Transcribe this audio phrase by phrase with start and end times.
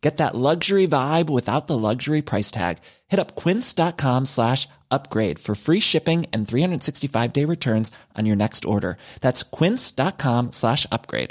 [0.00, 2.78] Get that luxury vibe without the luxury price tag.
[3.08, 8.64] Hit up quince.com slash upgrade for free shipping and 365 day returns on your next
[8.64, 8.96] order.
[9.20, 11.30] That's quince.com slash upgrade.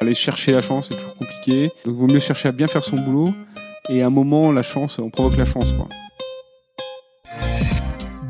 [0.00, 1.68] Aller chercher la chance, c'est toujours compliqué.
[1.68, 3.32] Donc, il vaut mieux chercher à bien faire son boulot.
[3.88, 5.86] Et à un moment, la chance, on provoque la chance, quoi.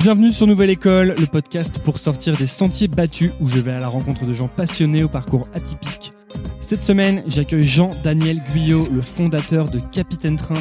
[0.02, 3.78] Bienvenue sur Nouvelle École, le podcast pour sortir des sentiers battus où je vais à
[3.78, 6.12] la rencontre de gens passionnés au parcours atypique.
[6.60, 10.60] Cette semaine, j'accueille Jean-Daniel Guyot, le fondateur de Capitaine Train.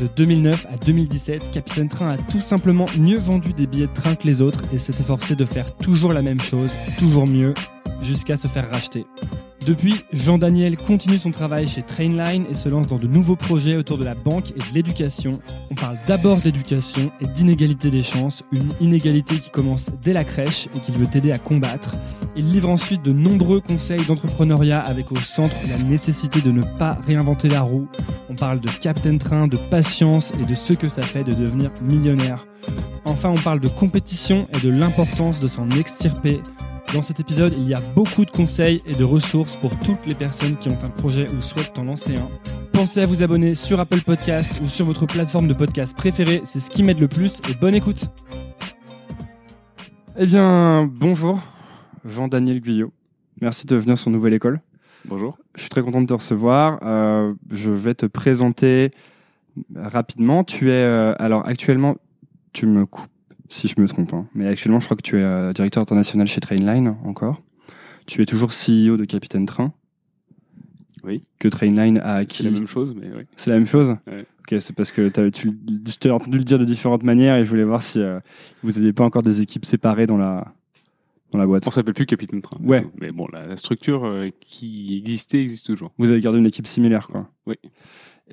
[0.00, 4.16] De 2009 à 2017, Capitaine Train a tout simplement mieux vendu des billets de train
[4.16, 7.54] que les autres et s'est efforcé de faire toujours la même chose, toujours mieux,
[8.02, 9.06] jusqu'à se faire racheter.
[9.66, 13.96] Depuis, Jean-Daniel continue son travail chez Trainline et se lance dans de nouveaux projets autour
[13.96, 15.30] de la banque et de l'éducation.
[15.70, 20.68] On parle d'abord d'éducation et d'inégalité des chances, une inégalité qui commence dès la crèche
[20.74, 21.92] et qu'il veut t'aider à combattre.
[22.34, 26.98] Il livre ensuite de nombreux conseils d'entrepreneuriat avec au centre la nécessité de ne pas
[27.06, 27.86] réinventer la roue.
[28.30, 31.70] On parle de Captain Train, de patience et de ce que ça fait de devenir
[31.82, 32.46] millionnaire.
[33.04, 36.40] Enfin, on parle de compétition et de l'importance de s'en extirper.
[36.92, 40.14] Dans cet épisode, il y a beaucoup de conseils et de ressources pour toutes les
[40.14, 42.28] personnes qui ont un projet ou souhaitent en lancer un.
[42.72, 46.60] Pensez à vous abonner sur Apple Podcast ou sur votre plateforme de podcast préférée, c'est
[46.60, 48.10] ce qui m'aide le plus et bonne écoute.
[50.18, 51.40] Eh bien, bonjour,
[52.04, 52.92] Jean-Daniel Guyot.
[53.40, 54.60] Merci de venir sur Nouvelle École.
[55.06, 55.38] Bonjour.
[55.54, 56.78] Je suis très content de te recevoir.
[56.82, 58.90] Euh, je vais te présenter
[59.74, 60.44] rapidement.
[60.44, 61.96] Tu es, euh, alors actuellement,
[62.52, 63.08] tu me coupes
[63.52, 66.26] si je me trompe, hein, mais actuellement, je crois que tu es euh, directeur international
[66.26, 67.42] chez Trainline encore.
[68.06, 69.72] Tu es toujours CEO de Capitaine Train.
[71.04, 71.22] Oui.
[71.38, 72.42] Que Trainline a C'est acquis.
[72.44, 73.24] la même chose, mais oui.
[73.36, 73.96] C'est la même chose?
[74.06, 74.24] Ouais.
[74.40, 75.52] Ok, c'est parce que tu,
[75.86, 78.20] je t'ai entendu le dire de différentes manières et je voulais voir si euh,
[78.62, 80.52] vous n'aviez pas encore des équipes séparées dans la,
[81.32, 81.66] dans la boîte.
[81.66, 82.58] On s'appelle plus Capitaine Train.
[82.62, 82.86] Ouais.
[83.00, 85.92] Mais bon, la, la structure euh, qui existait existe toujours.
[85.98, 87.28] Vous avez gardé une équipe similaire, quoi.
[87.46, 87.56] Oui.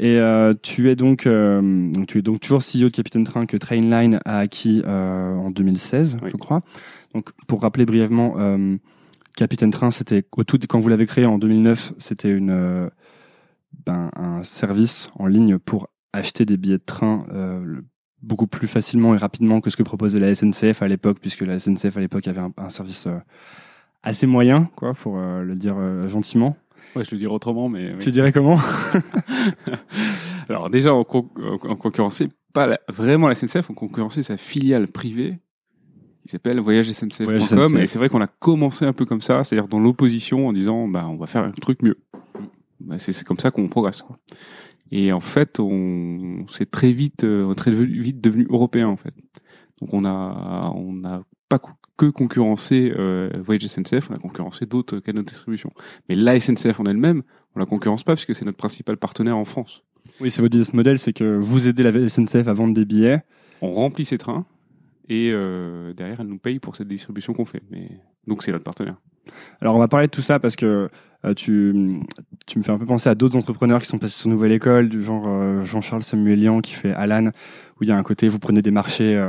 [0.02, 3.46] Et euh, tu es donc, euh, donc tu es donc toujours CEO de Capitaine Train
[3.46, 6.30] que Trainline a acquis euh, en 2016, Oui.
[6.32, 6.62] je crois.
[7.14, 8.36] Donc pour rappeler brièvement,
[9.36, 12.90] Capitaine Train, c'était au tout quand vous l'avez créé en 2009, c'était une
[13.86, 17.84] ben, un service en ligne pour acheter des billets de train le-
[18.22, 21.58] beaucoup plus facilement et rapidement que ce que proposait la SNCF à l'époque, puisque la
[21.60, 23.08] SNCF à l'époque avait un, un service
[24.04, 25.76] assez moyen, quoi, pour le dire
[26.10, 26.56] gentiment.
[26.96, 27.92] Ouais, je le dirais autrement, mais.
[27.94, 27.98] oui.
[28.00, 28.58] Tu dirais comment?
[30.50, 31.30] Alors déjà, on, con-
[31.64, 35.40] on concurrençait pas la- vraiment la SNCF, on concurrençait sa filiale privée
[36.24, 37.24] qui s'appelle voyagesncf.com.
[37.26, 37.76] Voyage SNCF.
[37.82, 40.88] Et c'est vrai qu'on a commencé un peu comme ça, c'est-à-dire dans l'opposition en disant,
[40.88, 41.98] bah, on va faire un truc mieux.
[42.80, 44.02] Bah, c'est comme ça qu'on progresse.
[44.02, 44.18] Quoi.
[44.92, 48.98] Et en fait, on s'est très vite, euh, on est très vite devenu européen en
[48.98, 49.14] fait.
[49.82, 51.60] Donc on a, on n'a pas
[52.00, 55.72] que concurrencé euh, Voyage SNCF, on a concurrencé d'autres canaux de distribution.
[56.08, 57.24] Mais la SNCF en elle-même,
[57.56, 59.84] on la concurrence pas puisque c'est notre principal partenaire en France.
[60.22, 63.22] Oui, c'est votre business model, c'est que vous aidez la SNCF à vendre des billets.
[63.62, 64.46] On remplit ses trains
[65.10, 67.62] et euh, derrière elle nous paye pour cette distribution qu'on fait.
[67.70, 67.90] Mais
[68.28, 68.96] donc c'est notre partenaire.
[69.60, 70.90] Alors on va parler de tout ça parce que
[71.26, 72.00] euh, tu,
[72.48, 74.88] tu me fais un peu penser à d'autres entrepreneurs qui sont passés sur Nouvelle École,
[74.88, 78.40] du genre euh, Jean-Charles Samuelian qui fait Alan, où il y a un côté, vous
[78.40, 79.22] prenez des marchés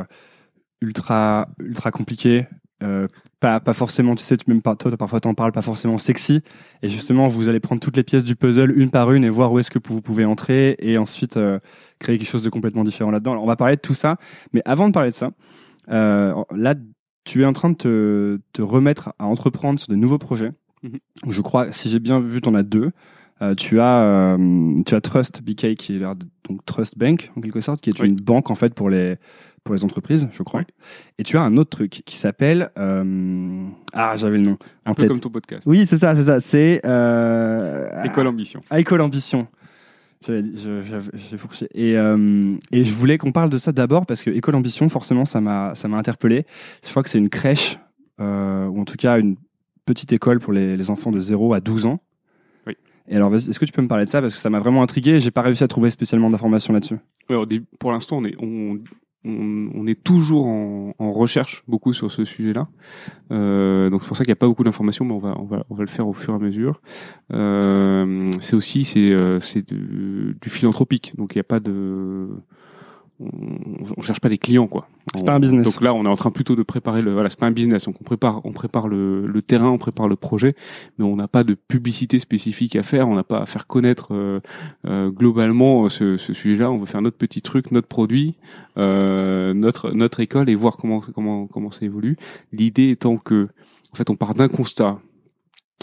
[0.81, 2.47] ultra ultra compliqués,
[2.83, 3.07] euh,
[3.41, 6.43] pas, pas forcément, tu sais, tu même pas, toi parfois t'en parles, pas forcément sexy,
[6.83, 9.53] et justement vous allez prendre toutes les pièces du puzzle une par une et voir
[9.53, 11.59] où est-ce que vous pouvez entrer et ensuite euh,
[11.99, 13.33] créer quelque chose de complètement différent là-dedans.
[13.33, 14.17] Alors on va parler de tout ça,
[14.53, 15.31] mais avant de parler de ça,
[15.91, 16.75] Euh, là,
[17.25, 20.53] tu es en train de te, te remettre à entreprendre sur de nouveaux projets.
[20.83, 20.99] Mhm.
[21.29, 22.93] Je crois, si j'ai bien vu, tu en as deux.
[23.43, 27.61] Euh, tu as euh, tu as Trust BK qui est donc Trust Bank en quelque
[27.61, 28.09] sorte qui est Oui.
[28.09, 29.17] une banque en fait pour les
[29.65, 30.67] pour les entreprises je crois Ouais.
[31.19, 33.65] et tu as un autre truc qui s'appelle euh,
[33.95, 35.09] ah j'avais le nom Un en peu tête.
[35.11, 35.67] comme ton podcast.
[35.67, 38.61] oui c'est ça c'est ça c'est euh, École Ambition.
[38.69, 39.47] ah, École Ambition.
[40.27, 41.67] Je- fourché.
[41.75, 45.25] Et, euh, et je voulais qu'on parle de ça d'abord parce que École Ambition, forcément,
[45.25, 46.45] ça m'a ça m'a interpellé.
[46.85, 47.79] Je crois que c'est une crèche,
[48.21, 49.37] euh, ou en tout cas une
[49.87, 52.01] petite école pour les, les enfants de 0 à 12 ans.
[53.09, 54.21] Et alors, est-ce que tu peux me parler de ça?
[54.21, 56.99] Parce que ça m'a vraiment intrigué et j'ai pas réussi à trouver spécialement d'informations là-dessus.
[57.79, 58.79] Pour l'instant, on est, on,
[59.25, 62.69] on, est toujours en, en recherche beaucoup sur ce sujet-là.
[63.31, 65.45] Euh, donc c'est pour ça qu'il n'y a pas beaucoup d'informations, mais on va, on
[65.45, 66.81] va, on va le faire au fur et à mesure.
[67.33, 72.29] Euh, c'est aussi c'est, euh, c'est du, du philanthropique, donc il n'y a pas de,
[73.21, 74.89] on, cherche pas des clients quoi.
[75.15, 75.65] C'est pas un business.
[75.65, 77.85] Donc là, on est en train plutôt de préparer le, voilà, c'est pas un business,
[77.85, 80.55] donc on prépare, on prépare le, le terrain, on prépare le projet,
[80.99, 84.15] mais on n'a pas de publicité spécifique à faire, on n'a pas à faire connaître
[84.15, 84.41] euh,
[84.87, 86.71] euh, globalement ce, ce sujet-là.
[86.71, 88.37] On va faire notre petit truc, notre produit,
[88.79, 92.17] euh, notre notre école et voir comment comment comment ça évolue.
[92.53, 93.49] L'idée étant que,
[93.93, 94.99] en fait, on part d'un constat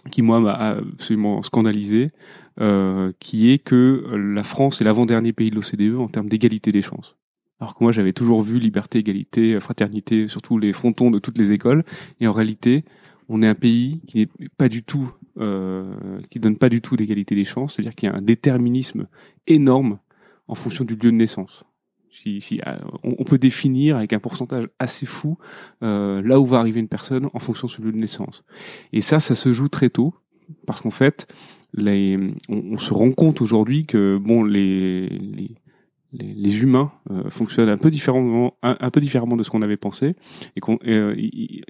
[0.09, 2.11] qui moi m'a absolument scandalisé,
[2.59, 6.81] euh, qui est que la France est l'avant-dernier pays de l'OCDE en termes d'égalité des
[6.81, 7.15] chances.
[7.59, 11.51] Alors que moi j'avais toujours vu liberté, égalité, fraternité, surtout les frontons de toutes les
[11.51, 11.83] écoles,
[12.19, 12.83] et en réalité
[13.29, 16.95] on est un pays qui n'est pas du tout, euh, qui donne pas du tout
[16.95, 19.07] d'égalité des chances, c'est-à-dire qu'il y a un déterminisme
[19.47, 19.99] énorme
[20.47, 21.65] en fonction du lieu de naissance.
[22.09, 25.37] Si, si, euh, on, on peut définir avec un pourcentage assez fou
[25.83, 28.45] euh, là où va arriver une personne en fonction de son lieu de naissance.
[28.93, 30.15] Et ça, ça se joue très tôt,
[30.65, 31.27] parce qu'en fait,
[31.73, 32.17] les,
[32.47, 35.51] on, on se rend compte aujourd'hui que bon, les, les,
[36.19, 40.15] les, humains euh, fonctionnent un peu différemment, un, peu différemment de ce qu'on avait pensé,
[40.55, 41.15] et qu'on, euh,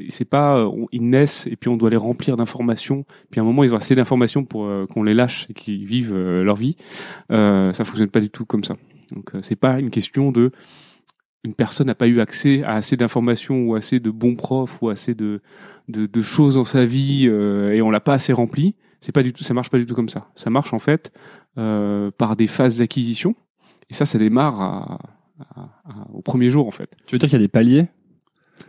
[0.10, 3.44] c'est pas, euh, on- ils naissent et puis on doit les remplir d'informations, puis à
[3.44, 6.44] un moment ils ont assez d'informations pour euh, qu'on les lâche et qu'ils vivent euh,
[6.44, 6.76] leur vie.
[7.32, 8.76] Euh, ça fonctionne pas du tout comme ça.
[9.12, 10.52] Donc c'est pas une question de
[11.44, 14.90] une personne n'a pas eu accès à assez d'informations ou assez de bons profs ou
[14.90, 15.42] assez de,
[15.88, 18.76] de, de choses dans sa vie et on l'a pas assez rempli.
[19.00, 20.30] C'est pas du tout, ça marche pas du tout comme ça.
[20.36, 21.14] Ça marche en fait
[21.56, 23.34] par des phases d'acquisition
[23.89, 25.00] et ça, ça démarre à,
[25.39, 26.95] à- à- au premier jour en fait.
[27.06, 27.88] Tu veux dire qu'il y a des paliers?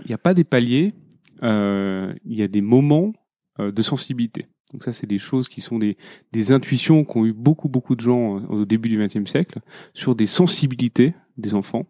[0.04, 0.94] Il n'y a pas des paliers,
[1.42, 3.12] euh, il y a des moments
[3.58, 4.46] euh, de sensibilité.
[4.72, 5.96] Donc ça, c'est des choses qui sont des,
[6.30, 9.60] des intuitions qu'ont eu beaucoup beaucoup de gens euh, au début du XXe siècle
[9.94, 11.86] sur des sensibilités des enfants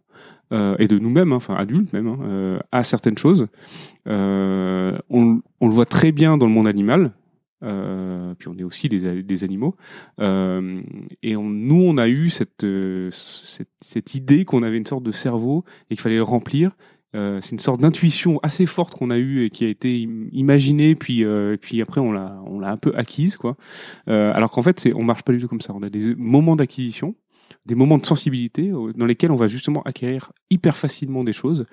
[0.52, 3.48] euh, et de nous-mêmes, hein, enfin adultes même, hein, euh, à certaines choses.
[4.06, 7.12] Euh, on, on le voit très bien dans le monde animal.
[7.62, 9.76] Euh, puis on est aussi des, animaux.
[10.20, 10.76] Euh,
[11.22, 15.64] et nous, on a eu cette, euh, cette, idée qu'on avait une sorte de cerveau
[15.90, 16.72] et qu'il fallait le remplir.
[17.14, 20.94] C'est une sorte d'intuition assez forte qu'on a eue et qui a été im- imaginée,
[20.94, 21.24] puis
[21.60, 23.56] puis après on l'a un peu acquise quoi.
[24.06, 25.72] Alors qu'en fait c'est on marche pas du tout comme ça.
[25.74, 27.16] On a des moments d'acquisition,
[27.66, 31.66] des moments de sensibilité dans lesquels on va justement acquérir hyper facilement des choses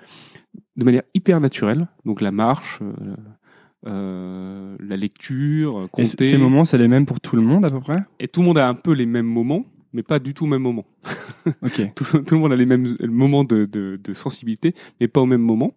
[0.74, 1.86] de manière hyper naturelle.
[2.04, 2.80] Donc la marche,
[3.86, 6.30] euh, la lecture, euh, Et compter.
[6.30, 8.00] Ces moments, c'est les mêmes pour tout le monde à peu près?
[8.20, 10.48] Et tout le monde a un peu les mêmes moments, mais pas du tout au
[10.48, 10.84] même moment.
[11.94, 15.26] Tout, tout le monde a les mêmes moments de, de, de sensibilité, mais pas au
[15.26, 15.74] même moment.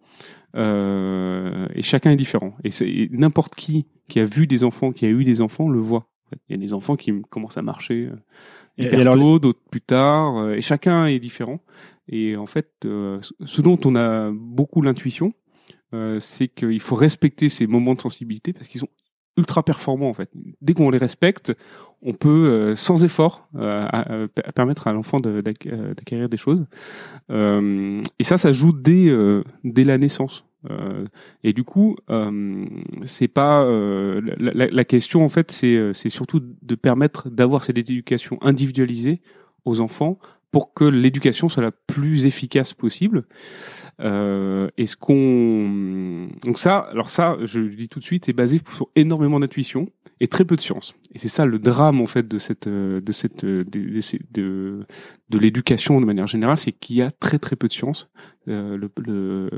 [0.55, 2.55] Euh, et chacun est différent.
[2.63, 5.79] Et, et n'importe qui qui a vu des enfants, qui a eu des enfants, le
[5.79, 6.07] voit.
[6.49, 8.09] Il y a des enfants qui commencent à marcher
[8.79, 11.59] Et- hyper et alors, tôt, d'autres plus tard, et chacun est différent.
[12.07, 15.33] Et en fait, euh, ce dont on a beaucoup l'intuition,
[15.93, 18.89] euh, c'est qu'il faut respecter ces moments de sensibilité parce qu'ils sont
[19.37, 20.29] ultra performants en fait.
[20.61, 21.53] Dès qu'on les respecte,
[22.01, 26.65] on peut euh, sans effort euh, permettre à l'enfant euh, d'acquérir des choses.
[27.31, 29.09] Euh, et ça, ça joue dès
[29.63, 30.45] dès la naissance.
[31.43, 31.95] Et du coup,
[33.05, 38.37] c'est pas la, la- la question en fait, c'est surtout de permettre d'avoir cette éducation
[38.41, 39.21] individualisée
[39.65, 40.19] aux enfants
[40.51, 43.25] pour que l'éducation soit la plus efficace possible.
[43.99, 48.61] Euh, Est-ce qu'on donc ça, alors ça, je le dis tout de suite, c'est basé
[48.75, 49.89] sur énormément d'intuition
[50.21, 50.93] et très peu de science.
[51.13, 54.01] Et c'est ça le drame en fait de cette euh, de cette euh, de de,
[54.31, 54.85] de,
[55.29, 58.09] de l'éducation de manière générale, c'est qu'il y a très très peu de science.
[58.47, 59.49] Euh, le, le-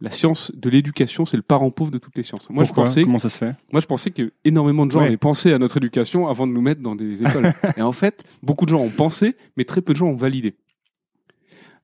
[0.00, 2.48] la science de l'éducation, c'est le parent pauvre de toutes les sciences.
[2.48, 2.84] Moi, Pourquoi?
[2.84, 3.54] je pensais Comment ça se fait?
[3.72, 5.06] Moi, je pensais que énormément de gens Ouais.
[5.06, 7.52] avaient pensé à notre éducation avant de nous mettre dans des écoles.
[7.76, 10.54] et en fait, beaucoup de gens ont pensé, mais très peu de gens ont validé.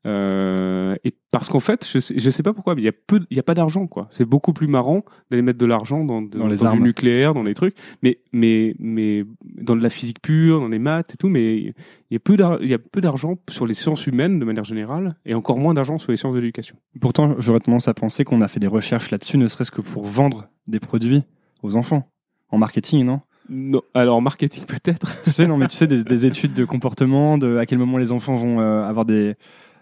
[0.04, 2.92] Euh, et parce qu'en fait, je sais, je sais pas pourquoi, mais il y a
[2.92, 4.08] peu, il y a pas d'argent quoi.
[4.10, 6.78] C'est beaucoup plus marrant d'aller mettre de l'argent dans, dans, les dans armes.
[6.78, 10.80] du nucléaire, dans les trucs, mais mais mais dans de la physique pure, dans les
[10.80, 11.74] maths et tout, mais il
[12.10, 15.14] y a peu il y a peu d'argent sur les sciences humaines de manière générale,
[15.24, 16.76] et encore moins d'argent sur les sciences de l'éducation.
[17.00, 20.04] Pourtant, j'aurais tendance à penser qu'on a fait des recherches là-dessus, ne serait-ce que pour
[20.04, 21.22] vendre des produits
[21.62, 22.08] aux enfants.
[22.50, 23.20] En marketing, non?
[23.48, 25.22] Non, alors marketing peut-être.
[25.22, 27.98] Tu sais, non, mais tu sais, des, des études de comportement, de à quel moment
[27.98, 29.36] les enfants vont euh, avoir des,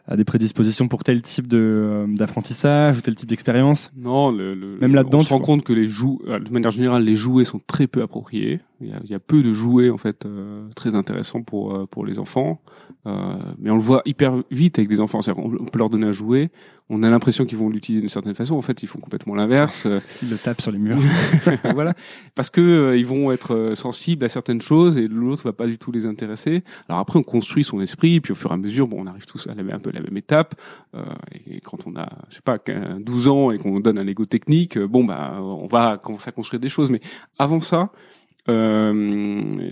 [0.09, 3.91] à des prédispositions pour tel type de, euh, d'apprentissage ou tel type d'expérience.
[3.97, 6.51] Non, le, le- Même là-dedans, on se tu rend compte que les jou euh, de
[6.53, 8.61] manière générale, les jouets sont très peu appropriés.
[8.81, 11.75] Il y a, il y a peu de jouets en fait euh, très intéressants pour
[11.75, 12.61] euh, pour les enfants.
[13.07, 15.23] Euh, mais on le voit hyper vite avec des enfants.
[15.23, 16.51] C'est-à-dire, On on peut leur donner un jouet,
[16.93, 18.57] on a l'impression qu'ils vont l'utiliser d'une certaine façon.
[18.57, 19.87] En fait, ils font complètement l'inverse.
[20.23, 20.99] Ils le tapent sur les murs.
[21.73, 21.95] voilà,
[22.35, 25.67] parce que euh, ils vont être euh, sensibles à certaines choses et l'autre va pas
[25.67, 26.65] du tout les intéresser.
[26.89, 29.25] Alors après, on construit son esprit, puis au fur et à mesure, bon, on arrive
[29.25, 30.55] tous à la, même- un peu à la même étape.
[30.95, 31.05] Euh,
[31.47, 34.27] et quand on a, je sais pas, 15, 12 ans et qu'on donne un Lego
[34.27, 36.91] technique, bon bah, on va commencer à construire des choses.
[36.91, 37.01] Mais
[37.39, 37.91] avant ça,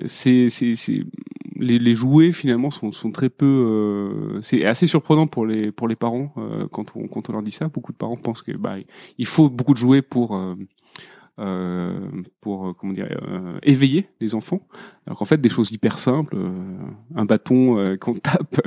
[0.07, 1.03] c'est, c'est, c'est
[1.57, 3.47] les, les jouets finalement sont, sont très peu.
[3.47, 7.43] euh, c'est assez surprenant pour les pour les parents euh, quand on quand on leur
[7.43, 7.69] dit ça.
[7.69, 8.77] Beaucoup de parents pensent que bah
[9.19, 10.55] il faut beaucoup de jouets pour euh,
[11.41, 11.99] euh,
[12.41, 14.61] pour euh, comment dire euh, éveiller les enfants
[15.07, 16.51] alors qu'en fait des choses hyper simples euh,
[17.15, 18.61] un bâton euh, qu'on tape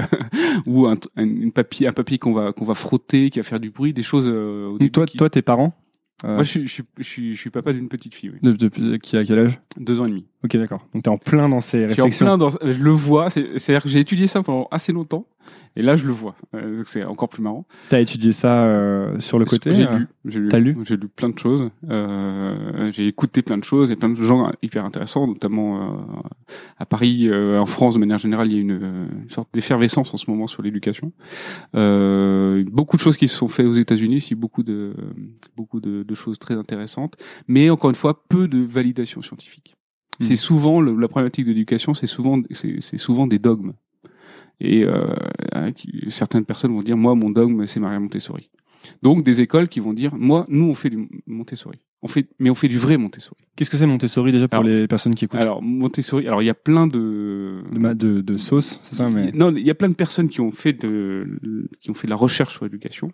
[0.66, 3.60] ou un, un, une papier un papier qu'on va qu'on va frotter qui va faire
[3.60, 5.74] du bruit des choses euh, au début toi, qui- toi, tes parents
[6.24, 8.40] euh, moi je suis, je suis je suis je suis papa d'une petite fille oui.
[8.44, 9.60] de- depuis qui a quel âge?
[9.78, 10.88] Deux ans et demi Ok, d'accord.
[10.94, 12.26] Donc t'es en plein dans ces je suis en réflexions.
[12.26, 14.92] plein dans je le vois c'est c'est à dire que j'ai étudié ça pendant assez
[14.94, 15.26] longtemps
[15.76, 19.20] et là je le vois Euh, donc c'est encore plus marrant T'as étudié ça euh,
[19.20, 21.70] sur le côté J'ai euh, lu, j'ai lu, T'as lu j'ai lu plein de choses.
[21.90, 26.02] Euh, j'ai écouté plein de choses et plein de gens hyper intéressants, notamment euh,
[26.78, 28.72] à Paris, euh, en France de manière générale, il y a une,
[29.24, 31.12] une sorte d'effervescence en ce moment sur l'éducation.
[31.76, 34.94] Euh, beaucoup de choses qui se sont faites aux États-Unis, aussi beaucoup de
[35.56, 37.16] beaucoup de, de choses très intéressantes,
[37.48, 39.76] mais encore une fois, peu de validation scientifique.
[40.20, 40.24] Mm.
[40.24, 43.74] C'est souvent le- la problématique de l'éducation, c'est souvent c'est c'est souvent des dogmes.
[44.64, 45.08] Et euh,
[45.54, 45.70] hein,
[46.10, 48.50] certaines personnes vont dire moi mon dogme c'est Maria Montessori.
[49.02, 51.80] Donc des écoles qui vont dire moi nous on fait du Montessori.
[52.04, 53.42] On fait mais on fait du vrai Montessori.
[53.56, 55.42] Qu'est-ce que c'est Montessori déjà pour Alors- les personnes qui écoutent?
[55.42, 59.32] Alors Montessori alors il y a plein de de, de, de sauce, c'est ça mais...
[59.34, 61.28] non, il y a plein de personnes qui ont fait de
[61.80, 63.12] qui ont fait de la recherche sur l'éducation.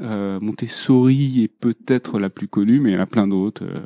[0.00, 3.64] Euh, Montessori est peut-être la plus connue, mais il y en a plein d'autres.
[3.64, 3.80] Euh,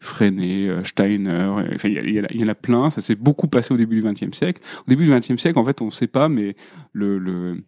[0.00, 2.90] Freinet, euh, Steiner, enfin il y, en a- plein.
[2.90, 4.60] Ça s'est beaucoup passé au début du XXe siècle.
[4.86, 6.56] Au début du XXe siècle, en fait, on ne sait pas, mais
[6.92, 7.62] le, le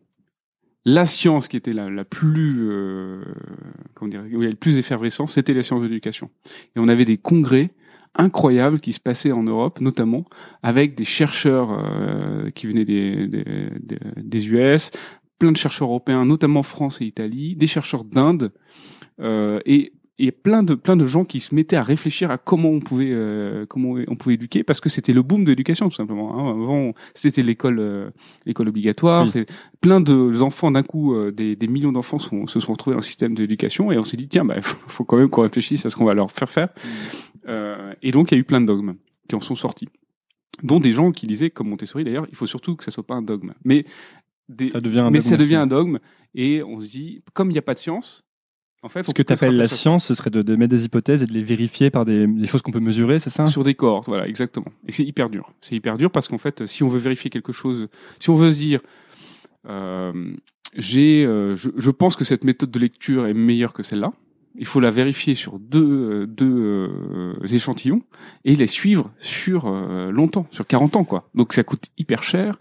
[0.85, 3.23] la science qui était la, la plus euh,
[3.95, 6.31] comment dire, où il le plus d'effervescence, c'était la science de l'éducation.
[6.77, 7.71] Et on avait des congrès
[8.17, 10.25] incroyables qui se passaient en Europe, notamment
[10.63, 14.91] avec des chercheurs euh, qui venaient des, des, des US,
[15.39, 18.53] plein de chercheurs européens, notamment France et Italie, des chercheurs d'Inde,
[19.21, 22.69] euh, et et plein de plein de gens qui se mettaient à réfléchir à comment
[22.69, 25.97] on pouvait euh, comment on pouvait éduquer parce que c'était le boom de l'éducation tout
[25.97, 26.39] simplement.
[26.39, 26.51] Hein.
[26.53, 28.11] Avant c'était l'école euh,
[28.47, 29.31] l'école obligatoire, Oui.
[29.31, 29.47] c'est
[29.81, 33.01] plein de enfants d'un coup euh, des, des millions d'enfants sont- se sont retrouvés dans
[33.01, 35.85] le système d'éducation et on s'est dit tiens bah faut, faut quand même qu'on réfléchisse
[35.85, 36.69] à ce qu'on va leur faire faire.
[37.49, 38.95] Euh, et donc il y a eu plein de dogmes
[39.29, 39.89] qui en sont sortis,
[40.63, 43.15] dont des gens qui disaient comme Montessori d'ailleurs il faut surtout que ça soit pas
[43.17, 43.85] un dogme, mais
[44.49, 45.63] des, Ça devient un mais dogme ça devient aussi.
[45.63, 45.99] un dogme
[46.35, 48.23] et on se dit comme il n'y a pas de science
[48.83, 51.23] en fait, Ce que tu appelles la science, ce serait de, de mettre des hypothèses
[51.23, 53.47] et de les vérifier par des, des choses qu'on peut mesurer, c'est ça?
[53.47, 54.67] Sur des cohortes, voilà, exactement.
[54.87, 55.51] Et c'est hyper dur.
[55.63, 57.89] C'est hyper dur parce qu'en fait, si on veut vérifier quelque chose,
[58.21, 58.81] si on veut se dire,
[59.67, 60.35] euh,
[60.77, 64.13] j'ai, euh, je, je pense que cette méthode de lecture est meilleure que celle-là.
[64.57, 68.03] Il faut la vérifier sur deux, euh, deux euh, échantillons
[68.45, 71.29] et les suivre sur euh, longtemps, sur 40 ans, quoi.
[71.35, 72.57] Donc ça coûte hyper cher.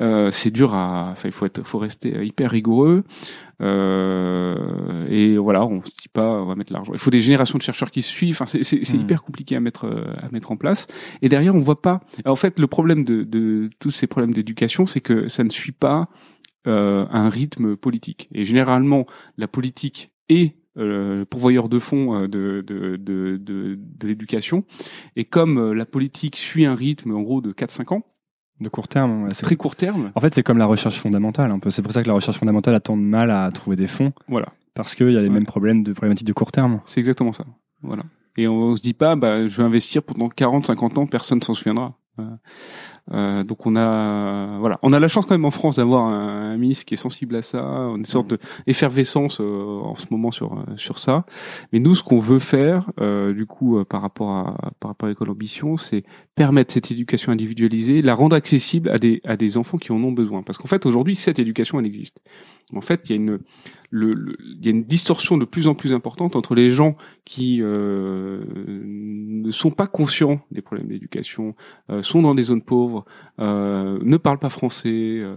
[0.00, 3.04] Euh, c'est dur à, enfin, il faut être, faut rester hyper rigoureux.
[3.62, 6.92] Euh, et voilà, on se dit pas, on va mettre l'argent.
[6.92, 8.36] Il faut des générations de chercheurs qui suivent.
[8.40, 9.00] Enfin, c'est, Hmm.
[9.00, 9.86] hyper compliqué à mettre,
[10.20, 10.86] à mettre en place.
[11.22, 12.00] Et derrière, on voit pas.
[12.24, 15.50] Alors, en fait, le problème de, de tous ces problèmes d'éducation, c'est que ça ne
[15.50, 16.08] suit pas
[16.66, 18.28] euh, un rythme politique.
[18.32, 24.06] Et généralement, la politique est euh, pourvoyeur de fonds euh, de, de, de, de, de
[24.08, 24.64] l'éducation.
[25.16, 28.02] Et comme euh, la politique suit un rythme, en gros, de 4-5 ans,
[28.60, 31.58] De court terme ouais, très court terme, En fait, c'est comme la recherche fondamentale, un
[31.58, 31.70] peu.
[31.70, 34.12] C'est pour ça que la recherche fondamentale a tant de mal à trouver des fonds,
[34.28, 34.48] voilà.
[34.74, 35.34] parce qu'il y a les Ouais.
[35.34, 36.80] mêmes problèmes de problématiques de court terme.
[36.86, 37.44] C'est exactement ça.
[37.82, 38.04] Voilà.
[38.38, 41.54] Et on, se dit pas, bah, je vais investir pendant 40, 50 ans, personne s'en
[41.54, 41.94] souviendra.
[43.12, 46.52] Euh, donc on a, voilà, on a la chance quand même en France d'avoir un,
[46.52, 50.30] un ministre qui est sensible à ça, une sorte de effervescence euh, en ce moment
[50.30, 51.24] sur euh, sur ça.
[51.72, 55.06] Mais nous, ce qu'on veut faire, euh, du coup, euh, par rapport à par rapport
[55.06, 59.56] à l'école ambition, c'est permettre cette éducation individualisée, la rendre accessible à des à des
[59.56, 60.42] enfants qui en ont besoin.
[60.42, 62.18] Parce qu'en fait, aujourd'hui, cette éducation, elle existe.
[62.74, 63.38] En fait, il y a une
[63.90, 66.96] le, le- il y a une distorsion de plus en plus importante entre les gens
[67.24, 71.54] qui euh, ne sont pas conscients des problèmes d'éducation,
[71.90, 73.04] euh, sont dans des zones pauvres,
[73.38, 74.88] euh, ne parlent pas français,
[75.20, 75.36] euh,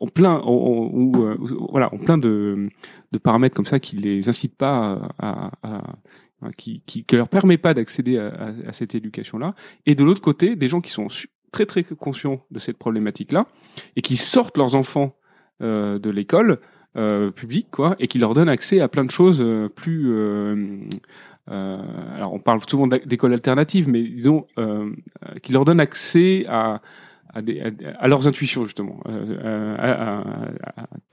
[0.00, 1.36] en plein, en, en- ou, euh,
[1.70, 2.68] voilà, en plein de,
[3.12, 5.92] de paramètres comme ça qui les incitent pas à, à-
[6.42, 9.54] à- qui, qui, qui leur permet pas d'accéder à, à- cette éducation-là.
[9.86, 11.06] Et de l'autre côté, des gens qui sont
[11.52, 13.46] très très conscients de cette problématique-là
[13.94, 15.16] et qui sortent leurs enfants
[15.60, 16.58] de l'école
[16.96, 20.10] euh, publique, quoi, et qui leur donnent accès à plein de choses euh, plus.
[20.12, 20.80] euh,
[21.50, 21.78] euh,
[22.16, 24.90] alors, on parle souvent d'écoles alternatives, mais disons euh,
[25.24, 26.80] euh, qui leur donnent accès à
[27.34, 27.60] à, des-
[27.98, 30.22] à- leurs intuitions justement, euh,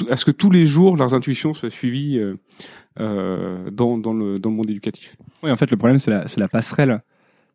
[0.10, 2.36] à, ce que tous les jours leurs intuitions soient suivies euh,
[3.00, 5.18] euh, dans, dans, le, dans le monde éducatif.
[5.44, 7.02] Oui, en fait, le problème, c'est la, la passerelle.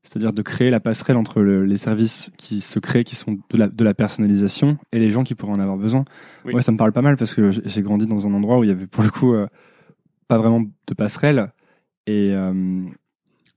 [0.03, 3.59] C'est-à-dire de créer la passerelle entre le- les services qui se créent, qui sont de
[3.59, 6.05] la, de la personnalisation, et les gens qui pourraient en avoir besoin.
[6.45, 6.53] Oui.
[6.53, 8.69] Moi, ça me parle pas mal parce que j'ai grandi dans un endroit où il
[8.69, 9.47] y avait pour le coup euh,
[10.29, 11.53] pas vraiment de passerelle.
[12.07, 12.85] Et euh,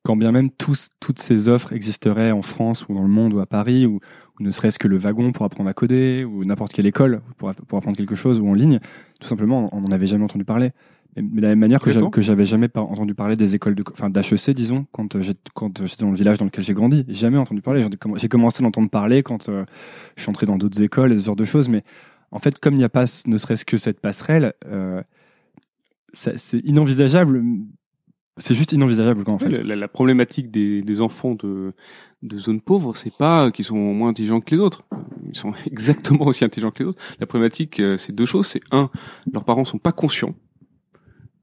[0.04, 3.40] quand bien même tous, toutes ces offres existeraient en France ou dans le monde ou
[3.40, 4.00] à Paris, ou,
[4.40, 7.54] ou ne serait-ce que le wagon pour apprendre à coder, ou n'importe quelle école pour,
[7.54, 8.80] pour apprendre quelque chose, ou en ligne,
[9.22, 10.72] tout simplement, on n'en avait jamais entendu parler.
[11.16, 13.76] Mais mais de la même manière que que j'avais jamais par- entendu parler des écoles
[13.76, 15.24] de, enfin d'HEC, disons, quand euh, euh,
[15.86, 17.86] j'étais dans le village dans lequel j'ai grandi, jamais entendu parler.
[18.16, 19.66] J'ai commencé à l'entendre parler quand euh,
[20.16, 21.68] je suis entré dans d'autres écoles et ce genre de choses.
[21.68, 21.84] Mais
[22.32, 25.02] en fait, comme il n'y a pas, ne serait-ce que cette passerelle, euh,
[26.14, 27.44] c'est inenvisageable.
[28.38, 29.50] C'est juste inenvisageable quand en fait.
[29.50, 31.74] La, la problématique des, des enfants de,
[32.24, 34.84] de zones pauvres, c'est pas qu'ils sont moins intelligents que les autres.
[35.28, 37.02] Ils sont exactement aussi intelligents que les autres.
[37.20, 38.48] La problématique, c'est deux choses.
[38.48, 38.90] C'est un,
[39.32, 40.34] leurs parents sont pas conscients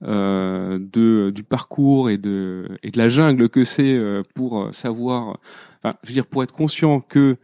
[0.03, 4.73] euh, de du parcours et de et de la jungle que c'est euh, pour euh,
[4.73, 5.39] savoir.
[5.83, 7.37] Enfin, je veux dire, pour être conscient que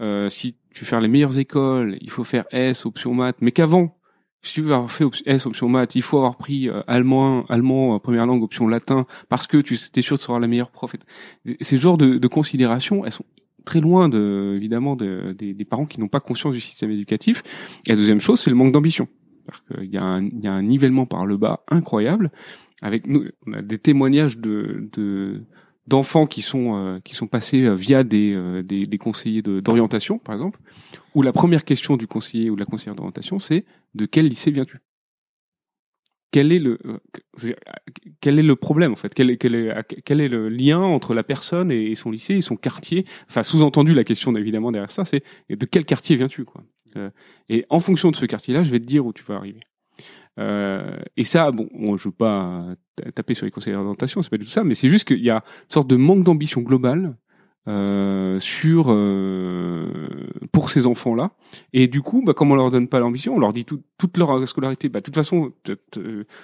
[0.00, 3.52] euh, si tu veux faire les meilleures écoles, il faut faire S option maths, mais
[3.52, 3.96] qu'avant
[4.44, 7.98] si tu veux avoir fait S option maths, il faut avoir pris euh, allemand, allemand
[8.00, 10.96] première langue option latin parce que tu es sûr de savoir la meilleure prof.
[11.60, 13.24] Ces genres de, de considérations, elles sont
[13.64, 17.44] très loin de, évidemment de- des, des parents qui n'ont pas conscience du système éducatif.
[17.86, 19.06] Et la deuxième chose, c'est le manque d'ambition.
[19.68, 22.30] Qu'il y, il y a un nivellement par le bas incroyable.
[22.80, 25.42] Avec nous, on a des témoignages de de-
[25.88, 30.18] d'enfants qui sont euh, qui sont passés euh, via des, euh, des, des conseillers d'orientation,
[30.18, 30.60] par exemple,
[31.14, 33.64] où la première question du conseiller ou de la conseillère d'orientation, c'est
[33.94, 34.78] de quel lycée viens-tu?
[36.30, 37.52] Quel est le euh,
[38.20, 39.12] quel est le problème en fait?
[39.12, 42.40] Quel est, quel est, quel est le lien entre la personne et son lycée et
[42.40, 43.04] son quartier?
[43.28, 46.44] Enfin sous-entendu la question évidemment derrière ça c'est de quel quartier viens-tu?
[46.44, 46.62] quoi?
[47.48, 49.60] Et en fonction de ce quartier-là je vais te dire où tu vas arriver
[50.38, 52.64] euh, et ça bon, bon je veux pas
[53.14, 55.30] taper sur les conseillers d'orientation c'est pas du tout ça mais c'est juste qu'il y
[55.30, 57.16] a une sorte de manque d'ambition globale
[57.68, 59.86] euh, sur euh,
[60.50, 61.30] pour ces enfants-là.
[61.72, 64.16] Et du coup, bah, comme on leur donne pas l'ambition, on leur dit tout- toute
[64.16, 65.52] leur scolarité, bah, de toute façon,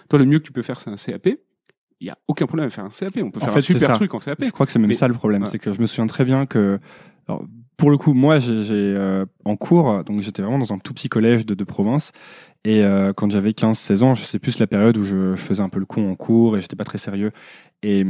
[0.08, 1.40] toi le mieux que tu peux faire, c'est un CAP.
[2.00, 3.16] Il y a aucun problème à faire un CAP.
[3.16, 4.44] On peut En faire fait, un super truc en CAP.
[4.44, 6.24] Je crois que c'est même Mais- ça le problème, c'est que je me souviens très
[6.24, 6.78] bien que,
[7.26, 7.44] alors,
[7.78, 11.08] pour le coup, moi, j'ai euh, en cours, donc j'étais vraiment dans un tout petit
[11.08, 12.10] collège de, de province,
[12.64, 15.62] et euh, quand j'avais 15-16 ans, je sais plus la période où je, je faisais
[15.62, 17.30] un peu le con en cours et j'étais pas très sérieux,
[17.84, 18.04] et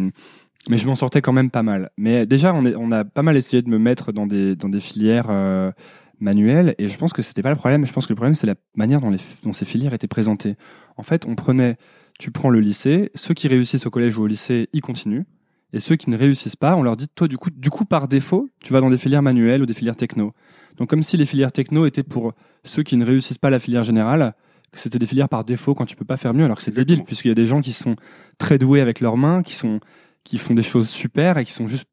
[0.71, 1.91] mais je m'en sortais quand même pas mal.
[1.99, 4.71] Mais déjà, on, est, on a pas mal essayé de me mettre dans des dans
[4.71, 5.71] des filières euh,
[6.19, 7.85] manuelles, et je pense que c'était pas le problème.
[7.85, 10.57] Je pense que le problème c'est la manière dont, les, dont ces filières étaient présentées.
[10.97, 11.77] En fait, on prenait,
[12.19, 15.25] tu prends le lycée, ceux qui réussissent au collège ou au lycée, ils continuent.
[15.73, 18.09] Et ceux qui ne réussissent pas, on leur dit, toi, du coup, du coup, par
[18.09, 20.33] défaut, tu vas dans des filières manuelles ou des filières techno.
[20.77, 22.33] Donc, comme si les filières techno étaient pour
[22.65, 24.35] ceux qui ne réussissent pas la filière générale,
[24.73, 26.75] que c'était des filières par défaut quand tu peux pas faire mieux, alors que c'est
[26.75, 27.97] débile, puisqu'il y a des gens qui sont
[28.39, 29.81] très doués avec leurs mains, qui sont,
[30.25, 31.87] qui font des choses super et qui sont juste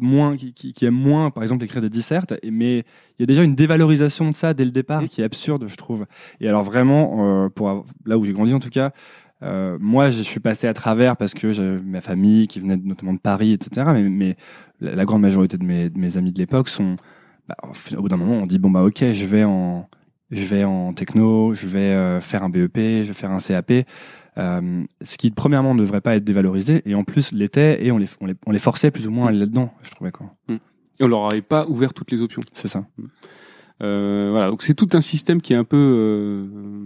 [0.00, 2.34] moins, qui, qui, qui aiment moins, par exemple, écrire des dissertes.
[2.42, 5.24] Et, mais il y a déjà une dévalorisation de ça dès le départ qui est
[5.24, 6.06] absurde, je trouve.
[6.40, 8.92] Et alors, vraiment, euh, pour là où j'ai grandi en tout cas,
[9.42, 13.12] euh, moi, je suis passé à travers parce que j'avais ma famille qui venait notamment
[13.12, 13.86] de Paris, etc.
[13.92, 14.36] Mais, mais
[14.80, 16.96] la, la grande majorité de mes, de mes amis de l'époque sont,
[17.48, 17.56] bah,
[17.96, 19.88] au bout d'un moment, on dit bon bah ok, je vais en,
[20.30, 23.86] je vais en techno, je vais euh, faire un BEP, je vais faire un CAP.
[24.38, 27.96] Euh, ce qui premièrement ne devrait pas être dévalorisé et en plus l'était et on
[27.96, 29.72] les, on les, on les forçait plus ou moins à aller là-dedans.
[29.82, 30.34] Je trouvais quoi.
[30.48, 32.42] Et on leur avait pas ouvert toutes les options.
[32.52, 32.84] C'est ça.
[33.82, 36.84] Euh, voilà, donc c'est tout un système qui est un peu euh,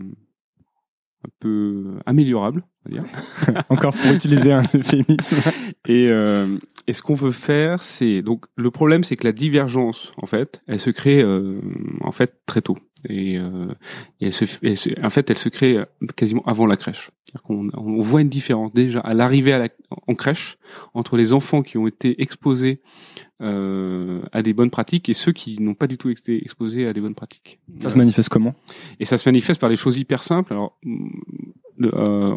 [1.24, 3.62] un peu améliorable, on va dire.
[3.68, 5.36] Encore pour utiliser un euphémisme.
[5.88, 10.12] Et, euh, et ce qu'on veut faire, c'est donc le problème, c'est que la divergence,
[10.18, 11.60] en fait, elle se crée euh,
[12.00, 12.76] en fait très tôt.
[13.08, 13.72] Et, euh,
[14.20, 15.78] et elle se, elle se- en fait, elle se crée
[16.16, 17.10] quasiment avant la crèche.
[17.44, 19.68] Qu'on on voit une différence déjà à l'arrivée à la,
[20.08, 20.58] en crèche
[20.94, 22.80] entre les enfants qui ont été exposés
[23.40, 26.92] euh, à des bonnes pratiques et ceux qui n'ont pas du tout été exposés à
[26.92, 27.60] des bonnes pratiques.
[27.80, 28.54] Ça se manifeste comment?
[28.98, 30.52] Et ça se manifeste par des choses hyper simples.
[30.52, 30.76] Alors,
[31.82, 32.34] euh,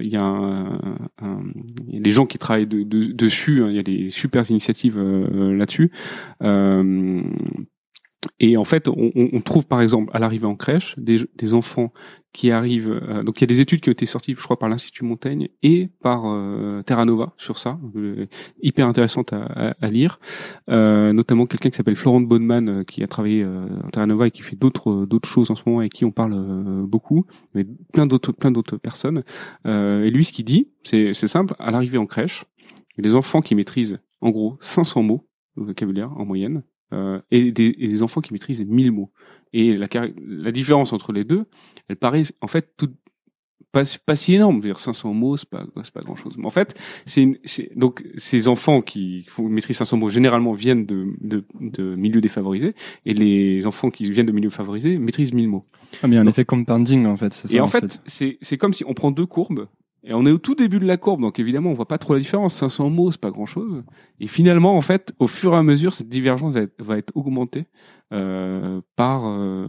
[0.00, 0.80] il y a un,
[1.20, 1.42] un,
[1.88, 3.62] y a des gens qui travaillent de, de, dessus.
[3.62, 5.92] Hein, il y a des super initiatives euh, là-dessus.
[6.42, 7.22] Euh,
[8.38, 11.92] et en fait, on, on, trouve par exemple à l'arrivée en crèche des, des enfants
[12.32, 13.00] qui arrivent.
[13.02, 15.04] Euh, donc il y a des études qui ont été sorties, je crois, par l'Institut
[15.04, 18.26] Montaigne et par euh, Terra Nova sur ça, euh,
[18.60, 20.20] hyper intéressante à, à, à lire.
[20.68, 24.42] Euh, notamment quelqu'un qui s'appelle Florent Bonneman qui a travaillé à Terra Nova et qui
[24.42, 28.32] fait d'autres d'autres choses en ce moment et qui on parle beaucoup, mais plein d'autres
[28.32, 29.22] plein d'autres personnes.
[29.64, 31.54] et lui, ce qu'il dit, c'est c'est simple.
[31.58, 32.44] À l'arrivée en crèche,
[32.98, 37.74] les enfants qui maîtrisent en gros 500 mots de vocabulaire en moyenne, euh, et, des,
[37.78, 39.10] et, des, enfants qui maîtrisent 1000 mots.
[39.52, 39.88] Et la,
[40.26, 41.46] la différence entre les deux,
[41.88, 42.90] elle paraît en fait tout,
[43.72, 44.60] pas, pas si énorme.
[44.60, 46.36] Dire 500 mots, c'est pas, c'est pas grand chose.
[46.38, 47.38] Mais en fait, c'est
[47.76, 53.14] donc ces enfants qui maîtrisent 500 mots généralement viennent de, de, de, milieux défavorisés et
[53.14, 55.62] les enfants qui viennent de milieux favorisés maîtrisent 1000 mots.
[56.02, 57.32] Ah, mais il y a un effet compounding en fait.
[57.32, 58.38] Ça, et en, en fait, fait.
[58.40, 59.68] c'est comme si on prend deux courbes
[60.08, 62.14] et on est au tout début de la courbe, donc évidemment, on voit pas trop
[62.14, 62.54] la différence.
[62.54, 63.82] 500 mots, c'est pas grand-chose.
[64.20, 67.10] Et finalement, en fait, au fur et à mesure, cette divergence va être, va être
[67.16, 67.66] augmentée
[68.12, 69.66] euh, par euh,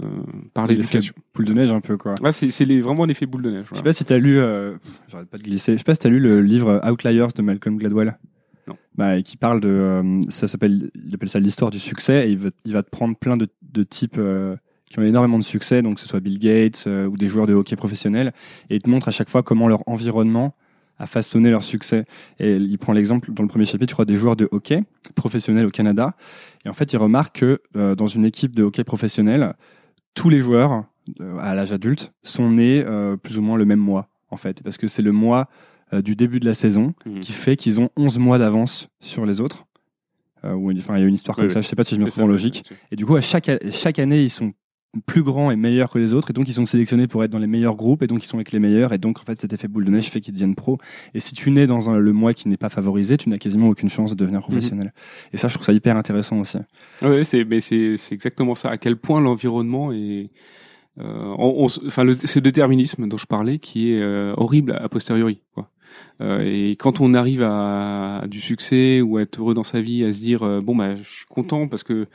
[0.54, 1.15] par l'éducation.
[1.34, 2.13] Boule de neige un peu quoi.
[2.21, 3.65] Ouais, c'est c'est vraiment un effet boule de neige.
[3.71, 4.76] Je sais pas si t'as lu, euh,
[5.08, 5.73] j'arrête pas de glisser.
[5.73, 8.19] Je sais pas si t'as lu le livre Outliers de Malcolm Gladwell.
[8.67, 8.76] Non.
[8.95, 12.38] Bah, qui parle de, euh, ça s'appelle, il appelle ça l'histoire du succès et il
[12.38, 14.19] va, il va te prendre plein de, de types
[14.89, 17.47] qui ont énormément de succès, donc que ce soit Bill Gates euh, ou des joueurs
[17.47, 18.34] de hockey professionnels,
[18.69, 20.56] et il te montre à chaque fois comment leur environnement
[21.00, 22.06] a façonné leur succès.
[22.39, 24.84] Et il prend l'exemple dans le premier chapitre, je crois, des joueurs de hockey
[25.15, 26.15] professionnels au Canada.
[26.65, 29.54] Et en fait, il remarque que euh, dans une équipe de hockey professionnel,
[30.15, 30.86] tous les joueurs
[31.21, 32.84] euh, à l'âge adulte sont nés
[33.21, 35.50] plus ou moins le même mois, en fait, parce que c'est le mois
[36.04, 37.19] du début de la saison mmh.
[37.21, 39.67] qui fait qu'ils ont 11 mois d'avance sur les autres.
[40.43, 42.26] enfin, il y a une histoire comme ça, je sais pas si je me trompe
[42.26, 42.69] en logique.
[42.91, 44.54] Et du coup, à chaque, chaque année, ils sont
[45.06, 47.39] plus grands et meilleurs que les autres et donc ils sont sélectionnés pour être dans
[47.39, 49.54] les meilleurs groupes et donc ils sont avec les meilleurs et donc en fait cet
[49.54, 50.78] effet boule de neige fait qu'ils deviennent pro
[51.13, 53.67] et si tu nais dans un, le mois qui n'est pas favorisé tu n'as quasiment
[53.67, 54.88] aucune chance de devenir professionnel.
[54.88, 55.30] Mmh.
[55.34, 56.58] et ça je trouve ça hyper intéressant aussi.
[57.02, 58.69] Oui c'est exactement ça.
[58.69, 60.30] À quel point l'environnement est
[61.00, 65.41] euh, on, enfin le, ce déterminisme dont je parlais qui est euh, horrible a posteriori
[65.54, 65.69] quoi.
[66.21, 69.82] Euh, et quand on arrive à, à, du succès ou à être heureux dans sa
[69.82, 72.08] vie à se dire euh, bon bah je suis content parce que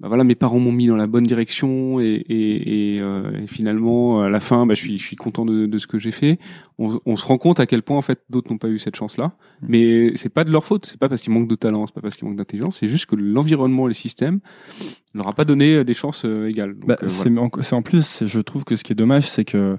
[0.00, 3.46] bah voilà, mes parents m'ont mis dans la bonne direction et, et, et, euh, et,
[3.48, 6.12] finalement à la fin, bah, je suis, je suis content de, de ce que j'ai
[6.12, 6.38] fait.
[6.78, 8.94] On, on, se rend compte à quel point en fait d'autres n'ont pas eu cette
[8.94, 9.66] chance-là, mmh.
[9.68, 12.00] mais c'est pas de leur faute, c'est pas parce qu'ils manquent de talent, c'est pas
[12.00, 14.38] parce qu'ils manquent d'intelligence, c'est juste que l'environnement et le système
[15.14, 16.74] leur a pas donné des chances euh, égales.
[16.74, 19.78] bah, euh, c'est en, en plus, je trouve que ce qui est dommage, c'est que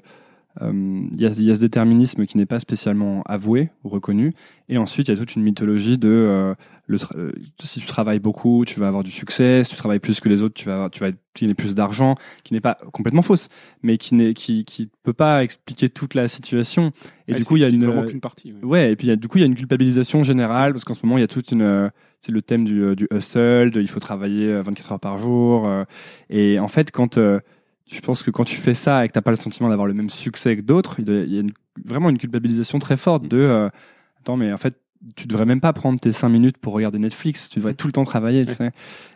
[0.59, 4.33] il euh, y, a, y, a, ce déterminisme qui n'est pas spécialement avoué ou reconnu.
[4.67, 6.53] Et ensuite, il y a toute une mythologie de euh,
[6.88, 9.63] le euh, si tu travailles beaucoup, tu vas avoir du succès.
[9.63, 12.53] Si tu travailles plus que les autres, tu vas, tu vas gagner plus d'argent, qui
[12.53, 13.47] n'est pas complètement fausse,
[13.83, 16.91] mais qui n'est, qui, qui peut pas expliquer toute la situation.
[17.27, 18.51] Et du coup, il y a une, partie.
[18.51, 18.63] Ouais.
[18.63, 18.91] ouais.
[18.91, 21.05] et puis y a, du coup, il y a une culpabilisation générale parce qu'en ce
[21.05, 23.99] moment, il y a toute une, c'est le thème du, du hustle, de, il faut
[23.99, 25.69] travailler 24 heures par jour.
[26.31, 27.19] et en fait, quand
[27.89, 29.93] je pense que quand tu fais ça et que t'as pas le sentiment d'avoir le
[29.93, 31.52] même succès que d'autres, il y a une,
[31.84, 33.69] vraiment une culpabilisation très forte de euh,
[34.19, 34.78] attends mais en fait
[35.15, 37.93] tu devrais même pas prendre tes 5 minutes pour regarder Netflix, tu devrais tout le
[37.93, 38.71] temps travailler, tu sais.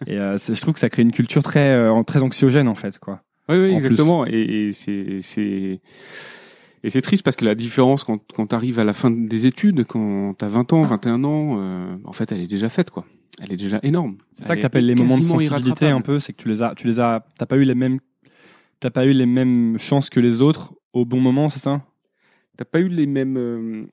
[0.07, 2.97] Et euh, je trouve que ça crée une culture très euh, très anxiogène en fait
[2.99, 3.21] quoi.
[3.49, 5.81] Oui oui exactement et, et c'est c'est
[6.85, 9.45] et c'est triste parce que la différence quand quand tu arrives à la fin des
[9.45, 12.89] études quand tu as 20 ans, 21 ans, euh, en fait elle est déjà faite
[12.89, 13.05] quoi.
[13.41, 14.15] Elle est déjà énorme.
[14.31, 16.75] C'est ça que tu les moments de sensibilité un peu, c'est que tu les as
[16.75, 17.99] tu les as t'as pas eu les mêmes
[18.83, 21.81] t'as pas eu les mêmes chances que les autres au bon moment, c'est ça?
[22.57, 23.37] T'as pas eu les mêmes.
[23.37, 23.85] Euh,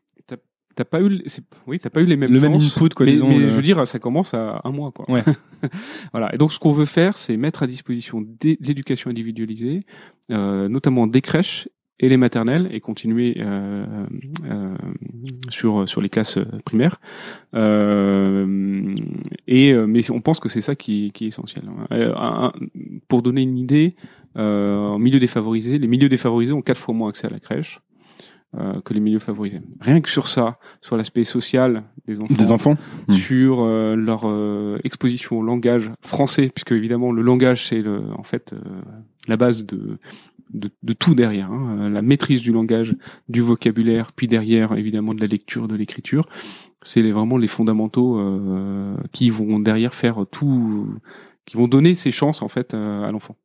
[0.75, 1.23] t'as pas eu,
[1.67, 2.33] oui, t'as pas eu les mêmes.
[2.33, 3.07] Le chances, même input, quoi.
[3.07, 3.49] Mais, disons, mais le...
[3.49, 5.09] je veux dire, ça commence à un mois, quoi.
[5.09, 5.23] Ouais.
[6.13, 6.35] voilà.
[6.35, 9.85] Et donc, ce qu'on veut faire, c'est mettre à disposition de l'éducation individualisée,
[10.33, 11.69] euh, notamment des crèches
[12.01, 13.85] et les maternelles et continuer euh,
[14.51, 14.75] euh,
[15.51, 16.99] sur sur les classes primaires
[17.55, 18.97] euh,
[19.47, 22.53] et mais on pense que c'est ça qui, qui est essentiel un,
[23.07, 27.09] pour donner une idée euh, en milieu défavorisé les milieux défavorisés ont quatre fois moins
[27.09, 27.81] accès à la crèche
[28.57, 29.61] euh, que les milieux favorisés.
[29.81, 32.77] Rien que sur ça, sur l'aspect social des enfants, des enfants.
[33.11, 34.25] sur euh, leur
[34.85, 38.55] exposition au langage français, puisque évidemment le langage c'est en fait
[39.29, 39.99] la base de
[40.53, 41.89] de, de, tout derrière, hein.
[41.89, 42.97] la maîtrise du langage,
[43.29, 46.29] du vocabulaire, puis derrière évidemment de la lecture, de l'écriture.
[46.83, 50.89] C'est les, vraiment les fondamentaux euh, qui vont derrière faire tout,
[51.47, 53.37] qui vont donner ces chances en fait euh, à l'enfant.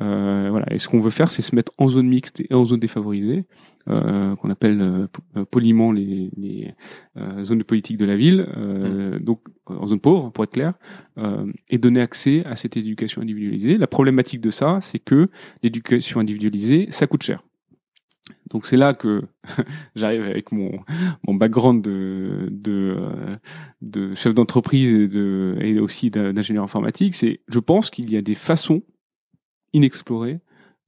[0.00, 0.66] Euh, voilà.
[0.72, 3.44] Et ce qu'on veut faire, c'est se mettre en zone mixte et en zone défavorisée,
[3.88, 6.72] euh, qu'on appelle euh, po- poliment les, les
[7.16, 10.74] euh, zones de politique de la ville, euh, donc en zone pauvre, pour être clair,
[11.18, 13.78] euh, et donner accès à cette éducation individualisée.
[13.78, 15.28] La problématique de ça, c'est que
[15.62, 17.42] l'éducation individualisée, ça coûte cher.
[18.50, 19.22] Donc c'est là que
[19.94, 20.72] j'arrive avec mon,
[21.26, 23.36] mon background de, de, euh,
[23.82, 27.14] de chef d'entreprise et, de, et aussi d'in- d'ingénieur informatique.
[27.14, 28.82] C'est, je pense qu'il y a des façons
[29.74, 30.40] inexplorées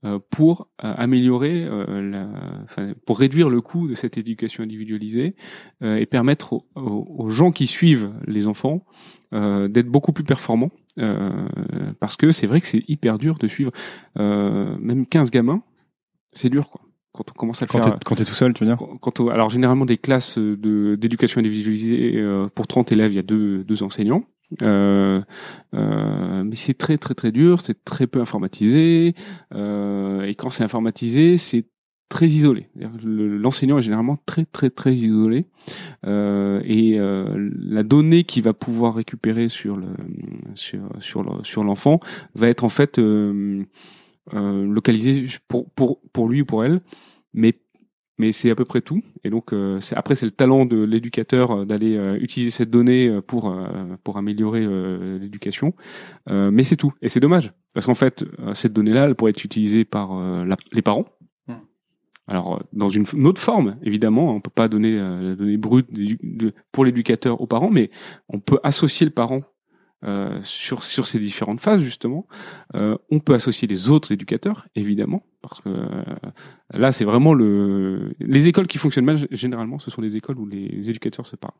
[0.03, 2.27] euh, pour euh, améliorer, euh, la,
[2.63, 5.35] enfin, pour réduire le coût de cette éducation individualisée
[5.81, 8.83] et permettre aux, gens qui suivent les enfants
[9.31, 10.71] d'être beaucoup plus performants.
[11.99, 13.71] parce que c'est vrai que c'est hyper dur de suivre
[14.15, 15.61] même 15 gamins,
[16.33, 16.81] c'est dur quoi.
[17.13, 18.77] Quand on commence à le Quand faire t'es quand t'es tout seul, tu veux dire?
[18.77, 23.15] quand- quand on- alors généralement des classes de d'éducation individualisée euh, pour 30 élèves, il
[23.15, 24.21] y a deux, deux enseignants.
[24.61, 25.21] Euh,
[25.73, 29.13] euh, mais c'est très très très dur, c'est très peu informatisé
[29.53, 31.65] euh, et quand c'est informatisé, c'est
[32.09, 32.69] très isolé.
[33.03, 35.47] L'enseignant est généralement très très très isolé
[36.05, 39.87] euh, et euh, la donnée qu'il va pouvoir récupérer sur le
[40.55, 41.99] sur sur le- sur l'enfant
[42.35, 43.65] va être en fait euh,
[44.33, 46.81] localisée pour pour pour lui ou pour elle,
[47.33, 47.53] mais
[48.17, 49.01] mais c'est à peu près tout.
[49.23, 52.69] Et donc euh, c'est après c'est le talent de l'éducateur euh, d'aller euh, utiliser cette
[52.69, 53.65] donnée euh, pour euh,
[54.03, 55.73] pour améliorer euh, l'éducation.
[56.29, 56.93] Euh, mais c'est tout.
[57.01, 60.45] Et c'est dommage parce qu'en fait euh, cette donnée-là elle pourrait être utilisée par euh,
[60.45, 61.05] la- les parents.
[61.47, 61.53] Hmm.
[62.27, 65.87] Alors dans une, une autre forme évidemment, on peut pas donner euh, la donnée brute
[66.71, 67.89] pour l'éducateur aux parents, mais
[68.29, 69.41] on peut associer le parent
[70.07, 72.27] euh, sur sur ces différentes phases justement.
[72.75, 76.15] Euh, on peut associer les autres éducateurs évidemment parce que euh,
[76.73, 78.13] Là, c'est vraiment le.
[78.19, 81.53] Les écoles qui fonctionnent mal, généralement, ce sont les écoles où les éducateurs se parlent.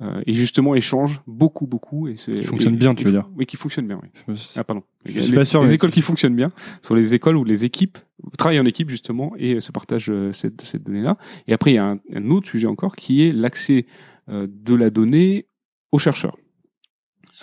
[0.00, 2.08] Euh, et justement, échangent beaucoup, beaucoup.
[2.08, 4.34] Et Qui fonctionnent bien, tu veux dire Oui, qui fonctionnent bien, oui.
[4.56, 4.82] Ah, pardon.
[5.04, 7.64] Je suis les, pas sûr, Les écoles qui fonctionnent bien sont les écoles où les
[7.64, 7.98] équipes
[8.38, 11.18] travaillent en équipe, justement, et se partagent cette, cette donnée-là.
[11.46, 13.86] Et après, il y a un, un autre sujet encore qui est l'accès
[14.30, 15.46] euh, de la donnée
[15.92, 16.36] aux chercheurs.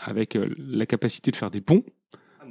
[0.03, 1.83] Avec euh, la capacité de faire des ponts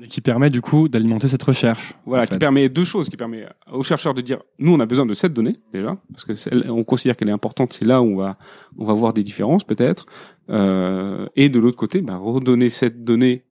[0.08, 1.94] Qui permet du coup d'alimenter cette recherche.
[2.06, 4.86] Voilà, en qui permet deux choses, qui permet aux chercheurs de dire, nous, on a
[4.86, 7.72] besoin de cette donnée déjà, parce que celle- on considère qu'elle est importante.
[7.72, 8.38] C'est là où on va,
[8.78, 10.06] on va voir des différences peut-être.
[10.48, 13.44] Euh, et de l'autre côté, bah, redonner cette donnée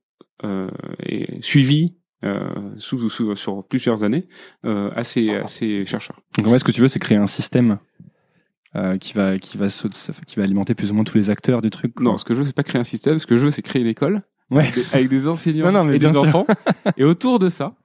[0.44, 0.70] euh,
[1.04, 4.26] et suivie euh, sous, sous- sur plusieurs années
[4.66, 6.20] euh, à ces, à ces chercheurs.
[6.36, 7.78] Donc en fait, ce que tu veux, c'est créer un système
[8.76, 11.70] euh, qui va qui va qui va alimenter plus ou moins tous les acteurs du
[11.70, 11.94] truc.
[11.94, 12.04] quoi.
[12.04, 13.18] Non, ce que je veux, c'est pas créer un système.
[13.18, 14.62] Ce que je veux, c'est créer une école Ouais.
[14.62, 16.22] avec des, avec des enseignants Non, et des sûr.
[16.24, 16.46] enfants.
[16.96, 17.76] et autour de ça,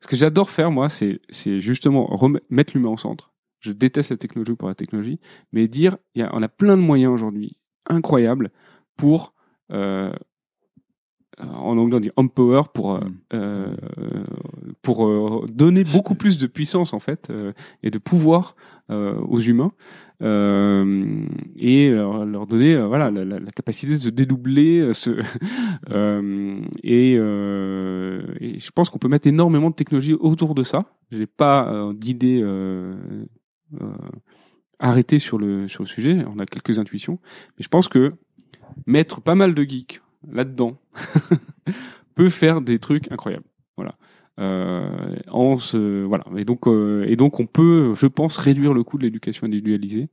[0.00, 2.08] ce que j'adore faire, moi, c'est c'est justement
[2.50, 3.32] mettre l'humain au centre.
[3.60, 5.18] Je déteste la technologie pour la technologie,
[5.52, 8.50] mais dire, il y a, on a plein de moyens aujourd'hui incroyables
[8.96, 9.34] pour,
[9.72, 10.12] euh,
[11.40, 13.16] en anglais on dit empower, pour euh, Mm.
[13.34, 13.76] euh,
[14.82, 18.56] pour euh, donner beaucoup plus de puissance en fait euh, et de pouvoir
[18.90, 19.72] euh, aux humains
[20.22, 21.24] euh,
[21.56, 24.92] et leur, leur donner euh, voilà la, la- la capacité de se dédoubler euh,
[25.90, 30.86] euh, et, euh, et je pense qu'on peut mettre énormément de technologie autour de ça.
[31.10, 32.94] J'ai pas euh, d'idée euh,
[33.80, 33.86] euh,
[34.78, 36.24] arrêtée sur le sur le sujet.
[36.34, 37.18] On a quelques intuitions.
[37.56, 38.14] Mais je pense que
[38.86, 40.76] mettre pas mal de geeks là-dedans
[42.14, 43.94] peut faire des trucs incroyables voilà
[44.40, 48.84] euh, en se, voilà et donc euh, et donc on peut je pense réduire le
[48.84, 50.10] coût de l'éducation individualisée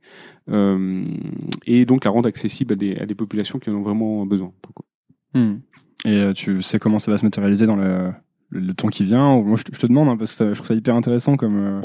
[0.50, 1.04] euh,
[1.64, 4.52] et donc la rendre accessible à des, populations qui en ont vraiment besoin.
[5.32, 5.58] Hmm.
[6.04, 8.10] Et tu sais comment ça va se matérialiser dans le,
[8.48, 10.54] le, le temps qui vient Moi, je te, je te demande hein, parce que je
[10.54, 11.56] trouve ça hyper intéressant comme.
[11.58, 11.80] euh,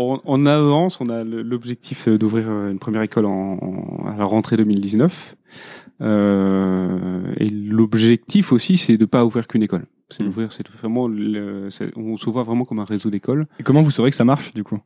[0.47, 4.58] avance, on a l'objectif euh, d'ouvrir euh, une première école en, en- à la rentrée
[4.58, 5.36] 2019.
[6.02, 9.86] Euh, et l'objectif aussi, c'est de pas ouvrir qu'une école.
[10.10, 10.26] C'est Mm.
[10.26, 13.47] d'ouvrir, c'est vraiment, le- on se voit vraiment comme un réseau d'écoles.
[13.60, 14.80] Et comment vous saurez que ça marche du coup?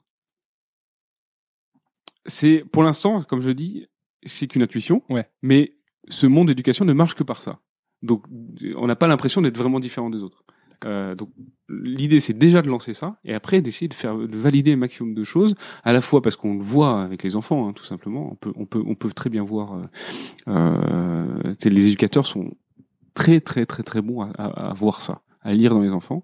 [2.25, 3.87] C'est, pour l'instant, comme je dis,
[4.23, 5.03] c'est qu'une intuition.
[5.09, 5.27] Ouais.
[5.41, 5.77] Mais
[6.09, 7.59] ce monde d'éducation ne marche que par ça.
[8.01, 8.23] Donc,
[8.75, 10.43] on n'a pas l'impression d'être vraiment différent des autres.
[10.85, 11.29] Euh, donc,
[11.67, 15.13] l'idée, c'est déjà de lancer ça, et après d'essayer de faire, de valider un maximum
[15.15, 18.29] de choses, à la fois parce qu'on le voit avec les enfants, hein, tout simplement.
[18.31, 19.73] On peut, on peut, on peut très bien voir.
[19.73, 19.81] Euh,
[20.47, 22.51] euh, les éducateurs sont
[23.15, 26.23] très, très, très, très bons à, à, à voir ça, à lire dans les enfants.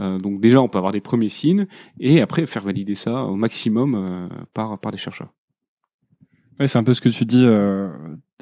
[0.00, 1.66] Euh, donc déjà, on peut avoir des premiers signes,
[1.98, 5.32] et après faire valider ça au maximum euh, par, par des chercheurs.
[6.60, 7.44] Ouais, c'est un peu ce que tu dis.
[7.44, 7.90] euh,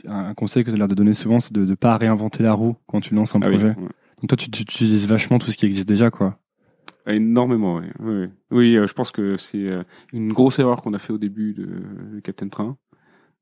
[0.06, 2.52] un conseil que tu as l'air de donner souvent, c'est de ne pas réinventer la
[2.52, 3.68] roue quand tu lances un Ah oui, projet.
[3.68, 3.88] ouais.
[4.24, 6.38] Donc toi, tu, tu utilises vachement tout ce qui existe déjà, quoi.
[7.06, 8.28] Énormément, oui.
[8.50, 9.82] Oui, euh, je pense que c'est euh,
[10.14, 11.66] une grosse erreur qu'on a fait au début de,
[12.14, 12.78] de Captain Train.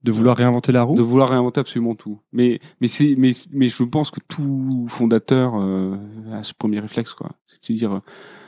[0.03, 0.97] De vouloir réinventer la roue?
[0.97, 2.19] De vouloir réinventer absolument tout.
[2.33, 5.95] Mais mais c'est mais mais je pense que tout fondateur euh,
[6.33, 7.31] a ce premier réflexe quoi.
[7.47, 8.01] C'est de dire euh,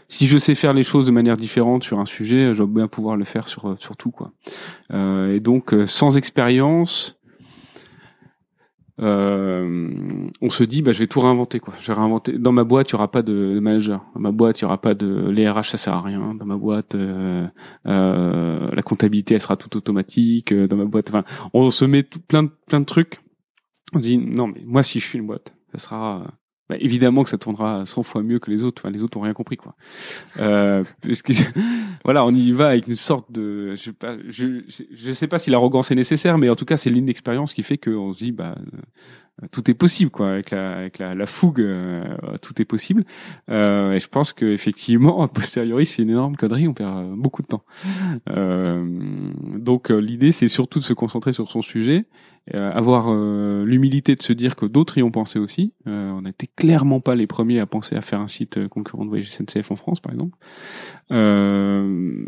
[0.09, 2.89] si je sais faire les choses de manière différente sur un sujet, je dois bien
[2.89, 4.33] pouvoir le faire sur sur tout quoi.
[4.93, 7.17] Euh, et donc sans expérience,
[9.01, 11.75] euh, on se dit bah je vais tout réinventer quoi.
[11.81, 12.39] Je vais réinventer.
[12.39, 14.05] Dans ma boîte, il y aura pas de, manager.
[14.15, 16.35] Dans ma boîte, il y aura pas de les RH, ça sert à rien.
[16.35, 17.47] Dans ma boîte, euh,
[17.87, 20.53] euh, la comptabilité, elle sera tout automatique.
[20.53, 23.21] Euh, Dans ma boîte, enfin, on se met plein de plein de trucs.
[23.95, 26.27] On se dit non mais moi si je suis une boîte, ça sera
[26.69, 28.83] bah, évidemment que ça tournera 100 fois mieux que les autres.
[28.83, 29.75] Enfin, les autres ont rien compris, quoi.
[30.39, 31.33] Euh, que,
[32.05, 35.51] voilà, on y va avec une sorte de, je sais pas, je, sais pas si
[35.51, 38.55] l'arrogance est nécessaire, mais en tout cas, c'est l'inexpérience qui fait qu'on se dit, bah,
[39.43, 40.31] euh, tout est possible, quoi.
[40.31, 42.05] Avec la, avec la, la fougue, euh,
[42.41, 43.05] tout est possible.
[43.51, 46.69] Euh, et je pense que effectivement, a posteriori, c'est une énorme connerie.
[46.69, 47.65] On perd euh, beaucoup de temps.
[48.31, 48.87] Euh,
[49.59, 52.07] donc, euh, l'idée, c'est surtout de se concentrer sur son sujet
[52.53, 55.73] euh, avoir euh, l'humilité de se dire que d'autres y ont pensé aussi.
[55.87, 59.05] Euh, on n'était clairement pas les premiers à penser à faire un site euh, concurrent
[59.05, 60.37] de Voyage SNCF en France, par exemple.
[61.11, 62.27] Euh,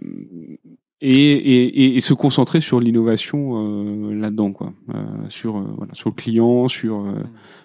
[1.02, 4.72] et, et, et, se concentrer sur l'innovation euh, là-dedans, quoi.
[4.94, 7.14] Euh, sur voilà, sur le client, sur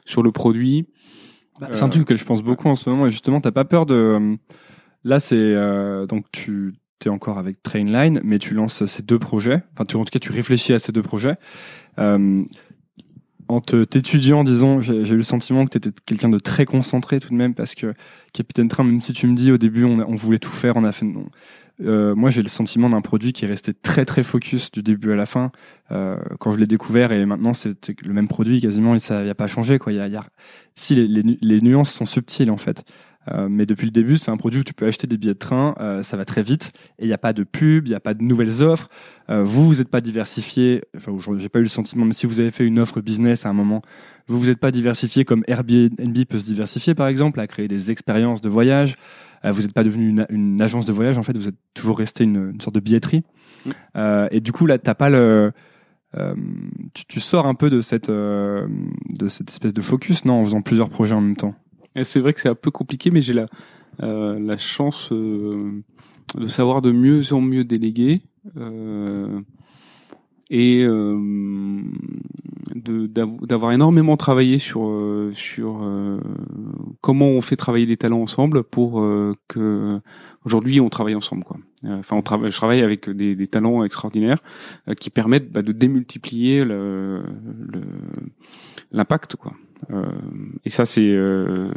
[0.04, 0.90] sur le produit.
[1.62, 3.08] Bah, c'est un truc que je pense beaucoup en ce moment.
[3.08, 4.38] Et justement, t'as pas peur de.
[5.06, 5.56] Là, c'est
[6.08, 6.74] donc tu
[7.06, 9.64] es encore avec Trainline, mais tu lances ces deux projets.
[9.74, 11.38] Enfin, tu, en tout cas, tu réfléchis à ces deux projets.
[12.00, 12.44] Euh,
[13.52, 17.30] en t'étudiant, disons, j'ai eu le sentiment que tu étais quelqu'un de très concentré tout
[17.30, 17.94] de même, parce que
[18.32, 20.94] Capitaine Train, même si tu me dis au début on, voulait tout faire, on a
[20.94, 21.06] fait.
[21.06, 21.26] Non.
[21.82, 25.12] Euh, moi, j'ai le sentiment d'un produit qui est resté très très focus du début
[25.12, 25.52] à la fin.
[25.92, 29.36] Euh, quand je l'ai découvert et maintenant c'est le même produit quasiment, ça n'y a
[29.36, 29.92] pas changé quoi.
[29.92, 30.26] Il y y a...
[30.76, 32.86] Si les, nuances sont subtiles en fait.
[33.30, 35.40] Euh, mais depuis le début, c'est un produit où tu peux acheter des billets de
[35.40, 37.96] train, euh, ça va très vite, et il n'y a pas de pub, il n'y
[37.96, 38.90] a pas de nouvelles offres.
[39.30, 40.84] Euh, vous, vous n'êtes pas diversifié.
[40.98, 43.50] Enfin, j'ai pas eu le sentiment, mais si vous avez fait une offre business à
[43.50, 43.82] un moment,
[44.28, 47.92] vous vous n'êtes pas diversifié comme Airbnb peut se diversifier, par exemple, à créer des
[47.92, 48.96] expériences de voyage.
[49.46, 52.00] Euh, vous n'êtes pas devenu une, une, agence de voyage, en fait, vous êtes toujours
[52.00, 53.24] resté une, une sorte de billetterie.
[53.64, 53.72] Mmh.
[54.32, 55.52] et du coup, là, t'as pas le
[56.18, 56.36] euh,
[56.94, 58.68] tu, tu, sors un peu de cette, euh,
[59.18, 61.56] de cette espèce de focus, non, en faisant plusieurs projets en même temps?
[62.04, 63.48] C'est vrai que c'est un peu compliqué, mais j'ai la,
[64.04, 65.84] euh, la chance euh,
[66.36, 68.22] de savoir de mieux en mieux déléguer
[68.58, 69.42] euh,
[70.50, 71.82] et euh,
[72.76, 76.20] d'avoir énormément travaillé sur euh, sur euh,
[77.00, 79.04] comment on fait travailler les talents ensemble pour
[79.48, 80.00] que
[80.46, 81.58] aujourd'hui on travaille ensemble quoi.
[81.88, 84.40] Enfin, on travaille, je travaille avec des, talents extraordinaires
[85.00, 86.66] qui permettent bah, de démultiplier
[88.92, 89.54] l'impact quoi.
[89.90, 90.06] Euh,
[90.66, 91.72] et ça, c'est euh,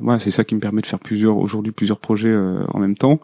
[0.00, 2.96] voilà, c'est ça qui me permet de faire plusieurs aujourd'hui plusieurs projets euh, en même
[2.96, 3.20] temps.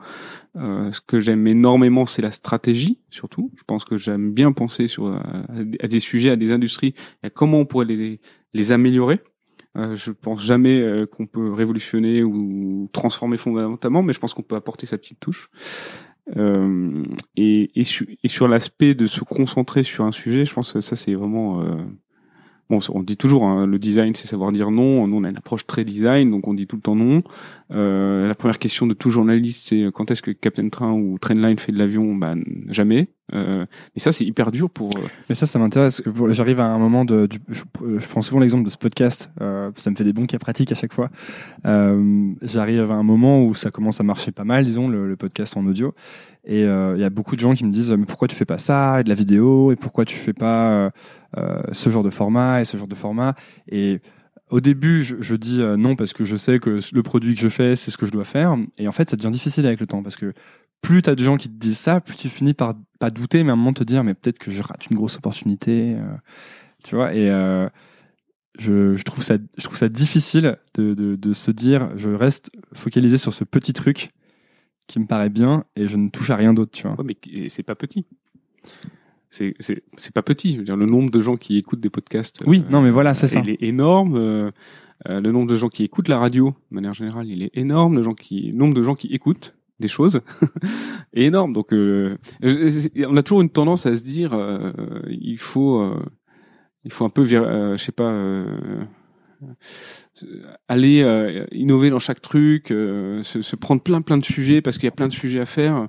[0.57, 3.51] Euh, ce que j'aime énormément, c'est la stratégie, surtout.
[3.57, 7.59] Je pense que j'aime bien penser sur à des sujets, à des industries, à comment
[7.59, 8.21] on pourrait les,
[8.55, 9.21] les améliorer.
[9.77, 14.57] Euh, je pense jamais qu'on peut révolutionner ou transformer fondamentalement, mais je pense qu'on peut
[14.57, 15.51] apporter sa petite touche.
[16.37, 17.85] Et, et,
[18.23, 21.63] et, sur l'aspect de se concentrer sur un sujet, je pense que ça c'est vraiment
[22.71, 25.07] Bon, on dit toujours, hein, le design, c'est savoir dire non.
[25.07, 27.23] Nous, on a une approche très design, donc on dit tout le temps non.
[27.71, 31.59] Euh, la première question de tout journaliste, c'est quand est-ce que Captain Train ou Trainline
[31.59, 32.15] fait de l'avion?
[32.15, 32.35] Bah
[32.69, 33.09] jamais.
[33.35, 34.91] Euh, mais ça, c'est hyper dur pour.
[34.97, 36.03] Euh, mais ça, ça m'intéresse.
[36.31, 37.27] J'arrive à un moment de.
[37.27, 37.63] Du, je,
[38.09, 39.31] prends souvent l'exemple de ce podcast.
[39.41, 41.11] Euh, ça me fait des bons cas pratiques à chaque fois.
[41.67, 45.17] Euh, J'arrive à un moment où ça commence à marcher pas mal, disons, le, le
[45.17, 45.95] podcast en audio.
[46.49, 48.47] Et euh, il y a beaucoup de gens qui me disent mais pourquoi tu fais
[48.47, 50.91] pas ça et de la vidéo et pourquoi tu fais pas euh,
[51.37, 53.35] euh, ce genre de format et ce genre de format?
[53.71, 54.01] Et
[54.49, 57.77] au début, je dis non parce que je sais que le produit que je fais,
[57.77, 58.57] c'est ce que je dois faire.
[58.79, 60.33] Et en fait, ça devient difficile avec le temps parce que
[60.81, 63.45] plus tu as de gens qui te disent ça, plus tu finis par pas douter,
[63.45, 65.95] mais à un moment te dire, mais peut-être que je rate une grosse opportunité.
[65.95, 66.17] Euh,
[66.85, 67.69] tu vois, et euh,
[68.59, 72.51] je, je, trouve ça, je trouve ça difficile de, de, de, se dire, je reste
[72.75, 74.11] focalisé sur ce petit truc
[74.87, 76.97] qui me paraît bien et je ne touche à rien d'autre, tu vois.
[76.99, 78.07] Ouais, mais c'est pas petit.
[79.31, 80.53] C'est c'est pas petit.
[80.53, 82.43] Je veux dire, le nombre de gens qui écoutent des podcasts.
[82.47, 83.41] Oui, euh, non, mais voilà, c'est ça.
[83.41, 84.17] Il est énorme.
[84.17, 87.97] Euh, le nombre de gens qui écoutent la radio, de manière générale, il est énorme.
[87.97, 90.21] Le, gens qui, le nombre de gens qui écoutent des choses
[91.13, 91.53] est énorme.
[91.53, 94.73] Donc, euh, on a toujours une tendance à se dire, euh,
[95.09, 95.95] il faut,
[96.85, 98.13] il faut un peu, je sais pas
[100.69, 104.79] aller euh, innover dans chaque truc, euh, se, se, prendre plein plein de sujets parce
[104.79, 105.89] qu'il y a plein de sujets à faire.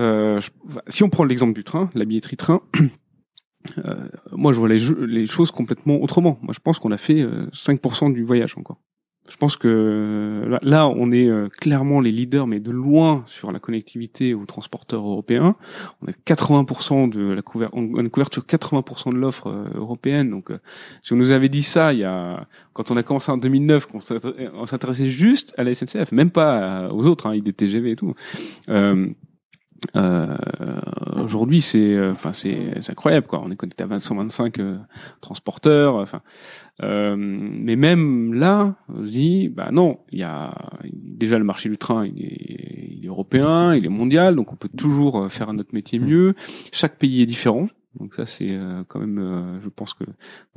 [0.00, 0.50] Euh, je,
[0.88, 2.60] si on prend l'exemple du train, la billetterie train,
[4.32, 6.38] moi je vois les, les, choses complètement autrement.
[6.42, 8.80] Moi je pense qu'on a fait 5% du voyage encore.
[9.28, 13.58] Je pense que là, on est euh, clairement les leaders, mais de loin sur la
[13.58, 15.56] connectivité aux transporteurs européens.
[16.02, 20.30] On a 80% de la couverture, on couverture 80% de l'offre euh, européenne.
[20.30, 20.58] Donc, euh,
[21.02, 23.86] si on nous avait dit ça, il y a quand on a commencé en 2009,
[23.86, 28.14] qu'on s'intéressait juste à la SNCF, même pas aux autres, hein, IDTGV et tout.
[29.96, 30.36] Euh,
[31.22, 33.42] Aujourd'hui, c'est, enfin, c'est, incroyable quoi.
[33.44, 34.60] On est connecté à 125
[35.20, 35.96] transporteurs.
[35.96, 36.20] Enfin,
[36.82, 40.54] euh, mais même là, on se dit, bah non, il y a
[40.92, 44.56] déjà le marché du train, il est, il est, européen, il est mondial, donc on
[44.56, 46.34] peut toujours euh, faire notre métier mieux.
[46.72, 47.68] Chaque pays est différent.
[47.98, 50.04] Donc ça c'est euh, quand même, je pense que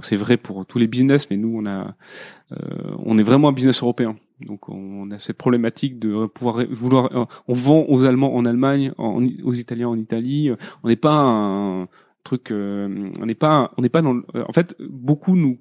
[0.02, 1.96] c'est vrai pour tous les business, mais nous on a,
[2.98, 4.18] on est vraiment un business européen.
[4.46, 9.54] Donc on a cette problématique de pouvoir vouloir, on vend aux Allemands en Allemagne, aux
[9.54, 10.52] Italiens en Italie.
[10.84, 11.88] On n'est pas un
[12.24, 14.22] truc, on n'est pas, on n'est pas dans.
[14.48, 15.60] En fait, beaucoup nous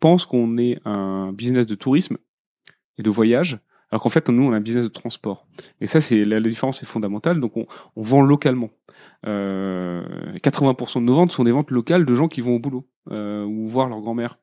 [0.00, 2.18] pense qu'on est un business de tourisme
[2.98, 3.58] et de voyage,
[3.94, 5.46] alors qu'en fait, nous, on a un business de transport.
[5.80, 7.38] Et ça, c'est la, différence est fondamentale.
[7.38, 7.64] Donc, on,
[7.94, 8.70] vend localement.
[9.24, 10.02] Euh,
[10.42, 13.44] 80% de nos ventes sont des ventes locales de gens qui vont au boulot euh,
[13.44, 14.40] ou voir leur grand-mère.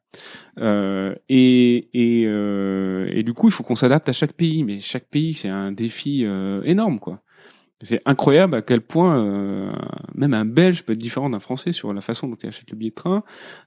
[0.58, 4.64] Euh, et, et, euh, et, du coup, il faut qu'on s'adapte à chaque pays.
[4.64, 7.22] Mais chaque pays, c'est un défi euh, énorme, quoi.
[7.84, 9.72] C'est incroyable à quel point euh,
[10.14, 12.78] même un Belge peut être différent d'un Français sur la façon dont il achète le
[12.78, 13.24] billet de train.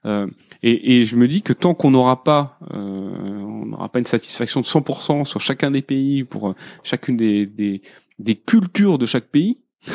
[0.07, 0.27] Euh,
[0.63, 4.07] et, et, je me dis que tant qu'on n'aura pas, euh, on n'aura pas une
[4.07, 7.83] satisfaction de 100% sur chacun des pays pour euh, chacune des, des,
[8.19, 9.59] des cultures de chaque pays,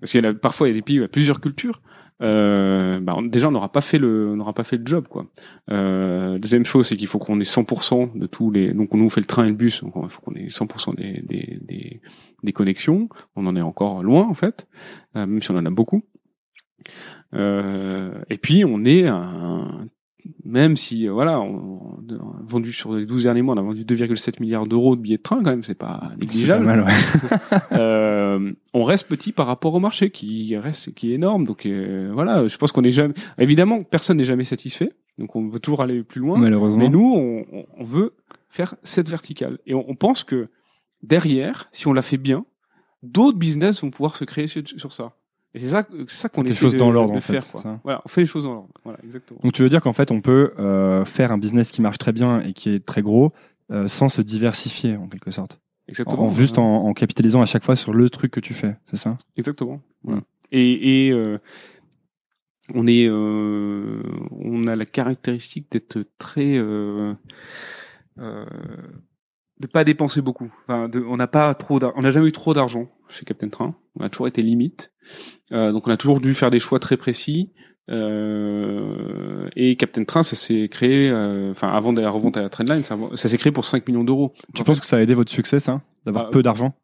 [0.00, 1.40] parce qu'il y a parfois il y a des pays où il y a plusieurs
[1.40, 1.80] cultures
[2.20, 5.26] euh, bah, déjà on n'aura pas fait le on n'aura pas fait le job quoi.
[5.70, 9.20] Euh, deuxième chose c'est qu'il faut qu'on ait 100% de tous les donc on fait
[9.20, 12.00] le train et le bus donc il faut qu'on ait 100% des, des, des,
[12.42, 13.08] des connexions.
[13.36, 14.66] On en est encore loin en fait,
[15.16, 16.02] euh, même si on en a beaucoup.
[17.34, 19.06] Euh, et puis on est
[20.44, 23.84] même si euh, voilà, on, a vendu sur les 12 derniers mois, on a vendu
[23.84, 26.64] 2,7 milliards d'euros de billets de train quand même, c'est pas négligeable.
[26.64, 27.58] Pas mal, ouais.
[27.72, 31.44] euh, on reste petit par rapport au marché qui reste qui est énorme.
[31.44, 34.92] Donc euh, voilà, je pense qu'on est jamais évidemment personne n'est jamais satisfait.
[35.18, 36.38] Donc on veut toujours aller plus loin.
[36.38, 36.82] Malheureusement.
[36.82, 38.14] Mais nous on, on veut
[38.48, 40.48] faire cette verticale et on, on, pense que
[41.02, 42.44] derrière, si on la fait bien,
[43.02, 45.12] d'autres business vont pouvoir se créer sur, sur ça.
[45.58, 47.50] Et c'est ça, ça qu'on essaie choses de, dans l'ordre, de en fait, faire.
[47.50, 47.60] Quoi.
[47.60, 47.80] ça.
[47.82, 48.70] Voilà, on fait les choses dans l'ordre.
[48.84, 49.40] Voilà, exactement.
[49.42, 52.12] Donc tu veux dire qu'en fait on peut euh, faire un business qui marche très
[52.12, 53.32] bien et qui est très gros
[53.72, 55.60] euh, sans se diversifier en quelque sorte.
[55.88, 56.26] Exactement.
[56.26, 58.96] En, juste en, en capitalisant à chaque fois sur le truc que tu fais, c'est
[58.96, 59.16] ça?
[59.36, 59.80] Exactement.
[60.04, 60.22] Voilà.
[60.52, 61.38] Et, et euh,
[62.74, 67.14] on est, euh, on a la caractéristique d'être très, euh,
[68.18, 68.46] euh,
[69.60, 70.52] de pas dépenser beaucoup.
[70.64, 73.74] Enfin, de, on n'a pas trop, on n'a jamais eu trop d'argent chez Captain Train.
[73.98, 74.92] On a toujours été limite.
[75.52, 77.52] Euh, donc on a toujours dû faire des choix très précis.
[77.90, 82.50] Euh, et Captain Train, ça s'est créé, euh, enfin avant de la revente à la
[82.50, 84.34] Trendline, ça, ça s'est créé pour 5 millions d'euros.
[84.54, 86.74] Tu penses que ça a aidé votre succès, ça D'avoir Ah, peu d'argent?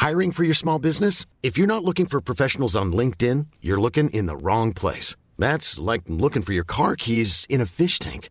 [0.00, 1.26] Hiring for your small business?
[1.42, 5.16] If you're not looking for professionals on LinkedIn, you're looking in the wrong place.
[5.38, 8.30] That's like looking for your car keys in a fish tank.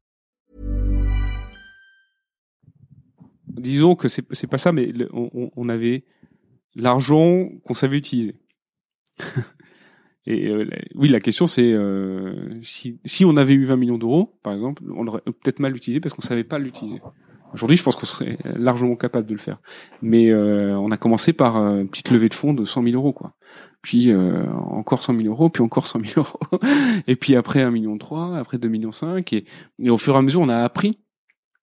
[3.57, 6.03] Disons que c'est pas ça, mais on, avait
[6.75, 8.35] l'argent qu'on savait utiliser.
[10.27, 14.37] Et euh, oui, la question c'est euh, si, si on avait eu 20 millions d'euros,
[14.43, 17.01] par exemple, on l'aurait peut-être mal utilisé parce qu'on savait pas l'utiliser.
[17.53, 19.59] Aujourd'hui, je pense qu'on serait largement capable de le faire.
[20.01, 22.95] Mais euh, on a commencé par euh, une petite levée de fonds de 100 000
[22.95, 23.33] euros, quoi.
[23.81, 26.39] Puis euh, encore 100 000 euros, puis encore 100 000 euros,
[27.07, 29.45] et puis après 1 million 3, après 2 millions 5, et,
[29.79, 30.99] et au fur et à mesure, on a appris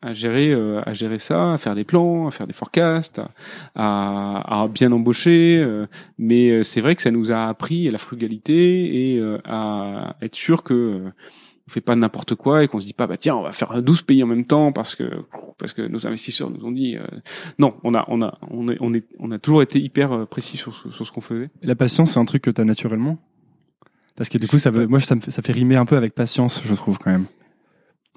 [0.00, 3.20] à gérer euh, à gérer ça, à faire des plans, à faire des forecasts,
[3.74, 5.58] à, à bien embaucher.
[5.60, 5.86] euh,
[6.18, 10.16] mais euh, c'est vrai que ça nous a appris à la frugalité et euh, à
[10.22, 11.02] être sûr que
[11.66, 13.82] on fait pas n'importe quoi et qu'on se dit pas bah tiens on va faire
[13.82, 15.04] 12 pays en même temps parce que
[15.58, 17.02] parce que nos investisseurs nous ont dit euh,
[17.58, 20.24] non on a on a on est on est on a toujours été hyper euh,
[20.24, 22.64] précis sur, ce- sur ce qu'on faisait La patience, c'est un truc que tu as
[22.64, 23.18] naturellement?
[24.16, 25.96] Parce que du coup, ça veut, moi, ça, me fait, ça fait rimer un peu
[25.96, 27.26] avec patience, je trouve, quand même.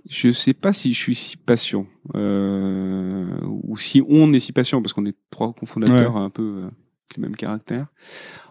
[0.10, 1.86] Je sais pas si je suis si patient
[2.16, 6.62] euh, ou si on est si patient parce qu'on est trois cofondateurs un peu euh,
[6.64, 7.88] avec les mêmes caractères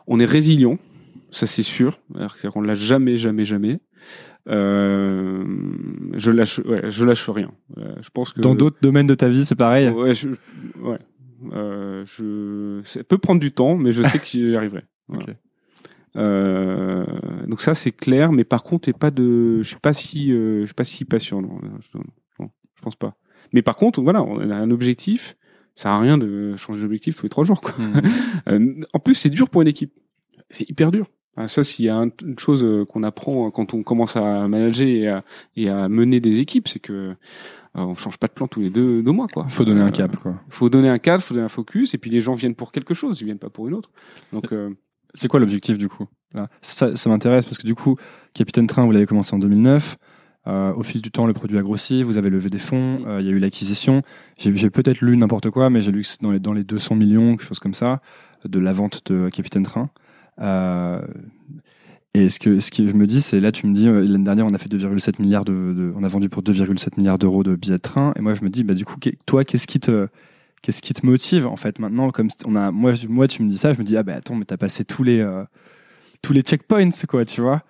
[0.06, 0.78] on est résilient
[1.30, 3.80] ça c'est sûr c'est-à-dire qu'on l'a jamais jamais jamais
[4.48, 5.44] euh,
[6.14, 9.28] je lâche ouais, je lâche rien Euh, je pense que Dans d'autres domaines de ta
[9.28, 9.88] vie, c'est pareil.
[9.88, 10.28] Ouais, je,
[10.80, 10.98] ouais.
[11.52, 14.84] Euh, je, ça peut prendre du temps, mais je sais que j'y arriverai.
[15.08, 15.24] Voilà.
[15.24, 15.36] Ok.
[16.16, 17.04] Euh,
[17.46, 20.66] donc ça c'est clair, mais par contre, pas de, je suis pas si, euh, je
[20.66, 21.40] suis pas si patient.
[21.42, 21.58] Non,
[21.92, 21.98] je,
[22.40, 23.14] non, je pense pas.
[23.52, 25.36] Mais par contre, voilà, on a un objectif.
[25.76, 27.60] Ça sert à rien de changer d'objectif tous les trois jours.
[27.60, 27.74] Quoi.
[27.78, 28.02] Mhm.
[28.48, 29.92] Euh, en plus, c'est dur pour une équipe.
[30.48, 31.06] C'est hyper dur.
[31.36, 34.86] Ah, ça, s'il y a un- une chose qu'on apprend quand on commence à manager
[34.88, 35.24] et à,
[35.56, 37.14] et à mener des équipes, c'est que euh,
[37.74, 39.28] on change pas de plan tous les deux, deux mois.
[39.28, 39.44] Quoi.
[39.48, 40.34] Il faut donner un cap, quoi.
[40.48, 42.94] faut donner un cadre, faut donner un focus, et puis les gens viennent pour quelque
[42.94, 43.90] chose, ils viennent pas pour une autre.
[44.32, 44.70] Donc, euh,
[45.14, 47.96] C'est quoi l'objectif, du coup Là, Ça, ça m'intéresse parce que, du coup,
[48.34, 49.96] Capitaine Train, vous l'avez commencé en 2009.
[50.46, 53.20] Euh, au fil du temps, le produit a grossi, vous avez levé des fonds, euh,
[53.20, 54.02] il y a eu l'acquisition.
[54.38, 56.94] J'ai peut-être lu n'importe quoi, mais j'ai lu que c'est dans les, dans les 200
[56.94, 58.00] millions, quelque chose comme ça,
[58.48, 59.90] de la vente de Capitaine Train.
[60.40, 61.02] Euh,
[62.14, 64.46] et ce que, ce que je me dis, c'est là, tu me dis, l'année dernière,
[64.46, 67.54] on a fait 2,7 milliards de, de- on a vendu pour 2,7 milliards d'euros de
[67.54, 68.12] billets de train.
[68.16, 68.96] Et moi, je me dis, bah, du coup,
[69.26, 70.08] toi, qu'est-ce qui te,
[70.62, 73.58] qu'est-ce qui te motive, en fait, maintenant, comme on a, moi, moi, tu me dis
[73.58, 75.44] ça, je me dis, ah, bah, attends, mais t'as passé tous les, euh,
[76.22, 77.62] tous les checkpoints, quoi, tu vois.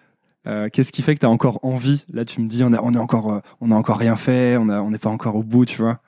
[0.46, 2.04] Euh, qu'est-ce qui fait que tu as encore envie?
[2.12, 4.56] Là, tu me dis, on a, on est encore, euh, on a encore rien fait,
[4.56, 6.00] on a, on n'est pas encore au bout, tu vois.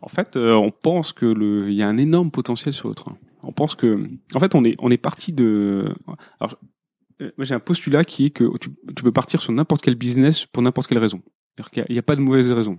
[0.00, 3.16] en fait, on pense que le, il y a un énorme potentiel sur le train.
[3.42, 5.94] On pense que, en fait, on est, on est parti de.
[6.40, 6.56] Alors,
[7.20, 10.62] moi, j'ai un postulat qui est que tu, peux partir sur n'importe quel business pour
[10.62, 11.22] n'importe quelle raison.
[11.54, 12.78] C'est-à-dire qu'il n'y a, a pas de mauvaise raison.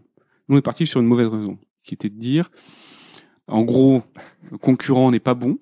[0.49, 2.49] Nous, on est parti sur une mauvaise raison, qui était de dire,
[3.47, 4.03] en gros,
[4.61, 5.57] concurrent n'est pas bon,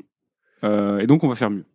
[0.64, 1.66] euh, et donc on va faire mieux.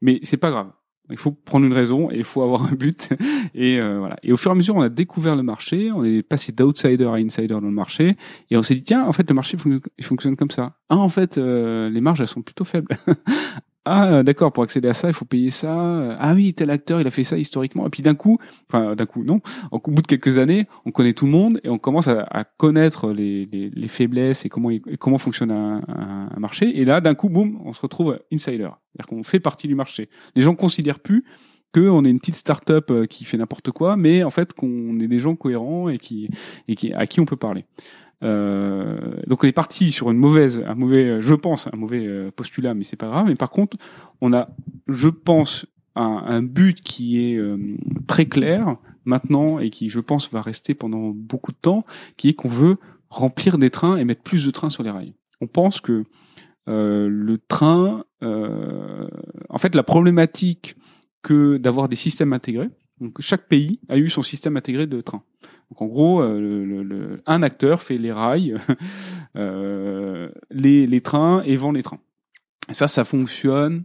[0.00, 0.70] Mais c'est pas grave.
[1.10, 3.10] Il faut prendre une raison et il faut avoir un but.
[3.54, 4.16] Et euh, voilà.
[4.22, 7.04] Et au fur et à mesure, on a découvert le marché, on est passé d'outsider
[7.04, 8.16] à insider dans le marché,
[8.48, 9.58] et on s'est dit tiens, en fait, le marché
[10.00, 10.76] fonctionne comme ça.
[10.88, 12.94] Ah, en fait, euh, les marges elles sont plutôt faibles.
[13.86, 14.52] ah, euh, d'accord.
[14.52, 16.16] Pour accéder à ça, il faut payer ça.
[16.18, 17.86] Ah oui, tel acteur, il a fait ça historiquement.
[17.86, 19.40] Et puis d'un coup, enfin d'un coup, non.
[19.70, 23.10] Au bout de quelques années, on connaît tout le monde et on commence à, connaître
[23.12, 26.78] les, les, les faiblesses et comment fonctionne un, marché.
[26.78, 28.58] Et là, d'un coup, boum, on se retrouve insider.
[28.58, 30.10] C'est-à-dire qu'on fait partie du marché.
[30.34, 31.24] Les gens considèrent plus
[31.72, 35.06] qu'on est une petite start-up euh, qui fait n'importe quoi, mais en fait qu'on est
[35.06, 35.98] des gens cohérents et
[36.66, 37.64] et qui à qui on peut parler.
[38.22, 42.06] Euh, donc on est parti sur une mauvaise, un mauvais, euh, je pense, un mauvais
[42.06, 43.26] euh, postulat, mais c'est pas grave.
[43.28, 43.76] Mais par contre,
[44.20, 44.48] on a,
[44.88, 45.66] je pense,
[45.96, 47.40] un, un but qui est
[48.06, 51.84] très clair maintenant et qui, je pense, va rester pendant beaucoup de temps,
[52.16, 52.76] qui est qu'on veut
[53.08, 55.14] remplir des trains et mettre plus de trains sur les rails.
[55.40, 56.04] On pense que
[56.68, 59.08] euh, le train, euh,
[59.48, 60.76] en fait, la problématique
[61.22, 62.68] que d'avoir des systèmes intégrés.
[63.00, 65.22] Donc chaque pays a eu son système intégré de train.
[65.70, 68.56] Donc en gros, euh, un acteur fait les rails,
[69.36, 72.00] euh, les, trains et vend les trains.
[72.70, 73.84] Ça, ça fonctionne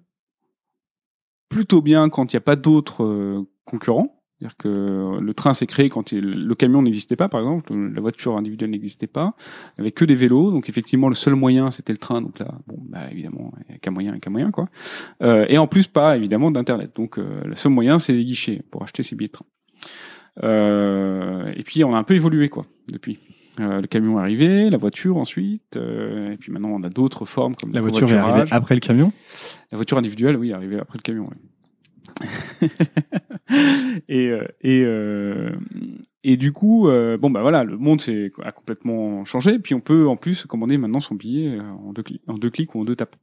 [1.49, 4.23] plutôt bien quand il n'y a pas d'autres euh, concurrents.
[4.39, 8.35] C'est-à-dire que le train s'est créé quand le camion n'existait pas, par exemple, la voiture
[8.35, 9.33] individuelle n'existait pas,
[9.77, 12.75] avait que des vélos, donc effectivement le seul moyen c'était le train, donc là, bon,
[12.81, 14.67] bah évidemment, il n'y a qu'un moyen, qu'un moyen, quoi.
[15.21, 19.03] Et en plus, pas évidemment d'internet, donc le seul moyen c'est les guichets pour acheter
[19.03, 19.45] ses billets de train.
[20.43, 23.19] Euh, et puis on a un peu évolué, quoi, depuis.
[23.59, 27.23] Euh, le camion est arrivé, la voiture ensuite, euh, et puis maintenant on a d'autres
[27.23, 29.13] formes comme La voiture est arrivée après le camion?
[29.71, 31.23] La voiture individuelle, oui, est arrivée après le camion.
[31.23, 31.37] ouais.
[34.07, 35.51] et euh, et euh,
[36.23, 39.59] et du coup, euh, bon bah voilà, le monde s'est a complètement changé.
[39.59, 42.73] Puis on peut en plus commander maintenant son billet en deux clics, en deux clics
[42.75, 43.15] ou en deux tapes.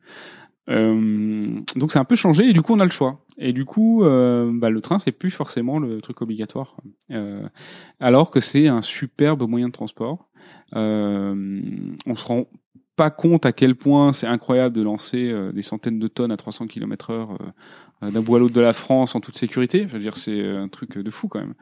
[0.71, 3.25] Euh, donc c'est un peu changé et du coup on a le choix.
[3.39, 6.77] Et du coup, euh, bah, le train c'est plus forcément le truc obligatoire,
[7.11, 7.47] Euh,
[8.01, 10.29] alors que c'est un superbe moyen de transport.
[10.75, 12.47] On se rend
[12.97, 16.67] pas compte à quel point c'est incroyable de lancer des centaines de tonnes à 300
[16.67, 17.39] km heure
[18.03, 19.87] euh, d'un bout à l'autre de la France en toute sécurité.
[19.89, 21.55] Je veux dire, c'est un truc de fou quand même.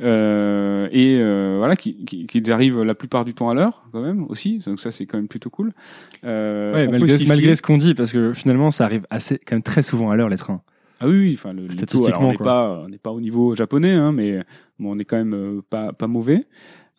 [0.00, 4.00] Euh, et euh, voilà, qui, qui, qu'ils arrivent la plupart du temps à l'heure quand
[4.00, 4.58] même aussi.
[4.58, 5.72] Donc ça, c'est quand même plutôt cool.
[6.24, 9.62] Euh, Ouais, malgré, malgré ce qu'on dit, parce que finalement, ça arrive assez, quand même
[9.62, 10.62] très souvent à l'heure les trains.
[11.00, 13.56] Ah oui, oui, enfin le, Statistiquement, alors, on n'est pas, on n'est pas au niveau
[13.56, 14.42] japonais, hein, mais
[14.78, 16.46] bon, on est quand même euh, pas pas mauvais.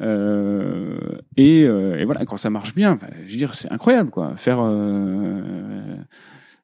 [0.02, 0.98] Euh,
[1.38, 2.98] et, euh, et voilà, quand ça marche bien,
[3.28, 4.34] je veux dire, c'est incroyable, quoi.
[4.38, 5.96] Faire euh,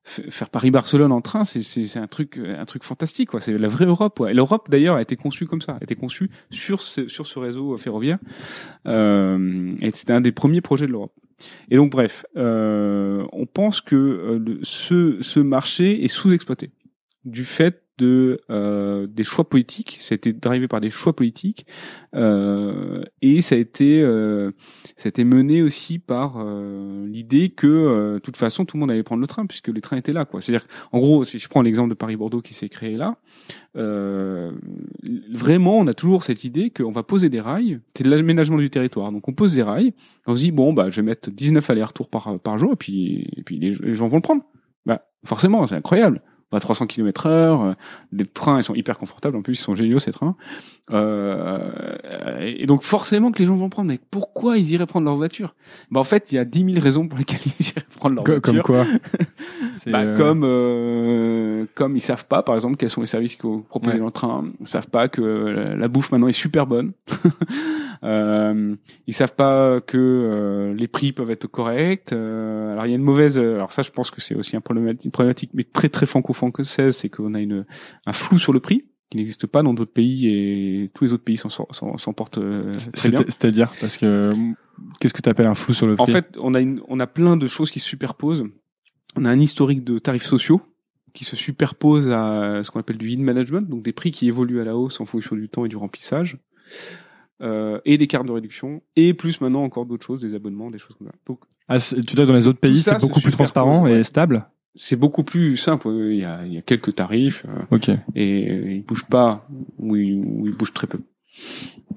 [0.08, 3.42] faire Paris-Barcelone en train, c'est un truc un truc fantastique quoi.
[3.42, 4.20] C'est la vraie Europe.
[4.20, 4.32] Ouais.
[4.32, 7.40] Et l'Europe d'ailleurs a été conçue comme ça, a été conçue sur ce, sur ce
[7.40, 8.18] réseau ferroviaire.
[8.86, 11.14] Euh, et c'était un des premiers projets de l'Europe.
[11.70, 16.72] Et donc bref, euh, on pense que euh, ce ce marché est sous-exploité
[17.26, 19.98] du fait de euh, des choix politiques.
[20.02, 21.66] Ça a été drivé par des choix politiques
[22.16, 24.52] euh, et ça a été euh,
[24.96, 28.82] ça a été mené aussi par euh, l'idée que euh, de toute façon tout le
[28.82, 30.42] monde allait prendre le train puisque les trains étaient là quoi.
[30.42, 33.18] C'est-à-dire en gros si je prends l'exemple de Paris-Bordeaux qui s'est créé là,
[33.76, 34.52] euh,
[35.34, 38.70] vraiment on a toujours cette idée qu'on va poser des rails, c'est de l'aménagement du
[38.70, 39.12] territoire.
[39.12, 39.94] Donc on pose des rails,
[40.28, 43.28] on se dit bon bah je vais mettre 19 allers-retours par par jour et puis
[43.36, 44.44] et puis les, les gens vont le prendre.
[44.86, 46.22] Bah forcément c'est incroyable.
[46.54, 47.74] À 300 km heure, euh,
[48.14, 50.38] les trains ils sont hyper confortables en plus ils sont géniaux ces trains.
[50.92, 51.98] Euh,
[52.40, 53.90] et donc forcément que les gens vont prendre.
[53.90, 55.56] Mais pourquoi ils iraient prendre leur voiture?
[55.92, 58.24] Bah en fait il y a 10 000 raisons pour lesquelles ils iraient prendre leur
[58.24, 58.42] voiture.
[58.42, 58.86] Comme quoi?
[59.86, 63.62] Bah, euh, comme euh, comme ils savent pas par exemple quels sont les services qu'on
[63.62, 64.00] propose Ouais.
[64.00, 66.92] dans le train ils savent pas que la, la bouffe maintenant est super bonne
[68.04, 68.76] euh,
[69.08, 72.96] ils savent pas que euh, les prix peuvent être corrects euh, alors il y a
[72.98, 75.88] une mauvaise alors ça je pense que c'est aussi un problématique, une problématique mais très
[75.90, 76.06] très
[76.38, 77.66] franco-française c'est qu'on a une
[78.06, 81.24] un flou sur le prix qui n'existe pas dans d'autres pays et tous les autres
[81.24, 84.32] pays s'en s'en s'en portent euh, très bien c'est- C'est-à-dire parce que
[85.00, 87.00] qu'est-ce que tu appelles un flou sur le prix en fait, on a une, on
[87.00, 88.46] a plein de choses qui se superposent.
[89.16, 90.62] On a un historique de tarifs sociaux
[91.14, 94.62] qui se superpose à ce qu'on appelle du in management, donc des prix qui évoluent
[94.62, 96.38] à la hausse en fonction du temps et du remplissage,
[97.42, 100.78] euh, et des cartes de réduction, et plus maintenant encore d'autres choses, des abonnements, des
[100.78, 101.14] choses comme ça.
[101.26, 104.00] Donc Ah, tu que dans les autres pays, c'est beaucoup plus transparent ouais.
[104.00, 104.46] et stable.
[104.78, 105.90] C'est beaucoup plus simple.
[105.90, 109.48] Il y a, il y a quelques tarifs euh, et euh, ils bougent pas
[109.78, 111.00] ou ils, ou ils bougent très peu.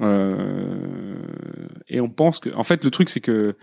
[0.00, 1.14] Euh,
[1.88, 3.56] et on pense que, en fait, le truc c'est que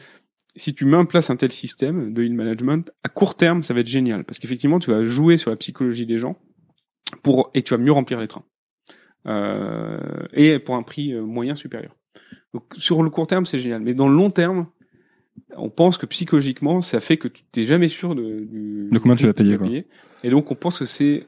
[0.55, 3.73] si tu mets en place un tel système de in management, à court terme, ça
[3.73, 6.37] va être génial parce qu'effectivement, tu vas jouer sur la psychologie des gens
[7.23, 8.45] pour et tu vas mieux remplir les trains
[9.27, 9.99] euh,
[10.33, 11.95] et pour un prix euh, moyen supérieur.
[12.53, 14.67] Donc sur le court terme, c'est génial, mais dans le long terme,
[15.55, 19.15] on pense que psychologiquement, ça fait que tu t'es jamais sûr de, du, De combien
[19.15, 19.67] du tu vas payer, quoi.
[20.23, 21.25] Et donc on pense que c'est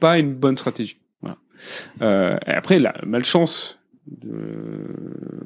[0.00, 0.98] pas une bonne stratégie.
[1.20, 1.38] Voilà.
[2.02, 4.88] Euh, et après, la malchance de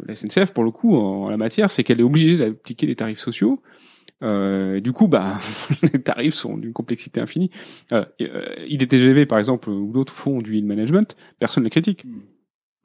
[0.07, 3.18] la SNCF, pour le coup, en, la matière, c'est qu'elle est obligée d'appliquer les tarifs
[3.18, 3.61] sociaux.
[4.23, 5.39] Euh, et du coup, bah,
[5.83, 7.51] les tarifs sont d'une complexité infinie.
[7.93, 12.07] Euh, euh, IDTGV, par exemple, ou d'autres font du management, personne ne les critique.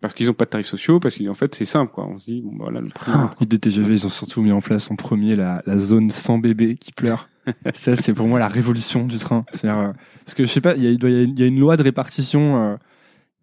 [0.02, 2.06] Parce qu'ils n'ont pas de tarifs sociaux, parce qu'en fait, c'est simple, quoi.
[2.08, 3.12] On se dit, bon, bah, voilà, le prix.
[3.16, 6.76] Ah, IDTGV, ils ont surtout mis en place en premier la, la zone sans bébé
[6.76, 7.30] qui pleure.
[7.74, 9.44] ça, c'est pour moi la révolution du train.
[9.66, 9.92] Euh,
[10.26, 11.60] parce que je sais pas, il y a, il doit y a- y a une
[11.60, 12.76] loi de répartition euh,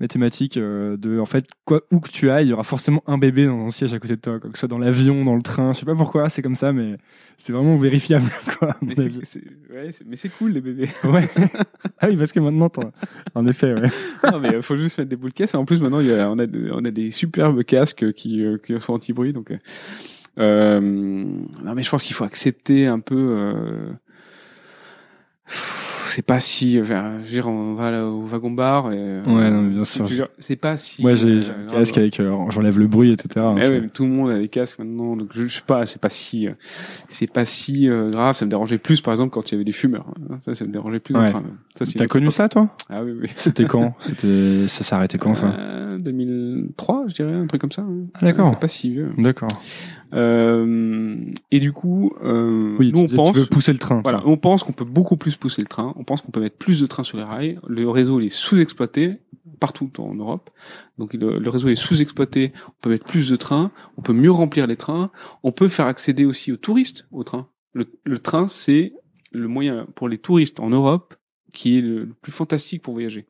[0.01, 3.17] mathématique euh, de, en fait, quoi, où que tu ailles, il y aura forcément un
[3.17, 5.37] bébé dans un siège à côté de toi, quoi, que ce soit dans l'avion, dans
[5.37, 5.73] le train.
[5.73, 6.97] Je sais pas pourquoi, c'est comme ça, mais
[7.39, 8.29] c'est vraiment vérifiable,
[8.59, 8.77] quoi.
[8.83, 9.41] Mais c'est,
[9.73, 10.89] ouais, cool, les bébés.
[11.05, 11.29] Ouais.
[12.01, 12.93] ah oui, parce que maintenant, t'en-
[13.35, 13.89] en effet, ouais.
[14.33, 15.55] non, mais il faut juste mettre des boules de caisse.
[15.55, 18.45] Et en plus, maintenant, il y a, on, a, on a des superbes casques qui,
[18.45, 19.33] euh, qui sont anti-bruit.
[19.33, 19.59] Donc, euh,
[20.39, 23.95] euh, non, mais je pense qu'il faut accepter un peu.
[26.05, 26.79] Euh, c'est pas si.
[26.81, 28.93] Enfin, je veux dire, on va là, au wagon bar.
[28.93, 30.07] Et, euh, Ouais, non, mais bien sûr.
[30.39, 31.03] C'est pas si.
[31.03, 31.79] Moi, j'ai euh, un grave.
[31.81, 33.47] casque avec, euh, j'enlève le bruit, etc.
[33.55, 35.63] Mais C'est- ouais, mais tout le monde a des casques maintenant, donc je, je sais
[35.67, 36.53] pas, c'est pas si, euh,
[37.09, 38.37] c'est pas si euh, grave.
[38.37, 40.07] Ça me dérangeait plus, par exemple, quand il y avait des fumeurs.
[40.31, 40.37] hein.
[40.39, 41.15] Ça, ça me dérangeait plus.
[41.15, 41.33] Ouais.
[41.97, 42.69] T'as connu ça, toi?
[42.91, 43.29] Ah oui, oui.
[43.37, 43.95] C'était quand?
[44.01, 45.49] C'était, ça arrêté quand, ça?
[45.59, 47.83] Euh, 2003, je dirais, un truc comme ça.
[47.83, 48.07] hein.
[48.23, 48.49] D'accord.
[48.49, 49.11] C'est pas si vieux.
[49.19, 49.49] D'accord.
[50.13, 51.17] Euh,
[51.51, 54.01] et du coup, euh, Oui, nous on pense, tu veux pousser le train.
[54.03, 55.93] voilà, on pense qu'on peut beaucoup plus pousser le train.
[55.97, 57.59] On pense qu'on peut mettre plus de trains sur les rails.
[57.67, 59.19] Le réseau il est sous-exploité
[59.61, 60.51] partout en Europe.
[60.99, 62.53] Donc le, le réseau est sous-exploité.
[62.69, 63.73] On peut mettre plus de trains.
[63.97, 65.11] On peut mieux remplir les trains.
[65.43, 67.49] On peut faire accéder aussi aux touristes au train.
[67.73, 68.93] Le, le train c'est
[69.33, 71.15] le moyen pour les touristes en Europe
[71.53, 73.27] qui est le, le plus fantastique pour voyager.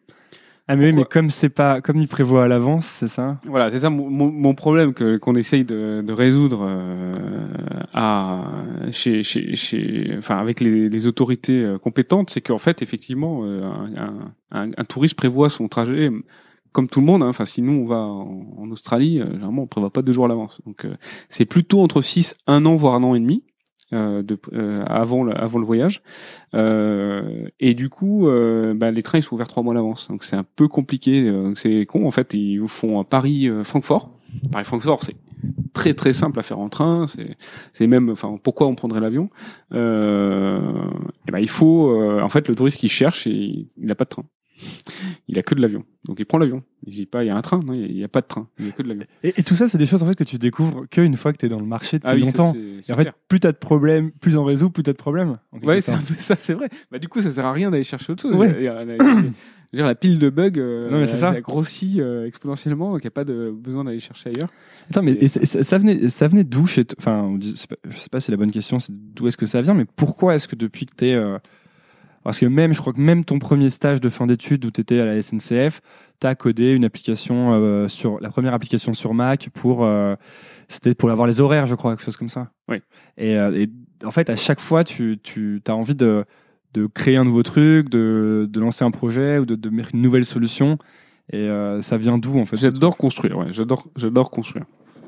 [0.66, 3.70] Ah mais oui, mais comme c'est pas, comme il prévoit à l'avance, c'est ça Voilà,
[3.70, 7.46] c'est ça mon, mon, mon problème que qu'on essaye de, de résoudre euh,
[7.92, 8.44] à
[8.90, 13.62] chez, chez, chez enfin avec les, les autorités euh, compétentes, c'est qu'en fait effectivement euh,
[13.96, 16.10] un, un, un touriste prévoit son trajet
[16.72, 17.22] comme tout le monde.
[17.22, 17.28] hein.
[17.28, 20.24] Enfin, si nous on va en, en Australie, euh, généralement on prévoit pas deux jours
[20.24, 20.62] à l'avance.
[20.64, 20.94] Donc euh,
[21.28, 23.44] c'est plutôt entre 6, un an voire un an et demi.
[23.94, 26.02] Euh, de, euh, avant, le, avant le voyage.
[26.54, 28.28] Euh, et du coup
[28.74, 31.32] bah, les trains ils sont ouverts trois mois à l'avance donc c'est un peu compliqué.
[31.54, 32.06] C'est con.
[32.06, 34.10] En fait ils vous font un Paris euh, Francfort.
[34.50, 35.16] Paris Francfort c'est
[35.72, 37.06] très très simple à faire en train.
[37.06, 37.36] C'est
[37.72, 39.30] c'est même enfin pourquoi on prendrait l'avion?
[39.72, 40.60] Euh,
[41.28, 44.10] et ben il faut euh, en fait le touriste qui cherche il n'a pas de
[44.10, 44.24] train
[45.28, 45.84] Il a que de l'avion.
[46.06, 46.62] Donc il prend l'avion.
[46.86, 48.48] Il dit pas il y a un train, non, il y a pas de train,
[48.58, 49.04] il y a que de l'avion.
[49.22, 51.38] Et, et tout ça, c'est des choses en fait que tu découvres qu'une fois que
[51.38, 52.54] tu es dans le marché depuis Ah oui, ça, longtemps.
[52.88, 55.32] Et en fait, plus t'as de problèmes, plus on résout, plus t'as de problèmes.
[55.52, 56.68] en Ouais, c'est un peu ça, c'est vrai.
[56.90, 58.36] Bah, du coup, ça sert à rien d'aller chercher autre chose.
[58.36, 58.54] Ouais.
[58.58, 60.98] Il y a- il y a- je veux dire, la pile de bugs, euh, Non,
[61.00, 61.30] mais c'est elle ça.
[61.30, 64.50] a grossi euh, exponentiellement, donc il n'y a pas de besoin d'aller chercher ailleurs.
[64.88, 68.26] Attends, mais Et- et ça, venait, ça venait d'où chez Enfin, je sais pas si
[68.26, 70.86] c'est la bonne question, c'est d'où est-ce que ça vient, mais pourquoi est-ce que depuis
[70.86, 71.38] que t'es, euh,
[72.24, 74.98] parce que même, je crois que même ton premier stage de fin d'études où t'étais
[75.00, 75.80] à la SNCF,
[76.20, 80.14] t'as codé une application euh, sur la première application sur Mac pour, euh,
[80.68, 82.50] c'était pour avoir les horaires, je crois, quelque chose comme ça.
[82.68, 82.78] Oui.
[83.18, 83.68] Et, euh, et
[84.04, 86.24] en fait, à chaque fois, tu, tu as envie de,
[86.72, 90.02] de créer un nouveau truc, de, de lancer un projet ou de, de mettre une
[90.02, 90.78] nouvelle solution.
[91.32, 94.64] Et euh, ça vient d'où en fait J'adore construire, ouais, j'adore, j'adore construire.